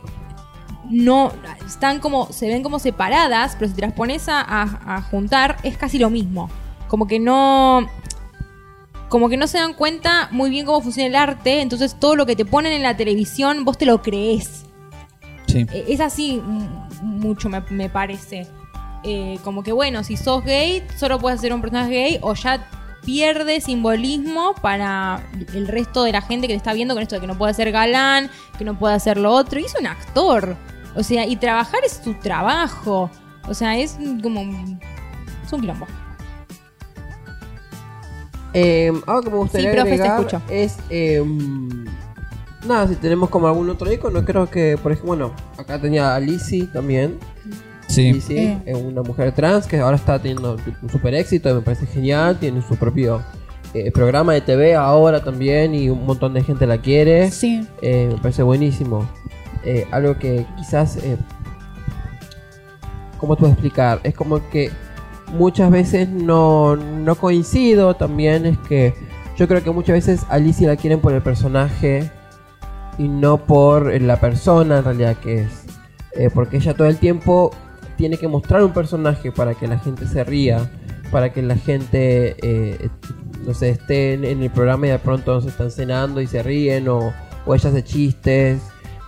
no 0.88 1.32
están 1.66 1.98
como 1.98 2.32
se 2.32 2.46
ven 2.46 2.62
como 2.62 2.78
separadas, 2.78 3.56
pero 3.58 3.70
si 3.70 3.74
te 3.74 3.82
las 3.82 3.94
pones 3.94 4.26
a 4.28 5.04
juntar 5.10 5.56
es 5.64 5.76
casi 5.76 5.98
lo 5.98 6.10
mismo. 6.10 6.48
Como 6.86 7.08
que 7.08 7.18
no 7.18 7.88
como 9.08 9.28
que 9.28 9.36
no 9.36 9.48
se 9.48 9.58
dan 9.58 9.74
cuenta 9.74 10.28
muy 10.30 10.48
bien 10.48 10.64
cómo 10.64 10.80
funciona 10.80 11.08
el 11.08 11.16
arte, 11.16 11.60
entonces 11.60 11.98
todo 11.98 12.14
lo 12.14 12.24
que 12.24 12.36
te 12.36 12.44
ponen 12.44 12.72
en 12.72 12.82
la 12.82 12.96
televisión 12.96 13.64
vos 13.64 13.76
te 13.76 13.84
lo 13.84 14.00
crees. 14.00 14.64
Sí. 15.52 15.66
Eh, 15.72 15.84
Es 15.88 16.00
así 16.00 16.40
mucho 17.02 17.48
me, 17.48 17.60
me 17.70 17.88
parece. 17.88 18.46
Eh, 19.04 19.38
como 19.42 19.62
que 19.62 19.72
bueno, 19.72 20.04
si 20.04 20.16
sos 20.16 20.44
gay, 20.44 20.84
solo 20.96 21.18
puedes 21.18 21.40
ser 21.40 21.52
un 21.52 21.60
personaje 21.60 21.90
gay 21.90 22.18
o 22.22 22.34
ya 22.34 22.68
pierde 23.04 23.60
simbolismo 23.60 24.54
para 24.62 25.20
el 25.54 25.66
resto 25.66 26.04
de 26.04 26.12
la 26.12 26.22
gente 26.22 26.46
que 26.46 26.52
te 26.52 26.58
está 26.58 26.72
viendo 26.72 26.94
con 26.94 27.02
esto 27.02 27.16
de 27.16 27.20
que 27.20 27.26
no 27.26 27.36
puede 27.36 27.52
ser 27.52 27.72
galán, 27.72 28.30
que 28.58 28.64
no 28.64 28.78
puede 28.78 28.94
hacer 28.94 29.16
lo 29.18 29.32
otro. 29.32 29.58
Y 29.58 29.64
es 29.64 29.74
un 29.78 29.86
actor. 29.88 30.56
O 30.94 31.02
sea, 31.02 31.26
y 31.26 31.34
trabajar 31.36 31.80
es 31.84 32.00
su 32.04 32.14
trabajo. 32.14 33.10
O 33.48 33.54
sea, 33.54 33.76
es 33.76 33.98
como. 34.22 34.42
Es 35.44 35.52
un 35.52 35.60
quilombo. 35.62 35.86
Eh, 38.54 38.92
algo 39.06 39.22
que 39.22 39.30
me 39.30 39.36
gustaría 39.36 39.70
Sí, 39.70 39.76
profe, 39.76 39.88
te 39.88 39.94
agregar 40.02 40.20
escucho. 40.20 40.42
es 40.50 40.76
eh, 40.90 41.22
nada, 42.66 42.88
si 42.88 42.96
tenemos 42.96 43.28
como 43.30 43.46
algún 43.48 43.68
otro 43.70 43.90
icono, 43.92 44.24
creo 44.24 44.48
que 44.48 44.76
por 44.82 44.92
ejemplo, 44.92 45.08
bueno, 45.08 45.32
acá 45.58 45.80
tenía 45.80 46.14
a 46.14 46.20
Lizzie 46.20 46.66
también. 46.66 47.18
Sí. 47.88 48.12
Lizzie, 48.12 48.52
Eh. 48.52 48.62
es 48.66 48.76
una 48.78 49.02
mujer 49.02 49.32
trans 49.32 49.66
que 49.66 49.78
ahora 49.80 49.96
está 49.96 50.18
teniendo 50.18 50.56
un 50.82 50.88
super 50.88 51.14
éxito, 51.14 51.50
y 51.50 51.54
me 51.54 51.60
parece 51.60 51.86
genial, 51.86 52.38
tiene 52.38 52.62
su 52.62 52.76
propio 52.76 53.22
eh, 53.74 53.90
programa 53.90 54.32
de 54.34 54.40
TV 54.42 54.74
ahora 54.74 55.22
también 55.24 55.74
y 55.74 55.88
un 55.88 56.04
montón 56.06 56.34
de 56.34 56.42
gente 56.42 56.66
la 56.66 56.78
quiere. 56.78 57.30
Sí. 57.30 57.66
Eh, 57.80 58.08
me 58.12 58.18
parece 58.18 58.42
buenísimo. 58.42 59.08
Eh, 59.64 59.86
algo 59.90 60.18
que 60.18 60.44
quizás, 60.58 60.96
eh, 60.98 61.16
¿cómo 63.18 63.36
te 63.36 63.40
puedo 63.40 63.52
explicar? 63.52 64.00
Es 64.02 64.14
como 64.14 64.48
que 64.50 64.70
muchas 65.32 65.70
veces 65.70 66.08
no, 66.08 66.76
no 66.76 67.14
coincido 67.14 67.94
también, 67.94 68.44
es 68.46 68.58
que 68.68 68.94
yo 69.38 69.48
creo 69.48 69.62
que 69.62 69.70
muchas 69.70 69.94
veces 69.94 70.26
a 70.28 70.38
Lizzie 70.38 70.66
la 70.66 70.76
quieren 70.76 71.00
por 71.00 71.12
el 71.14 71.22
personaje 71.22 72.10
y 72.98 73.08
no 73.08 73.38
por 73.38 74.00
la 74.00 74.20
persona 74.20 74.78
en 74.78 74.84
realidad 74.84 75.16
que 75.16 75.42
es. 75.42 75.64
Eh, 76.14 76.30
porque 76.32 76.58
ella 76.58 76.74
todo 76.74 76.88
el 76.88 76.98
tiempo 76.98 77.50
tiene 77.96 78.18
que 78.18 78.28
mostrar 78.28 78.62
un 78.62 78.72
personaje 78.72 79.32
para 79.32 79.54
que 79.54 79.66
la 79.66 79.78
gente 79.78 80.06
se 80.06 80.24
ría, 80.24 80.70
para 81.10 81.32
que 81.32 81.42
la 81.42 81.56
gente, 81.56 82.36
eh, 82.42 82.88
no 83.46 83.54
sé, 83.54 83.70
esté 83.70 84.14
en, 84.14 84.24
el 84.24 84.50
programa 84.50 84.86
y 84.86 84.90
de 84.90 84.98
pronto 84.98 85.40
se 85.40 85.48
están 85.48 85.70
cenando 85.70 86.20
y 86.20 86.26
se 86.26 86.42
ríen 86.42 86.88
o, 86.88 87.12
o 87.46 87.54
ella 87.54 87.70
hace 87.70 87.84
chistes. 87.84 88.60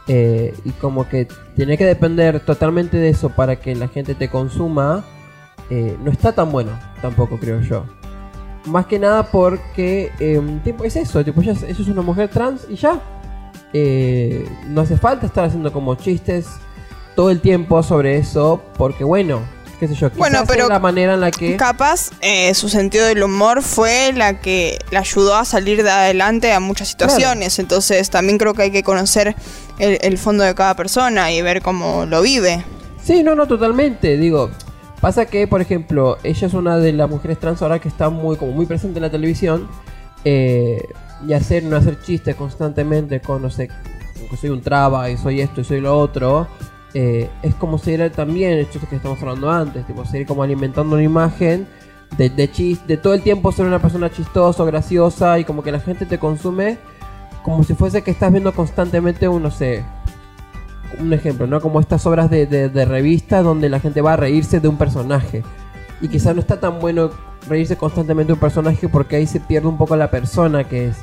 eh, 0.07 0.55
y 0.65 0.71
como 0.73 1.09
que 1.09 1.27
tiene 1.57 1.79
que 1.79 1.87
depender 1.87 2.41
totalmente 2.41 2.99
de 2.99 3.09
eso 3.09 3.31
para 3.31 3.57
que 3.57 3.75
la 3.75 3.89
gente 3.89 4.15
te 4.15 4.29
consuma, 4.29 5.03
eh, 5.71 5.97
no 6.05 6.11
está 6.11 6.33
tan 6.33 6.53
bueno 6.53 6.71
tampoco 7.01 7.39
creo 7.39 7.61
yo. 7.61 7.87
Más 8.67 8.87
que 8.87 8.99
nada 8.99 9.31
porque 9.31 10.11
eh, 10.21 10.41
tipo, 10.63 10.85
es 10.85 10.97
eso, 10.97 11.23
tipo, 11.25 11.41
ella, 11.41 11.53
ella 11.53 11.69
es 11.69 11.89
una 11.89 12.03
mujer 12.03 12.29
trans 12.29 12.67
y 12.69 12.77
ya. 12.77 13.01
Eh, 13.77 14.49
no 14.69 14.83
hace 14.83 14.97
falta 14.97 15.27
estar 15.27 15.45
haciendo 15.45 15.73
como 15.73 15.97
chistes 15.97 16.47
todo 17.17 17.31
el 17.31 17.41
tiempo 17.41 17.83
sobre 17.83 18.17
eso, 18.19 18.63
porque 18.79 19.03
bueno, 19.03 19.43
qué 19.81 19.89
sé 19.89 19.95
yo, 19.95 20.09
quizás 20.11 20.19
Bueno, 20.19 20.45
pero 20.47 20.63
es 20.63 20.69
la 20.69 20.79
manera 20.79 21.15
en 21.15 21.21
la 21.21 21.33
que... 21.33 21.57
Capaz 21.57 22.11
eh, 22.21 22.55
su 22.55 22.69
sentido 22.69 23.05
del 23.07 23.23
humor 23.23 23.63
fue 23.63 24.13
la 24.15 24.41
que 24.41 24.79
la 24.93 25.01
ayudó 25.01 25.35
a 25.35 25.45
salir 25.45 25.83
de 25.83 25.91
adelante 25.91 26.53
a 26.53 26.61
muchas 26.61 26.87
situaciones. 26.89 27.59
Entonces 27.59 28.11
también 28.11 28.39
creo 28.39 28.55
que 28.55 28.63
hay 28.63 28.71
que 28.71 28.85
conocer 28.85 29.35
el, 29.81 29.99
el 30.03 30.19
fondo 30.19 30.45
de 30.45 30.55
cada 30.55 30.75
persona 30.75 31.33
y 31.33 31.43
ver 31.43 31.61
cómo 31.61 32.07
lo 32.07 32.23
vive. 32.23 32.65
Sí, 33.03 33.25
no, 33.25 33.35
no, 33.35 33.47
totalmente. 33.49 34.17
Digo, 34.17 34.51
pasa 35.01 35.27
que, 35.27 35.49
por 35.49 35.61
ejemplo, 35.61 36.19
ella 36.23 36.47
es 36.47 36.55
una 36.55 36.79
de 36.79 36.93
las 36.93 37.11
mujeres 37.11 37.41
trans 37.41 37.61
ahora 37.61 37.81
que 37.81 37.89
está 37.89 38.09
muy, 38.09 38.37
como 38.37 38.53
muy 38.53 38.67
presente 38.67 38.99
en 38.99 39.03
la 39.03 39.11
televisión. 39.11 39.69
eh, 40.25 40.81
y 41.27 41.33
hacer, 41.33 41.63
no 41.65 41.77
hacer 41.77 42.01
chistes 42.01 42.35
constantemente 42.37 43.21
con, 43.21 43.43
no 43.43 43.51
sé, 43.51 43.69
que 44.31 44.37
soy 44.37 44.51
un 44.51 44.63
traba 44.63 45.11
y 45.11 45.17
soy 45.17 45.41
esto 45.41 45.61
y 45.61 45.65
soy 45.65 45.81
lo 45.81 45.99
otro. 45.99 46.47
eh, 46.95 47.29
es 47.43 47.55
como 47.57 47.79
seguir 47.79 48.11
también, 48.11 48.59
esto 48.59 48.79
que 48.89 48.97
estamos 48.97 49.21
hablando 49.21 49.51
antes, 49.51 49.87
tipo, 49.87 50.05
seguir 50.05 50.27
como 50.27 50.43
alimentando 50.43 50.95
una 50.95 51.03
imagen 51.03 51.67
de, 52.17 52.31
de 52.31 52.51
chis- 52.53 52.85
de 52.87 52.97
todo 52.97 53.15
el 53.15 53.23
tiempo 53.23 53.51
ser 53.51 53.67
una 53.67 53.81
persona 53.81 54.11
chistosa, 54.11 54.65
graciosa 54.65 55.39
y 55.39 55.45
como 55.45 55.63
que 55.63 55.73
la 55.73 55.81
gente 55.81 56.07
te 56.07 56.19
consume 56.19 56.79
como 57.43 57.65
si 57.65 57.75
fuese 57.75 58.03
que 58.03 58.13
estás 58.13 58.31
viendo 58.31 58.53
constantemente 58.53 59.27
un, 59.29 59.43
no 59.43 59.51
sé, 59.51 59.85
un 61.01 61.13
ejemplo, 61.13 61.47
¿no? 61.47 61.61
Como 61.61 61.81
estas 61.81 62.07
obras 62.07 62.31
de, 62.31 62.47
de, 62.47 62.69
de 62.69 62.85
revista 62.85 63.43
donde 63.43 63.69
la 63.69 63.81
gente 63.81 64.01
va 64.01 64.13
a 64.13 64.17
reírse 64.17 64.61
de 64.61 64.69
un 64.69 64.79
personaje. 64.79 65.43
Y 66.01 66.09
quizás 66.09 66.35
no 66.35 66.41
está 66.41 66.61
tan 66.61 66.79
bueno 66.79 67.11
reírse 67.49 67.77
constantemente 67.77 68.29
de 68.29 68.33
un 68.35 68.41
personaje 68.41 68.89
porque 68.89 69.17
ahí 69.17 69.27
se 69.27 69.41
pierde 69.41 69.69
un 69.69 69.77
poco 69.79 69.97
la 69.97 70.11
persona 70.11 70.65
que 70.65 70.89
es, 70.89 70.97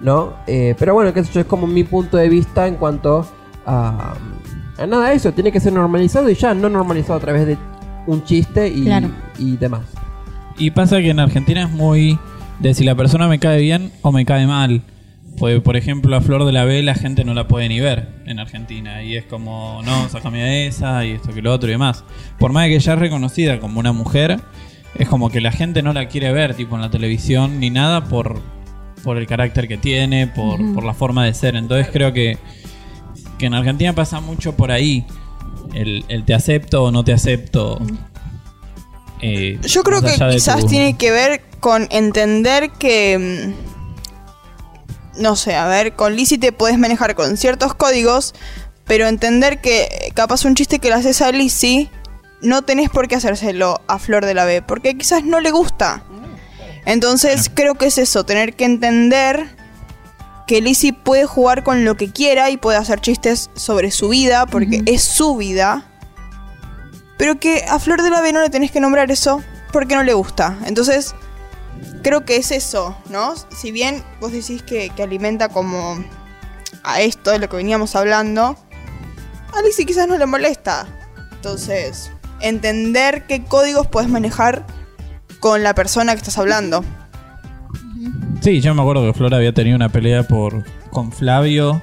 ¿no? 0.00 0.34
Eh, 0.46 0.74
pero 0.78 0.94
bueno, 0.94 1.12
que 1.12 1.20
eso 1.20 1.40
es 1.40 1.46
como 1.46 1.66
mi 1.66 1.84
punto 1.84 2.16
de 2.16 2.28
vista 2.28 2.66
en 2.66 2.76
cuanto 2.76 3.26
a, 3.66 4.14
a 4.78 4.86
nada 4.86 5.10
de 5.10 5.16
eso. 5.16 5.32
Tiene 5.32 5.52
que 5.52 5.60
ser 5.60 5.72
normalizado 5.72 6.28
y 6.30 6.34
ya, 6.34 6.54
no 6.54 6.68
normalizado 6.68 7.14
a 7.14 7.20
través 7.20 7.46
de 7.46 7.56
un 8.06 8.24
chiste 8.24 8.68
y, 8.68 8.84
Claro. 8.84 9.08
y 9.38 9.56
demás. 9.56 9.82
Y 10.58 10.70
pasa 10.70 10.98
que 10.98 11.10
en 11.10 11.20
Argentina 11.20 11.62
es 11.64 11.70
muy 11.70 12.18
de 12.58 12.74
si 12.74 12.84
la 12.84 12.94
persona 12.94 13.28
me 13.28 13.38
cae 13.38 13.60
bien 13.60 13.92
o 14.02 14.12
me 14.12 14.24
cae 14.26 14.46
mal. 14.46 14.82
Pues, 15.38 15.60
por 15.62 15.76
ejemplo, 15.76 16.14
a 16.16 16.20
Flor 16.20 16.44
de 16.44 16.52
la 16.52 16.64
B 16.64 16.82
la 16.82 16.94
gente 16.94 17.24
no 17.24 17.32
la 17.32 17.48
puede 17.48 17.68
ni 17.68 17.80
ver 17.80 18.08
en 18.26 18.38
Argentina. 18.40 19.02
Y 19.02 19.16
es 19.16 19.24
como, 19.24 19.80
no, 19.84 20.08
sacame 20.10 20.42
a 20.42 20.66
esa 20.66 21.04
y 21.06 21.12
esto 21.12 21.32
que 21.32 21.40
lo 21.40 21.52
otro 21.52 21.68
y 21.68 21.72
demás. 21.72 22.04
Por 22.38 22.52
más 22.52 22.64
de 22.64 22.70
que 22.70 22.74
ella 22.76 22.92
es 22.94 22.98
reconocida 22.98 23.58
como 23.58 23.80
una 23.80 23.92
mujer, 23.92 24.38
es 24.94 25.08
como 25.08 25.30
que 25.30 25.40
la 25.40 25.52
gente 25.52 25.82
no 25.82 25.92
la 25.92 26.08
quiere 26.08 26.32
ver, 26.32 26.54
tipo 26.54 26.74
en 26.76 26.82
la 26.82 26.90
televisión 26.90 27.60
ni 27.60 27.70
nada, 27.70 28.04
por, 28.04 28.40
por 29.04 29.16
el 29.16 29.26
carácter 29.26 29.66
que 29.68 29.76
tiene, 29.78 30.26
por, 30.26 30.58
por 30.74 30.84
la 30.84 30.94
forma 30.94 31.24
de 31.24 31.32
ser. 31.34 31.56
Entonces 31.56 31.88
creo 31.92 32.12
que, 32.12 32.38
que 33.38 33.46
en 33.46 33.54
Argentina 33.54 33.94
pasa 33.94 34.20
mucho 34.20 34.56
por 34.56 34.70
ahí. 34.72 35.06
El, 35.74 36.04
el 36.08 36.24
te 36.24 36.34
acepto 36.34 36.84
o 36.84 36.90
no 36.90 37.04
te 37.04 37.12
acepto. 37.12 37.80
Eh, 39.22 39.58
Yo 39.62 39.82
creo 39.82 40.00
que 40.02 40.12
quizás 40.32 40.60
tu- 40.62 40.66
tiene 40.66 40.96
que 40.96 41.10
ver 41.10 41.42
con 41.60 41.86
entender 41.90 42.70
que. 42.70 43.52
mm, 45.16 45.20
No 45.22 45.36
sé, 45.36 45.54
a 45.54 45.66
ver, 45.66 45.92
con 45.94 46.16
Lizzie 46.16 46.38
te 46.38 46.52
puedes 46.52 46.78
manejar 46.78 47.14
con 47.14 47.36
ciertos 47.36 47.74
códigos, 47.74 48.34
pero 48.86 49.06
entender 49.06 49.60
que 49.60 50.10
capaz 50.14 50.44
un 50.44 50.54
chiste 50.54 50.78
que 50.78 50.88
le 50.88 50.94
haces 50.94 51.20
a 51.22 51.30
Lizzie 51.32 51.90
no 52.42 52.62
tenés 52.62 52.90
por 52.90 53.08
qué 53.08 53.16
hacérselo 53.16 53.80
a 53.86 53.98
Flor 53.98 54.24
de 54.26 54.34
la 54.34 54.44
B, 54.44 54.62
porque 54.62 54.96
quizás 54.96 55.24
no 55.24 55.40
le 55.40 55.50
gusta. 55.50 56.02
Entonces 56.86 57.50
creo 57.52 57.74
que 57.74 57.86
es 57.86 57.98
eso, 57.98 58.24
tener 58.24 58.54
que 58.54 58.64
entender 58.64 59.56
que 60.46 60.60
Lizzie 60.60 60.92
puede 60.92 61.26
jugar 61.26 61.62
con 61.62 61.84
lo 61.84 61.96
que 61.96 62.10
quiera 62.10 62.50
y 62.50 62.56
puede 62.56 62.78
hacer 62.78 63.00
chistes 63.00 63.50
sobre 63.54 63.90
su 63.90 64.08
vida, 64.08 64.46
porque 64.46 64.82
es 64.86 65.02
su 65.02 65.36
vida. 65.36 65.84
Pero 67.18 67.38
que 67.38 67.64
a 67.68 67.78
Flor 67.78 68.02
de 68.02 68.10
la 68.10 68.20
B 68.20 68.32
no 68.32 68.40
le 68.40 68.50
tenés 68.50 68.70
que 68.70 68.80
nombrar 68.80 69.10
eso 69.10 69.42
porque 69.72 69.94
no 69.94 70.02
le 70.02 70.14
gusta. 70.14 70.58
Entonces, 70.64 71.14
creo 72.02 72.24
que 72.24 72.36
es 72.36 72.50
eso, 72.50 72.96
¿no? 73.10 73.34
Si 73.56 73.70
bien 73.70 74.02
vos 74.20 74.32
decís 74.32 74.62
que, 74.62 74.90
que 74.90 75.02
alimenta 75.02 75.48
como 75.50 76.02
a 76.82 77.00
esto 77.00 77.30
de 77.30 77.38
lo 77.38 77.48
que 77.48 77.56
veníamos 77.56 77.94
hablando, 77.94 78.56
a 79.52 79.62
Lizzie 79.62 79.86
quizás 79.86 80.08
no 80.08 80.16
le 80.18 80.26
molesta. 80.26 80.88
Entonces, 81.32 82.10
entender 82.40 83.26
qué 83.26 83.44
códigos 83.44 83.86
puedes 83.86 84.10
manejar 84.10 84.66
con 85.40 85.62
la 85.62 85.74
persona 85.74 86.12
que 86.12 86.18
estás 86.18 86.38
hablando. 86.38 86.84
Sí, 88.40 88.60
yo 88.60 88.74
me 88.74 88.82
acuerdo 88.82 89.04
que 89.06 89.12
Flor 89.12 89.34
había 89.34 89.52
tenido 89.52 89.76
una 89.76 89.90
pelea 89.90 90.22
por 90.22 90.64
con 90.90 91.12
Flavio, 91.12 91.80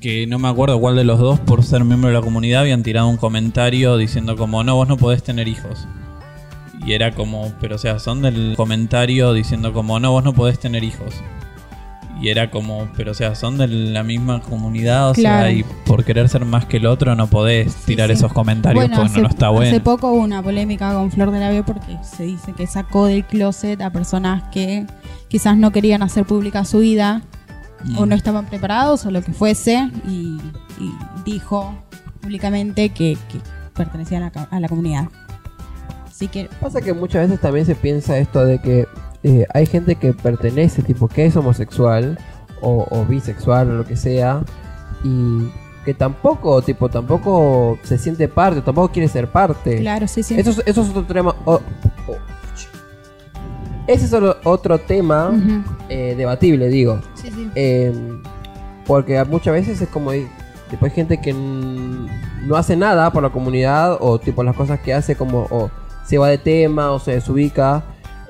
que 0.00 0.26
no 0.26 0.38
me 0.38 0.48
acuerdo 0.48 0.80
cuál 0.80 0.96
de 0.96 1.04
los 1.04 1.18
dos, 1.18 1.40
por 1.40 1.62
ser 1.62 1.84
miembro 1.84 2.08
de 2.08 2.14
la 2.14 2.20
comunidad, 2.20 2.62
habían 2.62 2.82
tirado 2.82 3.08
un 3.08 3.16
comentario 3.16 3.96
diciendo 3.96 4.36
como, 4.36 4.64
no, 4.64 4.74
vos 4.76 4.88
no 4.88 4.96
podés 4.96 5.22
tener 5.22 5.48
hijos. 5.48 5.86
Y 6.86 6.92
era 6.92 7.14
como, 7.14 7.54
pero 7.60 7.76
o 7.76 7.78
sea, 7.78 7.98
son 7.98 8.20
del 8.20 8.54
comentario 8.56 9.32
diciendo 9.32 9.72
como, 9.72 10.00
no, 10.00 10.12
vos 10.12 10.24
no 10.24 10.34
podés 10.34 10.58
tener 10.58 10.84
hijos. 10.84 11.14
Y 12.24 12.30
era 12.30 12.50
como, 12.50 12.88
pero 12.96 13.10
o 13.12 13.14
sea, 13.14 13.34
son 13.34 13.58
de 13.58 13.68
la 13.68 14.02
misma 14.02 14.40
comunidad, 14.40 15.10
o 15.10 15.12
Claro. 15.12 15.42
sea, 15.42 15.52
y 15.52 15.62
por 15.84 16.04
querer 16.04 16.28
ser 16.30 16.44
más 16.46 16.64
que 16.64 16.78
el 16.78 16.86
otro 16.86 17.14
no 17.14 17.26
podés 17.26 17.74
tirar 17.84 18.08
sí. 18.08 18.14
esos 18.14 18.32
comentarios 18.32 18.82
Bueno, 18.84 18.96
porque 18.96 19.10
hace, 19.12 19.20
no 19.22 19.28
está 19.28 19.46
hace 19.48 19.54
bueno. 19.54 19.82
poco 19.84 20.10
hubo 20.12 20.22
una 20.22 20.42
polémica 20.42 20.94
con 20.94 21.10
Flor 21.10 21.30
de 21.32 21.40
la 21.40 21.50
B 21.50 21.62
porque 21.64 21.98
se 22.02 22.22
dice 22.24 22.52
que 22.54 22.66
sacó 22.66 23.06
del 23.06 23.24
closet 23.24 23.80
a 23.82 23.90
personas 23.90 24.44
que 24.52 24.86
quizás 25.28 25.56
no 25.58 25.70
querían 25.70 26.02
hacer 26.02 26.24
pública 26.24 26.64
su 26.64 26.78
vida 26.78 27.22
o 27.98 28.06
Mm. 28.06 28.08
no 28.08 28.14
estaban 28.14 28.46
preparados 28.46 29.04
o 29.04 29.10
lo 29.10 29.20
que 29.20 29.32
fuese 29.34 29.90
y, 30.08 30.38
y 30.80 30.90
dijo 31.26 31.74
públicamente 32.22 32.88
que, 32.88 33.18
que 33.30 33.38
pertenecían 33.74 34.22
a, 34.22 34.30
ca- 34.30 34.48
a 34.50 34.60
la 34.60 34.68
comunidad. 34.70 35.08
Así 36.08 36.28
que 36.28 36.48
Pasa 36.60 36.80
que 36.80 36.94
muchas 36.94 37.24
veces 37.28 37.40
también 37.40 37.66
se 37.66 37.74
piensa 37.74 38.16
esto 38.18 38.44
de 38.46 38.58
que 38.60 38.86
eh, 39.24 39.46
hay 39.54 39.64
gente 39.64 39.96
que 39.96 40.12
pertenece, 40.12 40.82
tipo 40.82 41.08
que 41.08 41.24
es 41.24 41.34
homosexual 41.34 42.18
o, 42.60 42.86
o 42.90 43.04
bisexual 43.06 43.70
o 43.70 43.74
lo 43.74 43.86
que 43.86 43.96
sea, 43.96 44.42
y 45.02 45.48
que 45.84 45.94
tampoco, 45.94 46.60
tipo, 46.60 46.90
tampoco 46.90 47.78
se 47.82 47.96
siente 47.96 48.28
parte, 48.28 48.60
tampoco 48.60 48.92
quiere 48.92 49.08
ser 49.08 49.28
parte. 49.28 49.78
claro, 49.80 50.06
sí, 50.06 50.22
sí. 50.22 50.38
Eso, 50.38 50.50
es, 50.50 50.62
eso 50.66 50.82
es 50.82 50.90
otro 50.90 51.04
tema. 51.04 51.34
ese 53.86 54.04
es 54.04 54.12
otro, 54.44 54.78
tema 54.78 55.32
eh, 55.88 56.14
debatible, 56.16 56.68
digo. 56.68 57.00
Sí, 57.14 57.30
sí. 57.30 57.50
Eh, 57.54 57.92
porque 58.86 59.22
muchas 59.24 59.54
veces 59.54 59.80
es 59.80 59.88
como 59.88 60.10
tipo 60.12 60.84
hay 60.84 60.90
gente 60.90 61.18
que 61.18 61.32
no 61.32 62.56
hace 62.56 62.76
nada 62.76 63.10
por 63.10 63.22
la 63.22 63.30
comunidad 63.30 63.96
o 64.00 64.18
tipo 64.18 64.42
las 64.42 64.54
cosas 64.54 64.80
que 64.80 64.92
hace 64.92 65.16
como 65.16 65.46
o 65.50 65.70
se 66.04 66.18
va 66.18 66.28
de 66.28 66.36
tema 66.36 66.90
o 66.90 66.98
se 66.98 67.12
desubica 67.12 67.82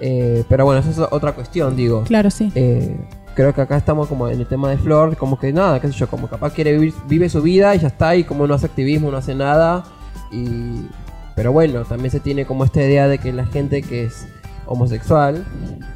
eh, 0.07 0.45
pero 0.51 0.67
bueno 0.67 0.81
esa 0.81 0.91
es 0.91 0.99
otra 0.99 1.33
cuestión 1.33 1.77
digo 1.77 2.03
Claro, 2.05 2.31
sí. 2.31 2.53
Eh, 2.55 2.95
creo 3.35 3.55
que 3.55 3.63
acá 3.63 3.77
estamos 3.79 4.07
como 4.07 4.29
en 4.29 4.39
el 4.39 4.47
tema 4.47 4.69
de 4.69 4.77
Flor, 4.77 5.17
como 5.17 5.39
que 5.39 5.51
nada, 5.51 5.81
qué 5.81 5.89
sé 5.89 5.95
yo, 5.95 6.09
como 6.09 6.29
capaz 6.29 6.53
quiere 6.53 6.73
vivir, 6.73 6.95
vive 7.09 7.29
su 7.29 7.43
vida 7.43 7.75
y 7.75 7.79
ya 7.79 7.89
está, 7.89 8.15
y 8.15 8.25
como 8.25 8.47
no 8.47 8.55
hace 8.55 8.67
activismo, 8.67 9.11
no 9.11 9.17
hace 9.17 9.35
nada. 9.35 9.85
Y, 10.31 10.87
pero 11.35 11.53
bueno, 11.53 11.85
también 11.85 12.11
se 12.11 12.21
tiene 12.21 12.45
como 12.45 12.65
esta 12.65 12.83
idea 12.83 13.09
de 13.09 13.19
que 13.19 13.33
la 13.33 13.47
gente 13.47 13.83
que 13.83 14.05
es 14.05 14.27
homosexual 14.67 15.45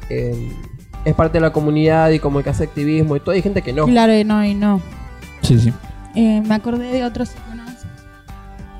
eh, 0.09 0.53
es 1.05 1.15
parte 1.15 1.37
de 1.37 1.41
la 1.41 1.51
comunidad 1.51 2.09
y 2.09 2.19
como 2.19 2.43
que 2.43 2.49
hace 2.49 2.63
activismo 2.63 3.15
y 3.15 3.19
todo, 3.19 3.33
y 3.33 3.37
hay 3.37 3.41
gente 3.43 3.61
que 3.61 3.73
no. 3.73 3.85
Claro, 3.85 4.13
y 4.13 4.23
no, 4.23 4.43
y 4.43 4.53
no. 4.53 4.81
Sí, 5.41 5.59
sí. 5.59 5.71
Eh, 6.15 6.41
me 6.45 6.55
acordé 6.55 6.91
de 6.91 7.03
otros 7.05 7.31
iconos. 7.35 7.73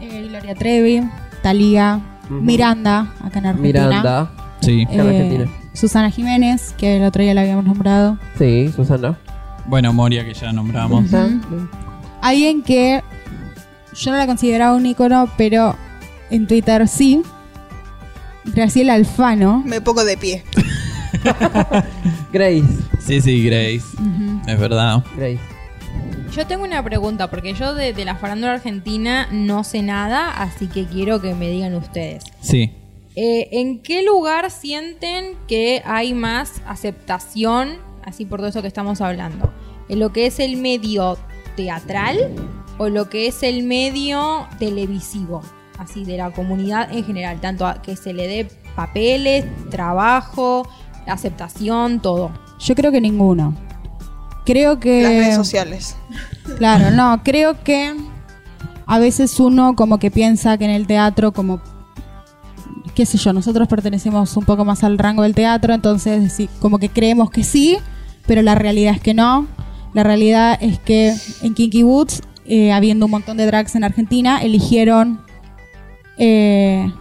Eh, 0.02 0.28
Gloria 0.28 0.56
Trevi, 0.56 1.10
Talía. 1.42 2.02
Miranda, 2.30 3.12
acá 3.24 3.40
en 3.40 3.46
Argentina. 3.48 3.88
Miranda, 3.88 4.32
Sí. 4.62 4.86
en 4.90 5.00
Eh, 5.00 5.02
Argentina. 5.02 5.52
Susana 5.74 6.10
Jiménez, 6.12 6.74
que 6.78 6.98
el 6.98 7.04
otro 7.04 7.22
día 7.24 7.34
la 7.34 7.42
habíamos 7.42 7.66
nombrado. 7.66 8.18
Sí, 8.38 8.72
Susana. 8.76 9.18
Bueno, 9.68 9.94
Moria, 9.94 10.26
que 10.26 10.34
ya 10.34 10.52
nombramos. 10.52 11.06
Alguien 12.22 12.64
que 12.64 13.02
yo 13.96 14.12
no 14.12 14.18
la 14.18 14.26
consideraba 14.28 14.76
un 14.76 14.86
icono, 14.86 15.30
pero 15.38 15.76
en 16.30 16.48
Twitter 16.48 16.88
sí. 16.88 17.22
Graciela 18.46 18.94
Alfano. 18.96 19.62
Me 19.66 19.80
pongo 19.80 20.04
de 20.04 20.18
pie. 20.18 20.44
Grace, 22.34 22.64
Sí, 23.00 23.22
sí, 23.22 23.44
Grace. 23.44 23.82
Es 24.48 24.60
verdad. 24.60 25.04
Grace. 25.16 25.40
Yo 26.36 26.46
tengo 26.46 26.64
una 26.64 26.84
pregunta, 26.84 27.30
porque 27.30 27.54
yo 27.54 27.74
de, 27.74 27.94
de 27.94 28.06
la 28.06 28.16
farándula 28.16 28.54
argentina 28.54 29.28
no 29.32 29.64
sé 29.64 29.82
nada, 29.82 30.30
así 30.42 30.68
que 30.68 30.86
quiero 30.86 31.20
que 31.22 31.34
me 31.34 31.50
digan 31.50 31.74
ustedes. 31.76 32.24
Sí. 32.42 32.72
Eh, 33.16 33.50
¿En 33.52 33.80
qué 33.80 34.04
lugar 34.04 34.52
sienten 34.52 35.38
que 35.48 35.82
hay 35.86 36.14
más 36.14 36.62
aceptación, 36.68 37.78
así 38.06 38.26
por 38.26 38.40
todo 38.40 38.50
eso 38.50 38.62
que 38.62 38.68
estamos 38.68 39.02
hablando? 39.02 39.52
¿En 39.90 40.00
lo 40.00 40.14
que 40.14 40.28
es 40.28 40.40
el 40.40 40.58
medio 40.58 41.18
teatral 41.56 42.36
o 42.78 42.90
lo 42.90 43.10
que 43.10 43.28
es 43.28 43.44
el 43.44 43.64
medio 43.64 44.48
televisivo? 44.60 45.42
Así, 45.78 46.04
de 46.04 46.18
la 46.18 46.32
comunidad 46.32 46.92
en 46.92 47.06
general, 47.06 47.40
tanto 47.40 47.66
a 47.66 47.82
que 47.82 47.96
se 47.96 48.14
le 48.14 48.28
dé 48.28 48.48
papeles, 48.76 49.46
trabajo, 49.70 50.68
aceptación, 51.08 52.02
todo. 52.02 52.32
Yo 52.60 52.76
creo 52.76 52.92
que 52.92 53.02
ninguno. 53.02 53.56
Creo 54.46 54.80
que. 54.80 55.04
Las 55.04 55.12
redes 55.12 55.36
sociales. 55.36 55.96
Claro, 56.58 56.92
no, 56.92 57.22
creo 57.24 57.64
que 57.64 57.96
a 58.86 59.00
veces 59.00 59.40
uno 59.40 59.76
como 59.76 60.00
que 60.00 60.10
piensa 60.10 60.58
que 60.58 60.66
en 60.66 60.72
el 60.72 60.88
teatro 60.88 61.32
como 61.32 61.62
qué 63.00 63.06
sé 63.06 63.18
yo, 63.18 63.32
nosotros 63.32 63.66
pertenecemos 63.70 64.36
un 64.36 64.44
poco 64.44 64.66
más 64.66 64.84
al 64.84 64.98
rango 64.98 65.24
del 65.24 65.34
teatro, 65.34 65.74
entonces 65.74 66.34
sí, 66.34 66.50
como 66.60 66.80
que 66.80 66.90
creemos 66.90 67.32
que 67.32 67.46
sí, 67.46 67.78
pero 68.28 68.42
la 68.42 68.56
realidad 68.56 68.94
es 68.94 69.00
que 69.00 69.14
no. 69.14 69.48
La 69.94 70.04
realidad 70.04 70.58
es 70.60 70.80
que 70.80 71.16
en 71.42 71.54
Kinky 71.54 71.84
Boots, 71.84 72.22
eh, 72.46 72.74
habiendo 72.74 73.06
un 73.06 73.12
montón 73.12 73.38
de 73.38 73.46
drags 73.46 73.74
en 73.76 73.86
Argentina, 73.86 74.40
eligieron 74.42 75.22
eh, 76.18 76.92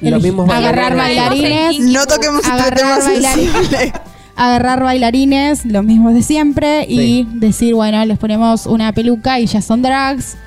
Los 0.00 0.22
mismos 0.22 0.48
agarrar 0.48 0.96
bailarines. 0.96 1.80
No 1.80 2.06
toquemos 2.06 2.40
este 2.40 2.50
agarrar 2.52 2.74
tema 2.78 2.98
bailarines. 2.98 3.52
sensible. 3.52 3.92
agarrar 4.36 4.82
bailarines, 4.82 5.66
los 5.66 5.84
mismos 5.84 6.14
de 6.14 6.22
siempre, 6.22 6.86
y 6.88 6.96
Sí. 6.96 7.28
decir, 7.34 7.74
bueno, 7.74 8.02
les 8.06 8.16
ponemos 8.16 8.64
una 8.64 8.90
peluca 8.94 9.38
y 9.38 9.44
ya 9.44 9.60
son 9.60 9.82
drags. 9.82 10.38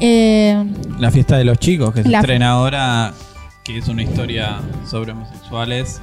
Eh, 0.00 0.64
La 0.98 1.10
fiesta 1.10 1.36
de 1.36 1.44
los 1.44 1.58
chicos, 1.58 1.92
que 1.92 2.02
se 2.04 2.08
La- 2.08 2.20
estrena 2.20 2.52
ahora, 2.52 3.12
que 3.64 3.78
es 3.78 3.88
una 3.88 4.02
historia 4.02 4.60
sobre 4.88 5.12
homosexuales. 5.12 6.00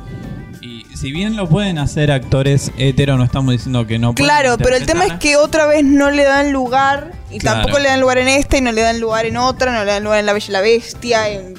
Y 0.62 0.86
si 0.96 1.12
bien 1.12 1.36
lo 1.36 1.48
pueden 1.48 1.78
hacer 1.78 2.12
actores 2.12 2.72
hetero, 2.78 3.18
no 3.18 3.24
estamos 3.24 3.52
diciendo 3.54 3.86
que 3.88 3.98
no 4.00 4.14
pueden 4.14 4.26
Claro, 4.30 4.58
pero 4.58 4.76
el 4.76 4.86
tema 4.86 5.06
es 5.06 5.14
que 5.14 5.38
otra 5.38 5.66
vez 5.68 5.84
no 5.84 6.12
le 6.12 6.24
dan 6.24 6.52
lugar 6.52 7.12
y 7.32 7.40
Claro. 7.40 7.62
tampoco 7.62 7.80
le 7.82 7.90
dan 7.90 8.02
lugar 8.02 8.18
en 8.18 8.28
esta 8.28 8.58
y 8.58 8.62
no 8.62 8.72
le 8.72 8.82
dan 8.82 9.00
lugar 9.00 9.26
en 9.26 9.38
otra, 9.38 9.72
no 9.74 9.86
le 9.86 9.92
dan 9.92 10.04
lugar 10.04 10.20
en 10.20 10.26
La 10.26 10.34
Bella 10.34 10.46
y 10.48 10.52
la 10.52 10.62
Bestia, 10.62 11.30
en 11.30 11.54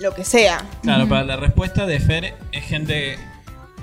lo 0.00 0.14
que 0.14 0.24
sea. 0.24 0.64
Claro, 0.82 1.08
para 1.08 1.24
la 1.24 1.36
respuesta 1.36 1.86
de 1.86 1.98
Fer 2.00 2.34
es 2.52 2.64
gente. 2.64 3.16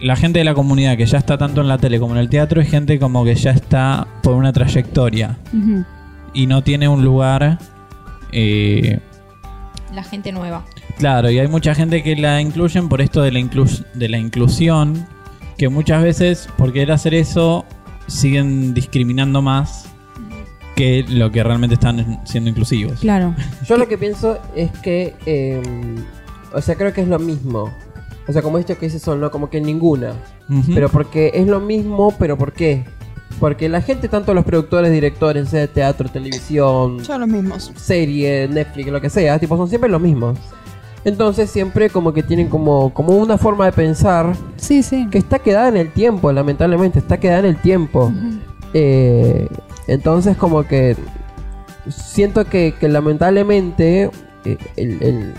La 0.01 0.15
gente 0.15 0.39
de 0.39 0.45
la 0.45 0.53
comunidad 0.53 0.95
que 0.95 1.05
ya 1.05 1.17
está 1.17 1.37
tanto 1.37 1.59
en 1.59 1.67
la 1.67 1.77
tele 1.77 1.99
como 1.99 2.13
en 2.15 2.19
el 2.21 2.29
teatro 2.29 2.61
es 2.61 2.69
gente 2.69 2.97
como 2.99 3.25
que 3.25 3.35
ya 3.35 3.51
está 3.51 4.07
por 4.23 4.35
una 4.35 4.53
trayectoria 4.53 5.37
y 6.33 6.47
no 6.47 6.63
tiene 6.63 6.87
un 6.87 7.03
lugar. 7.03 7.57
eh, 8.31 8.99
La 9.93 10.03
gente 10.03 10.31
nueva. 10.31 10.63
claro, 10.97 11.29
y 11.31 11.39
hay 11.39 11.47
mucha 11.47 11.73
gente 11.75 12.03
que 12.03 12.15
la 12.15 12.41
incluyen 12.41 12.89
por 12.89 13.01
esto 13.01 13.21
de 13.21 13.31
la, 13.31 13.39
inclus- 13.39 13.85
de 13.93 14.07
la 14.09 14.17
inclusión, 14.17 15.07
que 15.57 15.67
muchas 15.69 16.03
veces 16.03 16.47
por 16.57 16.71
querer 16.73 16.91
hacer 16.91 17.13
eso 17.13 17.65
siguen 18.07 18.73
discriminando 18.73 19.41
más 19.41 19.85
que 20.75 21.03
lo 21.09 21.31
que 21.31 21.43
realmente 21.43 21.73
están 21.73 22.21
siendo 22.25 22.49
inclusivos. 22.49 22.99
Claro. 22.99 23.35
Yo 23.67 23.77
lo 23.77 23.87
que 23.87 23.97
pienso 23.97 24.39
es 24.55 24.71
que, 24.79 25.15
eh, 25.25 25.61
o 26.53 26.61
sea, 26.61 26.75
creo 26.75 26.93
que 26.93 27.01
es 27.01 27.07
lo 27.07 27.19
mismo. 27.19 27.73
O 28.27 28.31
sea, 28.31 28.41
como 28.41 28.57
esto 28.59 28.77
que 28.77 28.85
dice 28.85 28.99
Sol, 28.99 29.19
¿no? 29.19 29.31
Como 29.31 29.49
que 29.49 29.59
ninguna. 29.59 30.13
Pero 30.73 30.89
porque 30.89 31.31
es 31.33 31.47
lo 31.47 31.59
mismo, 31.59 32.13
pero 32.17 32.37
¿por 32.37 32.53
qué? 32.53 32.83
Porque 33.39 33.69
la 33.69 33.81
gente, 33.81 34.07
tanto 34.09 34.33
los 34.33 34.43
productores, 34.43 34.91
directores, 34.91 35.51
de 35.51 35.67
teatro, 35.67 36.09
televisión, 36.09 37.03
Son 37.05 37.21
los 37.21 37.29
mismos. 37.29 37.71
serie, 37.75 38.47
Netflix, 38.49 38.87
lo 38.91 38.99
que 39.01 39.09
sea, 39.09 39.39
tipo, 39.39 39.55
son 39.57 39.67
siempre 39.69 39.89
los 39.89 40.01
mismos. 40.01 40.37
Entonces 41.05 41.49
siempre 41.49 41.89
como 41.89 42.11
que 42.11 42.23
tienen 42.23 42.49
como, 42.49 42.93
como 42.93 43.15
una 43.17 43.37
forma 43.37 43.65
de 43.65 43.71
pensar 43.71 44.33
Sí, 44.57 44.83
sí. 44.83 45.07
que 45.09 45.17
está 45.17 45.39
quedada 45.39 45.69
en 45.69 45.77
el 45.77 45.91
tiempo, 45.93 46.31
lamentablemente, 46.33 46.99
está 46.99 47.17
quedada 47.19 47.39
en 47.39 47.45
el 47.45 47.55
tiempo. 47.61 48.11
Eh, 48.73 49.47
entonces 49.87 50.35
como 50.35 50.63
que 50.63 50.97
siento 51.89 52.45
que, 52.45 52.75
que 52.79 52.89
lamentablemente 52.89 54.11
eh, 54.45 54.57
el- 54.75 55.01
el- 55.01 55.33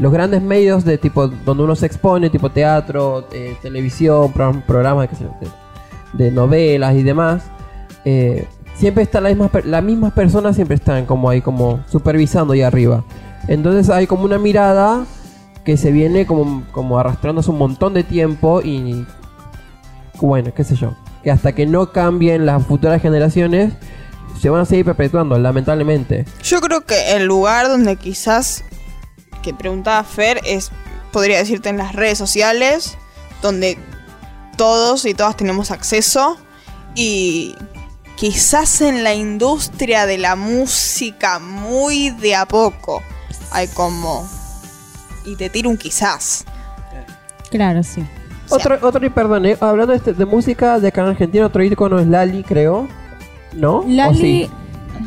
los 0.00 0.12
grandes 0.12 0.42
medios 0.42 0.84
de 0.84 0.98
tipo 0.98 1.28
donde 1.28 1.62
uno 1.64 1.74
se 1.76 1.86
expone, 1.86 2.28
tipo 2.30 2.50
teatro, 2.50 3.28
eh, 3.32 3.56
televisión, 3.62 4.32
pro- 4.32 4.62
programas 4.66 5.08
sé 5.16 5.24
yo, 5.24 5.30
de, 6.16 6.30
novelas 6.30 6.94
y 6.94 7.02
demás, 7.02 7.44
eh, 8.04 8.46
siempre 8.76 9.02
están 9.02 9.24
las 9.24 9.36
mismas, 9.36 9.64
las 9.64 9.82
mismas 9.82 10.12
personas, 10.12 10.56
siempre 10.56 10.76
están 10.76 11.06
como 11.06 11.30
ahí 11.30 11.40
como 11.40 11.80
supervisando 11.90 12.52
ahí 12.52 12.62
arriba. 12.62 13.04
Entonces 13.48 13.90
hay 13.90 14.06
como 14.06 14.24
una 14.24 14.38
mirada 14.38 15.04
que 15.64 15.76
se 15.76 15.90
viene 15.90 16.26
como, 16.26 16.64
como 16.72 16.98
arrastrando 16.98 17.40
hace 17.40 17.50
un 17.50 17.58
montón 17.58 17.94
de 17.94 18.04
tiempo 18.04 18.60
y 18.62 19.04
bueno, 20.20 20.52
qué 20.54 20.64
sé 20.64 20.76
yo, 20.76 20.96
que 21.22 21.30
hasta 21.30 21.52
que 21.52 21.66
no 21.66 21.92
cambien 21.92 22.46
las 22.46 22.64
futuras 22.64 23.02
generaciones 23.02 23.72
se 24.40 24.50
van 24.50 24.62
a 24.62 24.64
seguir 24.64 24.84
perpetuando, 24.84 25.38
lamentablemente. 25.38 26.24
Yo 26.42 26.60
creo 26.60 26.82
que 26.82 27.16
el 27.16 27.24
lugar 27.24 27.68
donde 27.68 27.96
quizás 27.96 28.64
que 29.42 29.54
preguntaba 29.54 30.02
Fer 30.04 30.40
es, 30.44 30.70
podría 31.12 31.38
decirte, 31.38 31.68
en 31.68 31.78
las 31.78 31.94
redes 31.94 32.18
sociales, 32.18 32.96
donde 33.42 33.78
todos 34.56 35.04
y 35.04 35.14
todas 35.14 35.36
tenemos 35.36 35.70
acceso 35.70 36.36
y 36.94 37.54
quizás 38.16 38.80
en 38.80 39.04
la 39.04 39.14
industria 39.14 40.06
de 40.06 40.18
la 40.18 40.36
música 40.36 41.38
muy 41.38 42.10
de 42.10 42.34
a 42.34 42.46
poco 42.46 43.02
hay 43.52 43.68
como... 43.68 44.28
Y 45.24 45.34
te 45.36 45.50
tiro 45.50 45.70
un 45.70 45.76
quizás. 45.76 46.44
Claro, 47.50 47.82
sí. 47.82 48.04
Otro, 48.48 48.78
otro, 48.80 49.04
y 49.04 49.10
perdón, 49.10 49.44
eh, 49.46 49.56
hablando 49.60 49.90
de, 49.92 49.98
este- 49.98 50.12
de 50.12 50.24
música 50.24 50.78
de 50.78 50.88
acá 50.88 51.00
en 51.02 51.08
Argentina, 51.08 51.46
otro 51.46 51.64
icono 51.64 51.98
es 51.98 52.06
Lali, 52.06 52.44
creo. 52.44 52.88
¿No? 53.52 53.78
¿O 53.78 53.84
Lali 53.88 54.20
sí? 54.20 54.50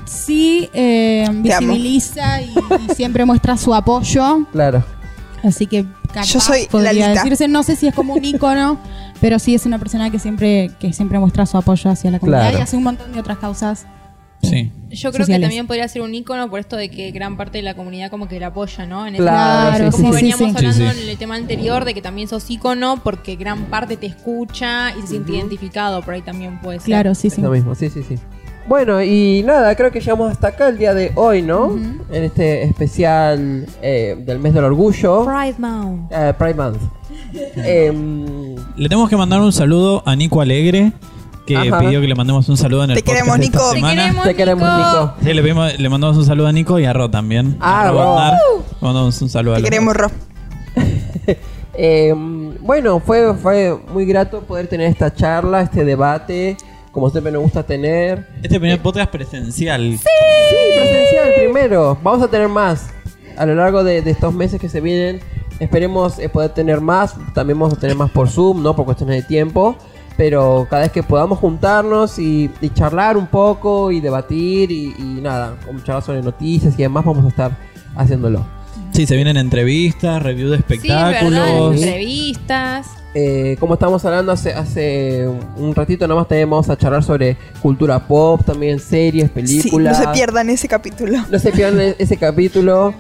sí, 0.06 0.70
eh, 0.74 1.26
visibiliza 1.32 2.42
y, 2.42 2.54
y 2.90 2.96
siempre 2.96 3.24
muestra 3.24 3.56
su 3.56 3.74
apoyo. 3.74 4.46
Claro. 4.52 4.84
Así 5.42 5.68
que 5.68 5.86
capaz 6.14 6.26
Yo 6.28 6.40
soy 6.40 6.68
podría 6.70 6.92
Lalita. 6.94 7.24
decirse, 7.24 7.48
no 7.48 7.64
sé 7.64 7.76
si 7.76 7.88
es 7.88 7.94
como 7.96 8.14
un 8.16 8.24
ícono, 8.26 8.78
pero 9.22 9.40
sí 9.40 9.56
es 9.56 9.66
una 9.66 9.80
persona 9.80 10.10
que 10.10 10.20
siempre, 10.20 10.72
que 10.80 10.94
siempre 10.94 11.20
muestra 11.20 11.46
su 11.46 11.58
apoyo 11.58 11.90
hacia 11.90 12.12
la 12.12 12.20
comunidad 12.20 12.42
Claro. 12.44 12.60
y 12.60 12.62
hace 12.62 12.78
un 12.78 12.84
montón 12.84 13.12
de 13.14 13.20
otras 13.20 13.38
causas. 13.38 13.86
Sí. 14.42 14.72
Yo 14.90 15.12
creo 15.12 15.24
Sociales. 15.26 15.28
que 15.28 15.42
también 15.42 15.68
podría 15.68 15.86
ser 15.90 16.02
un 16.02 16.16
ícono 16.16 16.50
por 16.50 16.62
esto 16.62 16.78
de 16.78 16.90
que 16.90 17.12
gran 17.12 17.36
parte 17.36 17.58
de 17.58 17.62
la 17.62 17.74
comunidad 17.74 18.10
como 18.10 18.30
que 18.30 18.40
la 18.40 18.48
apoya, 18.48 18.86
¿no? 18.86 19.06
En 19.06 19.16
Claro, 19.16 19.72
sentido. 19.72 19.92
sí, 19.92 19.98
como 19.98 20.14
sí, 20.14 20.20
sí, 20.20 20.24
veníamos 20.24 20.50
sí. 20.52 20.56
hablando 20.58 20.90
Sí, 20.92 20.96
sí. 20.98 21.04
en 21.04 21.10
el 21.10 21.18
tema 21.18 21.36
anterior 21.36 21.84
de 21.84 21.94
que 21.94 22.02
también 22.02 22.30
sos 22.30 22.50
ícono 22.50 23.02
porque 23.04 23.36
gran 23.36 23.66
parte 23.66 23.98
te 23.98 24.06
escucha 24.06 24.92
y 24.98 25.02
se 25.02 25.08
siente 25.08 25.34
identificado, 25.34 26.02
por 26.04 26.14
ahí 26.14 26.22
también 26.22 26.58
puede 26.62 26.80
ser. 26.80 26.86
Claro, 26.86 27.16
sí, 27.16 27.28
Es 27.28 27.34
sí. 27.34 27.42
lo 27.42 27.52
mismo, 27.52 27.76
sí, 27.76 27.90
sí, 27.90 28.02
sí. 28.08 28.16
Bueno, 28.70 29.02
y 29.02 29.42
nada, 29.44 29.76
creo 29.76 29.92
que 29.92 30.00
llegamos 30.00 30.32
hasta 30.32 30.50
acá 30.50 30.68
el 30.70 30.78
día 30.78 30.94
de 30.94 31.12
hoy, 31.16 31.42
¿no? 31.42 31.76
En 32.12 32.24
este 32.24 32.64
especial 32.64 33.66
eh, 33.82 34.16
del 34.26 34.38
mes 34.40 34.54
del 34.54 34.64
orgullo. 34.64 35.26
Pride 35.26 35.56
Month. 35.58 36.12
Eh, 36.12 36.34
Pride 36.38 36.54
Month. 36.54 36.78
Em, 37.58 38.56
Le 38.76 38.88
tenemos 38.88 39.10
que 39.10 39.18
mandar 39.18 39.42
un 39.42 39.52
saludo 39.52 40.04
a 40.06 40.16
Nico 40.16 40.40
Alegre, 40.40 40.92
que 41.48 41.58
Ajá. 41.58 41.80
pidió 41.80 42.00
que 42.00 42.08
le 42.08 42.14
mandemos 42.16 42.48
un 42.48 42.58
saludo 42.58 42.84
en 42.84 42.92
el 42.92 42.98
Te 42.98 43.04
podcast 43.04 43.18
queremos, 43.26 43.40
de 43.40 43.46
esta 43.46 43.58
Nico. 43.58 43.70
Te 43.72 43.76
semana. 43.78 44.02
queremos. 44.04 44.24
te 44.26 44.36
queremos, 44.36 44.78
Nico. 44.78 45.14
Sí, 45.24 45.34
le, 45.34 45.42
pedimos- 45.42 45.80
le 45.80 45.90
mandamos 45.90 46.18
un 46.18 46.26
saludo 46.26 46.48
a 46.48 46.52
Nico 46.52 46.80
y 46.80 46.86
a 46.86 46.94
Ro 46.94 47.10
también. 47.10 47.58
Ah, 47.60 47.82
A 47.88 47.92
Ro. 47.92 48.12
Andar. 48.18 48.34
Le 48.34 48.88
mandamos 48.88 49.22
un 49.22 49.30
saludo 49.30 49.56
a 49.56 49.58
Te 49.58 49.64
queremos. 49.64 49.96
Ro. 49.96 50.12
Eh, 51.82 52.14
bueno, 52.60 53.00
fue, 53.00 53.34
fue 53.36 53.74
muy 53.94 54.04
grato 54.06 54.42
poder 54.42 54.68
tener 54.68 54.88
esta 54.92 55.14
charla, 55.14 55.62
este 55.62 55.86
debate, 55.86 56.58
como 56.92 57.10
siempre 57.10 57.32
nos 57.32 57.42
gusta 57.44 57.64
tener. 57.64 58.28
Este 58.42 58.60
primer 58.60 58.80
podcast 58.82 59.12
presencial. 59.12 59.98
Sí, 59.98 60.78
presencial 60.78 61.34
primero. 61.38 61.98
Vamos 62.04 62.22
a 62.24 62.28
tener 62.30 62.48
más 62.48 62.88
a 63.38 63.46
lo 63.46 63.56
largo 63.56 63.84
de, 63.84 64.02
de 64.02 64.12
estos 64.12 64.34
meses 64.34 64.60
que 64.60 64.70
se 64.70 64.82
vienen. 64.82 65.20
Esperemos 65.60 66.20
eh, 66.20 66.30
poder 66.30 66.52
tener 66.52 66.82
más. 66.82 67.16
También 67.34 67.60
vamos 67.60 67.78
a 67.78 67.80
tener 67.80 67.96
más 67.96 68.10
por 68.12 68.30
Zoom, 68.30 68.64
¿no? 68.64 68.76
Por 68.76 68.86
cuestiones 68.86 69.18
de 69.18 69.28
tiempo. 69.28 69.76
Pero 70.18 70.68
cada 70.70 70.82
vez 70.84 70.92
que 70.92 71.02
podamos 71.04 71.40
juntarnos 71.40 72.20
y, 72.20 72.52
y 72.60 72.70
charlar 72.72 73.16
un 73.16 73.28
poco 73.28 73.90
y 73.92 74.02
debatir 74.02 74.70
y, 74.70 74.94
y 74.98 75.20
nada, 75.22 75.56
charlar 75.86 76.04
sobre 76.04 76.22
noticias 76.22 76.74
y 76.78 76.82
demás, 76.82 77.06
vamos 77.06 77.24
a 77.26 77.30
estar 77.30 77.58
haciéndolo. 77.96 78.46
Sí, 78.92 79.06
se 79.06 79.16
vienen 79.16 79.38
entrevistas, 79.38 80.22
review 80.22 80.50
de 80.50 80.58
Sí, 80.58 80.64
verdad, 80.68 81.12
espectáculos. 81.12 81.76
entrevistas. 81.76 82.88
Eh, 83.16 83.58
como 83.60 83.74
estábamos 83.74 84.06
hablando 84.06 84.32
hace, 84.32 84.54
hace 84.54 85.28
un 85.58 85.74
ratito, 85.74 86.08
nada 86.08 86.20
más 86.20 86.28
también 86.28 86.50
vamos 86.50 86.70
a 86.70 86.78
charlar 86.78 87.04
sobre 87.04 87.38
cultura 87.62 88.00
pop, 88.08 88.42
también 88.46 88.80
series, 88.80 89.26
Sí, 89.26 89.30
películas. 89.34 90.00
no 90.00 90.06
se 90.06 90.12
pierdan 90.18 90.50
ese 90.50 90.68
capítulo. 90.68 91.18
No 91.30 91.40
se 91.40 91.52
pierdan 91.52 91.96
ese 92.00 92.18
capítulo. 92.18 92.94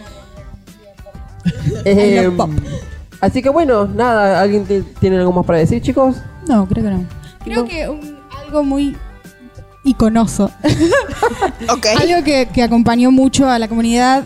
I 1.45 1.51
Eh, 1.85 2.31
así 3.21 3.41
que 3.41 3.49
bueno, 3.49 3.85
nada, 3.85 4.41
¿alguien 4.41 4.65
tiene 4.99 5.17
algo 5.17 5.31
más 5.31 5.45
para 5.45 5.59
decir, 5.59 5.81
chicos? 5.81 6.15
No, 6.47 6.67
creo 6.67 6.83
que 6.83 6.89
no. 6.91 7.05
Creo 7.43 7.61
No. 7.63 7.67
que 7.67 7.87
un- 7.89 8.17
algo 8.45 8.63
muy 8.63 8.97
iconoso. 9.83 10.49
Ok. 11.71 11.85
algo 11.99 12.23
que, 12.23 12.47
que 12.51 12.63
acompañó 12.63 13.11
mucho 13.11 13.47
a 13.47 13.59
la 13.59 13.67
comunidad 13.67 14.23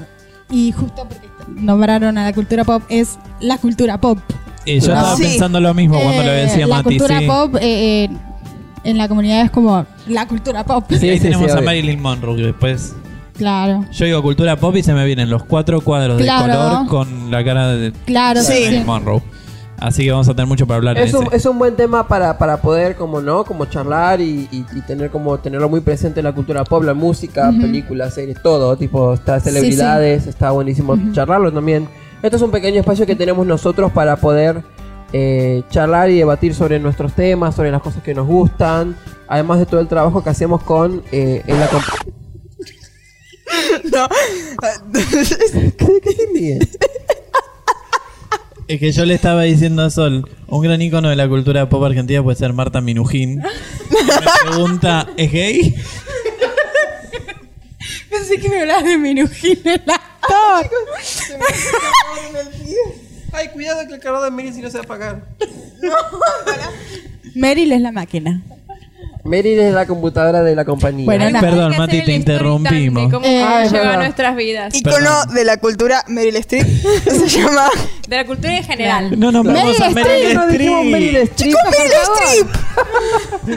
y 0.49 0.71
justo 0.71 1.05
porque 1.09 1.27
nombraron 1.47 2.17
a 2.17 2.23
la 2.23 2.33
cultura 2.33 2.63
pop 2.63 2.83
es 2.89 3.17
la 3.41 3.57
cultura 3.57 3.99
pop. 3.99 4.17
Eh, 4.65 4.79
yo 4.79 4.93
estaba 4.93 5.15
Sí. 5.15 5.23
pensando 5.23 5.59
lo 5.59 5.73
mismo 5.73 5.99
cuando 5.99 6.23
lo 6.23 6.29
Eh, 6.31 6.41
decía 6.43 6.67
la 6.67 6.77
Mati. 6.77 6.97
cultura 6.97 7.19
sí. 7.19 7.25
pop 7.27 7.55
eh, 7.57 8.03
eh, 8.05 8.09
en 8.85 8.97
la 8.97 9.07
comunidad 9.07 9.41
es 9.45 9.51
como 9.51 9.85
la 10.07 10.27
cultura 10.27 10.63
pop. 10.63 10.85
Ahí 10.89 10.97
Sí, 10.99 11.13
sí, 11.15 11.19
tenemos 11.19 11.51
sí, 11.51 11.57
a. 11.57 11.61
Marilyn 11.61 12.01
Monroe, 12.01 12.35
que 12.35 12.43
después 12.43 12.95
Claro. 13.37 13.85
yo 13.91 14.05
digo 14.05 14.21
cultura 14.21 14.55
pop 14.57 14.75
y 14.75 14.83
se 14.83 14.93
me 14.93 15.05
vienen 15.05 15.29
los 15.29 15.43
cuatro 15.43 15.81
cuadros 15.81 16.21
Claro. 16.21 16.47
de 16.47 16.57
color 16.57 16.87
con 16.87 17.31
la 17.31 17.43
cara 17.43 17.67
de 17.69 17.91
Claro, 18.05 18.41
Sí. 18.41 18.53
sí. 18.53 18.63
Marilyn 18.63 18.85
Monroe. 18.85 19.21
Así 19.79 20.03
que 20.05 20.11
vamos 20.11 20.29
a 20.29 20.33
tener 20.33 20.47
mucho 20.47 20.65
para 20.65 20.77
hablar 20.77 20.97
en 20.97 21.03
Es 21.03 21.13
un, 21.13 21.25
ese. 21.27 21.35
es 21.35 21.45
un 21.45 21.57
buen 21.59 21.75
tema 21.75 22.07
para, 22.07 22.37
para 22.37 22.57
poder, 22.61 22.95
como 22.95 23.19
no, 23.19 23.43
como 23.43 23.65
charlar 23.65 24.21
y, 24.21 24.47
y- 24.49 24.65
y 24.77 24.81
tener 24.81 25.09
como 25.09 25.37
tenerlo 25.39 25.67
muy 25.67 25.81
presente 25.81 26.21
en 26.21 26.25
la 26.25 26.31
cultura 26.31 26.63
pop, 26.63 26.83
la 26.83 26.93
música, 26.93 27.51
películas, 27.59 28.13
series, 28.13 28.41
todo, 28.41 28.77
tipo, 28.77 29.13
está 29.13 29.39
Sí, 29.41 29.49
celebridades, 29.49 30.27
está 30.27 30.51
buenísimo 30.51 30.95
charlarlo 31.11 31.51
también. 31.51 31.89
Esto 32.23 32.37
es 32.37 32.41
un 32.41 32.49
pequeño 32.51 32.79
espacio 32.79 33.05
que 33.05 33.15
tenemos 33.15 33.45
nosotros 33.45 33.91
para 33.91 34.15
poder 34.15 34.63
eh, 35.11 35.61
charlar 35.69 36.09
y 36.09 36.17
debatir 36.17 36.55
sobre 36.55 36.79
nuestros 36.79 37.13
temas, 37.13 37.53
sobre 37.55 37.69
las 37.69 37.81
cosas 37.81 38.01
que 38.01 38.13
nos 38.15 38.25
gustan, 38.25 38.95
además 39.27 39.59
de 39.59 39.65
todo 39.65 39.79
el 39.81 39.87
trabajo 39.87 40.23
que 40.23 40.29
hacemos 40.29 40.63
con 40.63 41.03
eh, 41.11 41.43
en 41.45 41.59
la 41.59 41.69
comp- 41.69 42.13
No. 43.91 44.07
¿Qué, 45.77 46.01
qué? 46.01 46.59
Es 48.67 48.79
que 48.79 48.91
yo 48.93 49.03
le 49.05 49.13
estaba 49.13 49.41
diciendo 49.43 49.83
a 49.83 49.89
Sol, 49.89 50.27
un 50.47 50.61
gran 50.63 50.81
icono 50.81 51.09
de 51.09 51.17
la 51.17 51.27
cultura 51.27 51.67
pop 51.67 51.83
argentina 51.83 52.23
puede 52.23 52.37
ser 52.37 52.53
Marta 52.53 52.79
Minujín. 52.79 53.39
Me 53.39 54.49
pregunta, 54.49 55.09
¿es 55.17 55.31
gay? 55.31 55.75
Pensé 58.09 58.39
que 58.39 58.47
me 58.49 58.61
hablabas 58.61 58.85
de 58.85 58.97
Minujín 58.97 59.59
el. 60.29 60.69
Ay, 63.33 63.47
cuidado 63.49 63.87
que 63.87 63.95
el 63.95 63.99
cargador 63.99 64.29
de 64.29 64.35
Meryl 64.35 64.53
si 64.53 64.61
no 64.61 64.69
se 64.69 64.77
va 64.77 64.81
a 64.81 64.85
apagar. 64.85 65.23
Meryl 67.35 67.71
es 67.71 67.81
la 67.81 67.91
máquina. 67.91 68.41
Meryl 69.23 69.57
es 69.59 69.73
la 69.73 69.87
computadora 69.87 70.43
de 70.43 70.53
la 70.55 70.65
compañía. 70.65 71.05
Bueno, 71.05 71.25
Ay, 71.25 71.33
perdón, 71.39 71.75
Mati, 71.77 72.03
te 72.03 72.11
interrumpimos. 72.13 73.11
cómo 73.11 73.25
Eh, 73.25 73.41
es 73.63 73.71
llega 73.71 73.83
a 73.83 73.87
verdad. 73.87 73.99
nuestras 74.03 74.35
vidas. 74.35 74.75
Icono 74.75 75.25
de 75.33 75.45
la 75.45 75.57
cultura 75.57 76.03
Meryl 76.09 76.35
Streep. 76.35 76.67
Se 77.05 77.27
llama. 77.27 77.69
De 78.07 78.17
la 78.17 78.25
cultura 78.25 78.55
en 78.57 78.63
general. 78.65 79.17
No 79.19 79.31
nos 79.31 79.45
vamos 79.45 79.79
a 79.79 79.89
Meryl 79.89 80.33
no 80.35 80.43
Streep. 80.49 80.83
Meryl 80.91 81.15
Streep. 81.17 81.55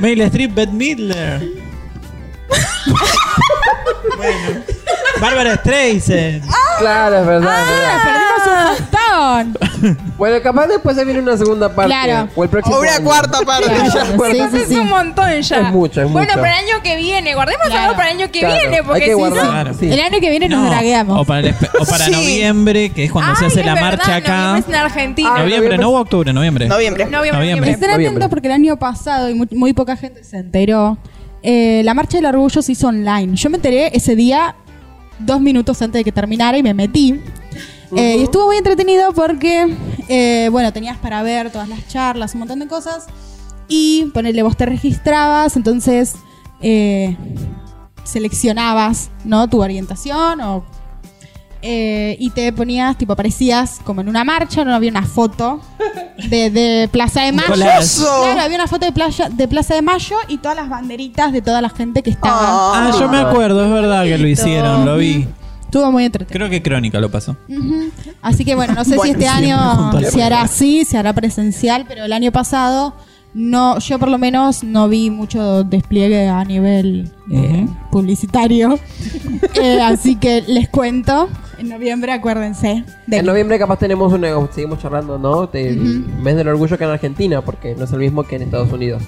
Meryl 0.00 0.20
Streep, 0.22 0.54
Bette 0.54 0.72
Midler. 0.72 1.42
bueno. 4.16 4.62
Bárbara 5.20 5.56
Streisand. 5.56 6.42
Claro, 6.78 7.18
es 7.20 7.26
verdad, 7.26 7.60
es 7.60 7.68
verdad. 7.68 8.02
Perdimos 8.04 8.46
un 8.46 8.80
montón. 8.80 9.56
Bueno, 10.16 10.42
capaz 10.42 10.66
después 10.68 10.96
se 10.96 11.04
viene 11.04 11.20
una 11.20 11.36
segunda 11.36 11.68
parte. 11.68 11.90
Claro. 11.92 12.30
O 12.34 12.42
el 12.42 12.48
próximo 12.48 12.76
O 12.76 12.80
una 12.80 12.94
año. 12.94 13.04
cuarta 13.04 13.38
parte. 13.46 13.66
Claro, 13.68 13.90
sí, 14.32 14.40
sí, 14.50 14.56
Es 14.62 14.68
sí. 14.68 14.76
un 14.78 14.88
montón 14.88 15.40
ya. 15.42 15.56
Es 15.60 15.70
mucho, 15.70 16.00
es 16.02 16.10
Bueno, 16.10 16.28
mucho. 16.32 16.40
para 16.40 16.58
el 16.58 16.64
año 16.64 16.82
que 16.82 16.96
viene. 16.96 17.34
Guardemos 17.34 17.66
Claro. 17.66 17.82
algo 17.82 17.96
para 17.96 18.10
el 18.10 18.16
año 18.16 18.32
que 18.32 18.38
Claro, 18.40 18.54
viene. 18.58 18.76
hay 18.76 18.82
Porque 18.82 19.00
que 19.00 19.06
si 19.08 19.12
guardar. 19.12 19.44
no. 19.44 19.50
Claro. 19.50 19.74
Sí. 19.78 19.92
El 19.92 20.00
año 20.00 20.18
que 20.20 20.30
viene 20.30 20.48
nos 20.48 20.62
No, 20.62 20.70
dragueamos. 20.70 21.20
O 21.20 21.24
para, 21.26 21.40
el 21.40 21.54
espe- 21.54 21.68
o 21.78 21.84
para 21.84 22.04
Sí. 22.06 22.10
noviembre, 22.12 22.90
que 22.90 23.04
es 23.04 23.12
cuando 23.12 23.36
se 23.36 23.44
Ay, 23.44 23.50
hace 23.50 23.60
es 23.60 23.66
la 23.66 23.74
verdad, 23.74 23.88
marcha 23.90 24.16
acá. 24.16 24.36
noviembre 24.48 24.60
es 24.60 24.68
en 24.68 24.74
Argentina. 24.86 25.28
Ah, 25.28 25.32
noviembre, 25.40 25.56
noviembre. 25.56 25.78
no 25.78 25.90
o 25.90 26.00
octubre, 26.00 26.32
noviembre. 26.32 26.66
Noviembre. 26.68 27.04
Noviembre, 27.04 27.32
Noviembre. 27.40 27.70
Estén 27.72 27.90
Noviembre. 27.90 28.06
atentos 28.08 28.30
porque 28.30 28.48
el 28.48 28.54
año 28.54 28.76
pasado, 28.78 29.28
y 29.28 29.34
muy, 29.34 29.48
muy 29.52 29.72
poca 29.74 29.96
gente 29.96 30.24
se 30.24 30.38
enteró, 30.38 30.96
eh, 31.42 31.82
la 31.84 31.92
marcha 31.92 32.16
del 32.16 32.24
orgullo 32.26 32.62
se 32.62 32.72
hizo 32.72 32.88
online. 32.88 33.36
Yo 33.36 33.50
me 33.50 33.56
enteré 33.56 33.90
ese 33.94 34.16
día, 34.16 34.56
dos 35.18 35.40
minutos 35.40 35.80
antes 35.82 36.00
de 36.00 36.04
que 36.04 36.12
terminara, 36.12 36.58
y 36.58 36.62
me 36.62 36.74
metí. 36.74 37.20
Eh, 37.96 38.16
y 38.18 38.22
estuvo 38.24 38.46
muy 38.46 38.56
entretenido 38.56 39.12
porque, 39.12 39.76
eh, 40.08 40.48
bueno, 40.50 40.72
tenías 40.72 40.98
para 40.98 41.22
ver 41.22 41.50
todas 41.50 41.68
las 41.68 41.86
charlas, 41.88 42.34
un 42.34 42.40
montón 42.40 42.58
de 42.58 42.66
cosas. 42.66 43.06
Y 43.68 44.06
ponerle, 44.14 44.42
vos 44.42 44.56
te 44.56 44.66
registrabas, 44.66 45.56
entonces 45.56 46.14
eh, 46.60 47.16
seleccionabas, 48.04 49.10
¿no? 49.24 49.48
Tu 49.48 49.60
orientación 49.60 50.40
o 50.40 50.64
eh, 51.68 52.16
y 52.20 52.30
te 52.30 52.52
ponías, 52.52 52.96
tipo, 52.96 53.14
aparecías 53.14 53.80
como 53.82 54.00
en 54.00 54.08
una 54.08 54.22
marcha, 54.22 54.64
no 54.64 54.72
había 54.72 54.88
una 54.88 55.02
foto 55.02 55.60
de, 56.28 56.50
de 56.50 56.88
Plaza 56.92 57.22
de 57.22 57.32
Mayo. 57.32 57.54
Claro, 57.54 58.40
había 58.40 58.56
una 58.56 58.68
foto 58.68 58.86
de, 58.86 58.92
playa, 58.92 59.28
de 59.28 59.48
Plaza 59.48 59.74
de 59.74 59.82
Mayo 59.82 60.14
y 60.28 60.38
todas 60.38 60.56
las 60.56 60.68
banderitas 60.68 61.32
de 61.32 61.42
toda 61.42 61.60
la 61.60 61.68
gente 61.68 62.04
que 62.04 62.10
estaba. 62.10 62.38
Ah. 62.40 62.90
Ah, 62.92 62.96
yo 62.96 63.08
me 63.08 63.18
acuerdo, 63.18 63.64
es 63.64 63.70
verdad 63.72 64.04
que 64.04 64.16
lo 64.16 64.28
hicieron, 64.28 64.86
lo 64.86 64.96
vi. 64.96 65.26
Estuvo 65.62 65.90
muy 65.90 66.04
entretenido. 66.04 66.38
Creo 66.38 66.48
que 66.48 66.62
Crónica 66.62 67.00
lo 67.00 67.10
pasó. 67.10 67.36
Ujú. 67.48 67.90
Así 68.22 68.44
que 68.44 68.54
bueno, 68.54 68.74
no 68.74 68.84
sé 68.84 68.96
si 69.00 69.10
este 69.10 69.26
año 69.26 69.90
se 70.10 70.22
hará 70.22 70.42
así, 70.42 70.84
se 70.84 70.96
hará 70.96 71.12
presencial, 71.14 71.84
pero 71.88 72.04
el 72.04 72.12
año 72.12 72.30
pasado 72.30 72.94
no, 73.34 73.78
yo 73.80 73.98
por 73.98 74.08
lo 74.08 74.16
menos 74.16 74.64
no 74.64 74.88
vi 74.88 75.10
mucho 75.10 75.62
despliegue 75.62 76.28
a 76.28 76.42
nivel 76.44 77.12
eh, 77.30 77.66
publicitario. 77.90 78.78
Eh, 79.62 79.80
así 79.80 80.16
que 80.16 80.42
les 80.46 80.68
cuento, 80.68 81.30
en 81.58 81.68
noviembre 81.68 82.12
acuérdense 82.12 82.84
de 83.06 83.16
En 83.16 83.26
noviembre 83.26 83.58
capaz 83.58 83.78
tenemos 83.78 84.12
una, 84.12 84.28
seguimos 84.52 84.80
charlando, 84.80 85.18
¿no? 85.18 85.46
Del 85.46 86.04
mes 86.22 86.36
del 86.36 86.48
orgullo 86.48 86.76
que 86.78 86.84
en 86.84 86.90
Argentina, 86.90 87.42
porque 87.42 87.74
no 87.74 87.84
es 87.84 87.92
el 87.92 87.98
mismo 87.98 88.24
que 88.24 88.36
en 88.36 88.42
Estados 88.42 88.72
Unidos. 88.72 89.02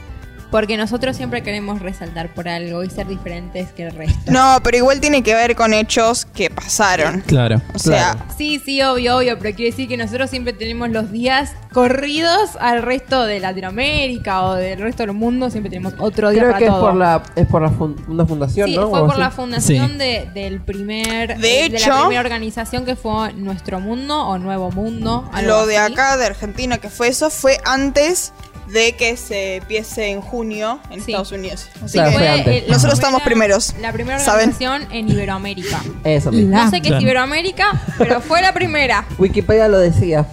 Porque 0.50 0.76
nosotros 0.78 1.16
siempre 1.16 1.42
queremos 1.42 1.80
resaltar 1.80 2.32
por 2.32 2.48
algo 2.48 2.82
y 2.82 2.88
ser 2.90 3.06
diferentes 3.06 3.70
que 3.72 3.82
el 3.84 3.90
resto. 3.94 4.30
No, 4.32 4.58
pero 4.64 4.78
igual 4.78 5.00
tiene 5.00 5.22
que 5.22 5.34
ver 5.34 5.54
con 5.54 5.74
hechos 5.74 6.24
que 6.24 6.48
pasaron. 6.50 7.20
Claro. 7.26 7.60
O 7.74 7.78
sea, 7.78 8.12
Claro. 8.14 8.32
Sí, 8.36 8.58
sí, 8.64 8.80
obvio, 8.82 9.18
obvio, 9.18 9.38
pero 9.38 9.54
quiere 9.54 9.70
decir 9.72 9.88
que 9.88 9.96
nosotros 9.96 10.30
siempre 10.30 10.52
tenemos 10.54 10.88
los 10.90 11.12
días 11.12 11.52
corridos 11.72 12.50
al 12.60 12.82
resto 12.82 13.24
de 13.24 13.40
Latinoamérica 13.40 14.42
o 14.44 14.54
del 14.54 14.78
resto 14.80 15.02
del 15.04 15.12
mundo, 15.12 15.50
siempre 15.50 15.70
tenemos 15.70 15.94
otro 15.98 16.30
día 16.30 16.40
Creo 16.40 16.52
para 16.52 16.58
que 16.58 16.64
es 16.66 16.72
por 16.72 16.94
la 16.94 17.22
es 17.36 17.46
por 17.46 17.62
la 17.62 17.70
fun- 17.70 17.96
una 18.08 18.26
fundación, 18.26 18.68
Sí, 18.68 18.76
¿no? 18.76 18.88
fue 18.88 19.00
por 19.00 19.10
así. 19.12 19.20
la 19.20 19.30
fundación 19.30 19.90
Sí. 19.92 19.98
de, 19.98 20.30
del 20.34 20.60
primer 20.60 21.36
De 21.38 21.60
eh, 21.60 21.66
hecho- 21.66 21.90
la 21.90 22.00
primera 22.00 22.20
organización 22.20 22.84
que 22.84 22.96
fue 22.96 23.32
Nuestro 23.34 23.80
Mundo 23.80 24.26
o 24.26 24.38
Nuevo 24.38 24.70
Mundo. 24.70 25.28
algo 25.32 25.48
lo 25.50 25.66
de 25.66 25.76
así. 25.78 25.92
acá, 25.92 26.16
de 26.16 26.26
Argentina, 26.26 26.78
que 26.78 26.88
fue 26.88 27.08
eso, 27.08 27.30
fue 27.30 27.58
antes 27.64 28.32
de 28.72 28.92
que 28.96 29.16
se 29.16 29.56
empiece 29.56 30.08
en 30.08 30.20
junio 30.20 30.78
en 30.90 31.00
Sí. 31.02 31.12
Nosotros 31.12 31.38
Unidos. 31.38 31.68
Así 31.82 31.92
Claro, 31.94 32.10
que 32.10 32.18
fue 32.18 32.28
antes. 32.28 32.62
la 32.66 32.72
Nosotros 32.74 32.94
estamos 32.98 33.22
primeros, 33.22 33.74
La 33.80 33.92
primera 33.92 34.18
¿saben? 34.18 34.50
organización 34.50 34.92
en 34.92 35.08
Iberoamérica. 35.08 35.80
Eso 36.04 36.30
mismo. 36.32 36.50
La- 36.56 36.64
No 36.64 36.70
sé 36.70 36.76
qué 36.80 36.88
Claro. 36.88 36.96
es 36.98 37.02
Iberoamérica, 37.02 37.82
pero 37.98 38.20
fue 38.20 38.42
la 38.42 38.52
primera. 38.52 39.06
Wikipedia 39.18 39.68
lo 39.68 39.78
decía. 39.78 40.26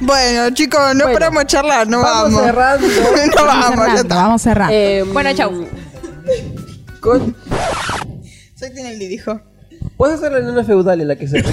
Bueno, 0.00 0.50
chicos, 0.50 0.80
no 0.94 1.04
Bueno, 1.04 1.12
paramos 1.18 1.40
de 1.42 1.46
charlar, 1.48 1.88
no 1.88 2.00
vamos 2.00 2.32
vamos. 2.34 2.44
cerrando. 2.46 2.86
no 2.86 2.94
Vamos 2.94 3.34
vamos, 3.46 3.64
ya 3.64 3.68
cerrando, 3.76 4.00
está. 4.02 4.14
vamos 4.14 4.42
cerrando. 4.42 4.74
Eh, 4.74 5.02
Bueno, 5.12 5.34
chau. 5.34 5.66
con- 7.00 7.36
Soy 8.54 8.72
Tinelli, 8.74 9.08
dijo. 9.08 9.40
Puedes 9.96 10.18
hacer 10.18 10.30
la 10.30 10.40
nena 10.40 10.62
feudal 10.62 11.00
en 11.00 11.08
la 11.08 11.16
que 11.16 11.26
se 11.26 11.38
ríe. 11.38 11.52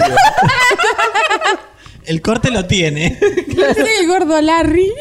El 2.07 2.21
corte 2.21 2.51
lo 2.51 2.65
tiene. 2.65 3.17
Soy 3.19 3.87
el 4.01 4.07
gordo 4.07 4.39
Larry. 4.41 4.91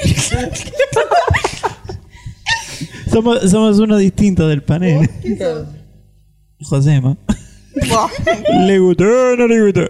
somos, 3.10 3.50
somos 3.50 3.78
uno 3.78 3.96
distinto 3.96 4.48
del 4.48 4.62
panel. 4.62 5.08
Josema. 6.60 7.16
Buah. 7.88 8.08
¿Le 8.66 8.78
gustó 8.78 9.04
o 9.04 9.36
no 9.36 9.46
le 9.46 9.62
gustó? 9.62 9.88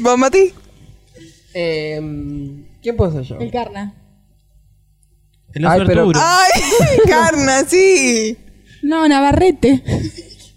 ¿Vos, 0.00 0.18
Mati? 0.18 0.52
Eh, 1.54 2.00
¿Quién 2.82 2.96
puedo 2.96 3.12
ser 3.12 3.22
yo? 3.22 3.38
El 3.38 3.50
carna. 3.50 3.94
El 5.54 5.66
Ay, 5.66 5.80
pero- 5.86 6.02
Arturo. 6.02 6.20
¡Ay! 6.22 6.62
Carna, 7.08 7.64
sí. 7.66 8.36
No, 8.82 9.08
Navarrete. 9.08 9.82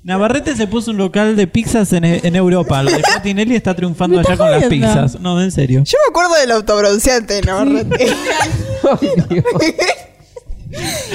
Navarrete 0.04 0.56
se 0.56 0.66
puso 0.66 0.90
un 0.92 0.98
local 0.98 1.36
de 1.36 1.46
pizzas 1.48 1.94
en, 1.94 2.04
en 2.04 2.36
Europa. 2.36 2.82
Lo 2.82 2.90
de 2.92 3.04
Tinelli 3.22 3.56
está 3.56 3.76
triunfando 3.76 4.16
¿Me 4.16 4.22
allá 4.28 4.36
con 4.36 4.50
las 4.50 4.64
jodiendo? 4.64 4.88
pizzas. 4.88 5.20
No, 5.20 5.40
en 5.42 5.52
serio. 5.52 5.84
Yo 5.86 5.98
me 6.06 6.10
acuerdo 6.10 6.34
del 6.36 6.52
autobronceante, 6.52 7.42
¿no? 7.44 7.64
Navarrete. 7.66 8.08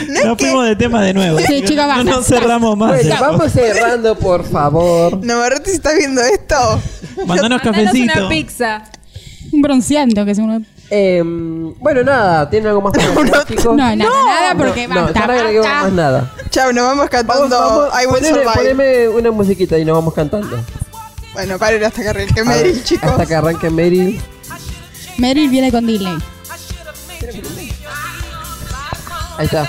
No 0.09 0.21
es 0.21 0.25
Nos 0.27 0.37
que 0.37 0.45
fuimos 0.47 0.67
de 0.67 0.77
tema 0.77 1.03
de 1.03 1.15
nuevo. 1.15 1.39
Sí, 1.41 1.63
chicos, 1.63 1.77
no 1.77 1.87
basta, 1.89 2.05
nos 2.05 2.27
cerramos 2.27 2.77
más. 2.77 2.93
Bueno, 3.03 3.17
vamos 3.21 3.53
cerrando, 3.53 4.15
por 4.19 4.45
favor. 4.45 5.25
Navarrete, 5.25 5.71
si 5.71 5.77
estás 5.77 5.97
viendo 5.97 6.21
esto, 6.21 6.55
Mandanos 7.27 7.27
Mandanos 7.27 7.63
cafecito. 7.63 8.13
una 8.21 8.29
pizza. 8.29 8.83
Un 9.53 9.63
bronceante, 9.63 10.25
que 10.25 10.31
es 10.31 10.39
uno. 10.39 10.63
Em, 10.91 11.75
bueno, 11.81 12.03
nada, 12.05 12.49
¿tienen 12.51 12.69
algo 12.69 12.83
más 12.83 12.93
para 12.93 13.09
No, 13.15 13.23
decir, 13.23 13.57
chicos? 13.57 13.75
Nada, 13.77 13.97
nada, 13.97 14.55
No, 14.55 14.59
porque 14.59 14.87
no, 14.87 14.95
basta, 15.03 15.27
no 15.27 15.33
agreguemos 15.33 15.67
basta. 15.67 15.83
más 15.85 15.93
nada. 15.93 16.33
Chao, 16.57 16.73
nos 16.73 16.85
vamos 16.85 16.97
Vamos, 16.97 17.11
cantando 17.11 17.61
vamos, 17.61 18.03
I 18.03 18.07
Will 18.07 18.15
poneme, 18.15 18.29
Survive. 18.29 18.55
poneme 18.55 19.09
una 19.09 19.31
musiquita 19.31 19.79
y 19.79 19.85
nos 19.85 19.97
vamos 19.97 20.15
cantando. 20.15 20.59
Bueno, 21.35 21.59
paren 21.59 21.85
hasta 21.85 22.01
que 22.01 22.09
arranque 22.09 22.43
ver, 22.43 22.47
Meryl, 22.47 22.83
chicos. 22.83 23.11
Hasta 23.11 23.27
que 23.27 23.35
arranque 23.35 23.69
Meryl. 23.69 24.23
Meryl 25.19 25.51
viene 25.51 25.71
con 25.71 25.87
delay. 25.87 26.17
Ahí 29.37 29.45
está. 29.45 29.69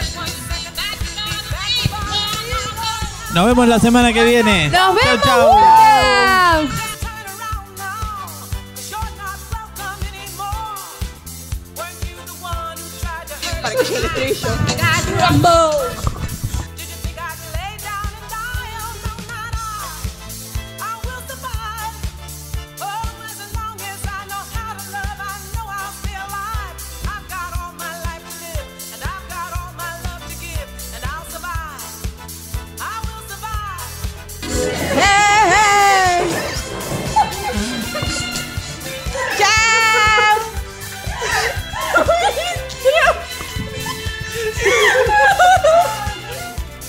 Nos 3.33 3.45
vemos 3.45 3.67
la 3.67 3.79
semana 3.79 4.13
que 4.13 4.23
viene. 4.23 4.69
¡Nos 4.69 4.95
vemos! 4.95 5.01
Chau, 5.03 5.17
chau. 5.23 5.59
¡Chao! 5.59 6.67
Para 13.61 13.75
que 13.75 13.83
yo 13.83 13.99
le 13.99 14.09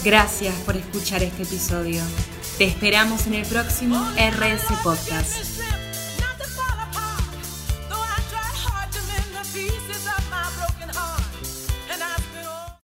Gracias 0.09 0.54
por 0.64 0.74
escuchar 0.74 1.22
este 1.22 1.42
episodio. 1.42 2.00
Te 2.56 2.64
esperamos 2.64 3.26
en 3.26 3.34
el 3.34 3.44
próximo 3.44 4.02
RS 4.16 4.72
Podcast. 4.82 5.57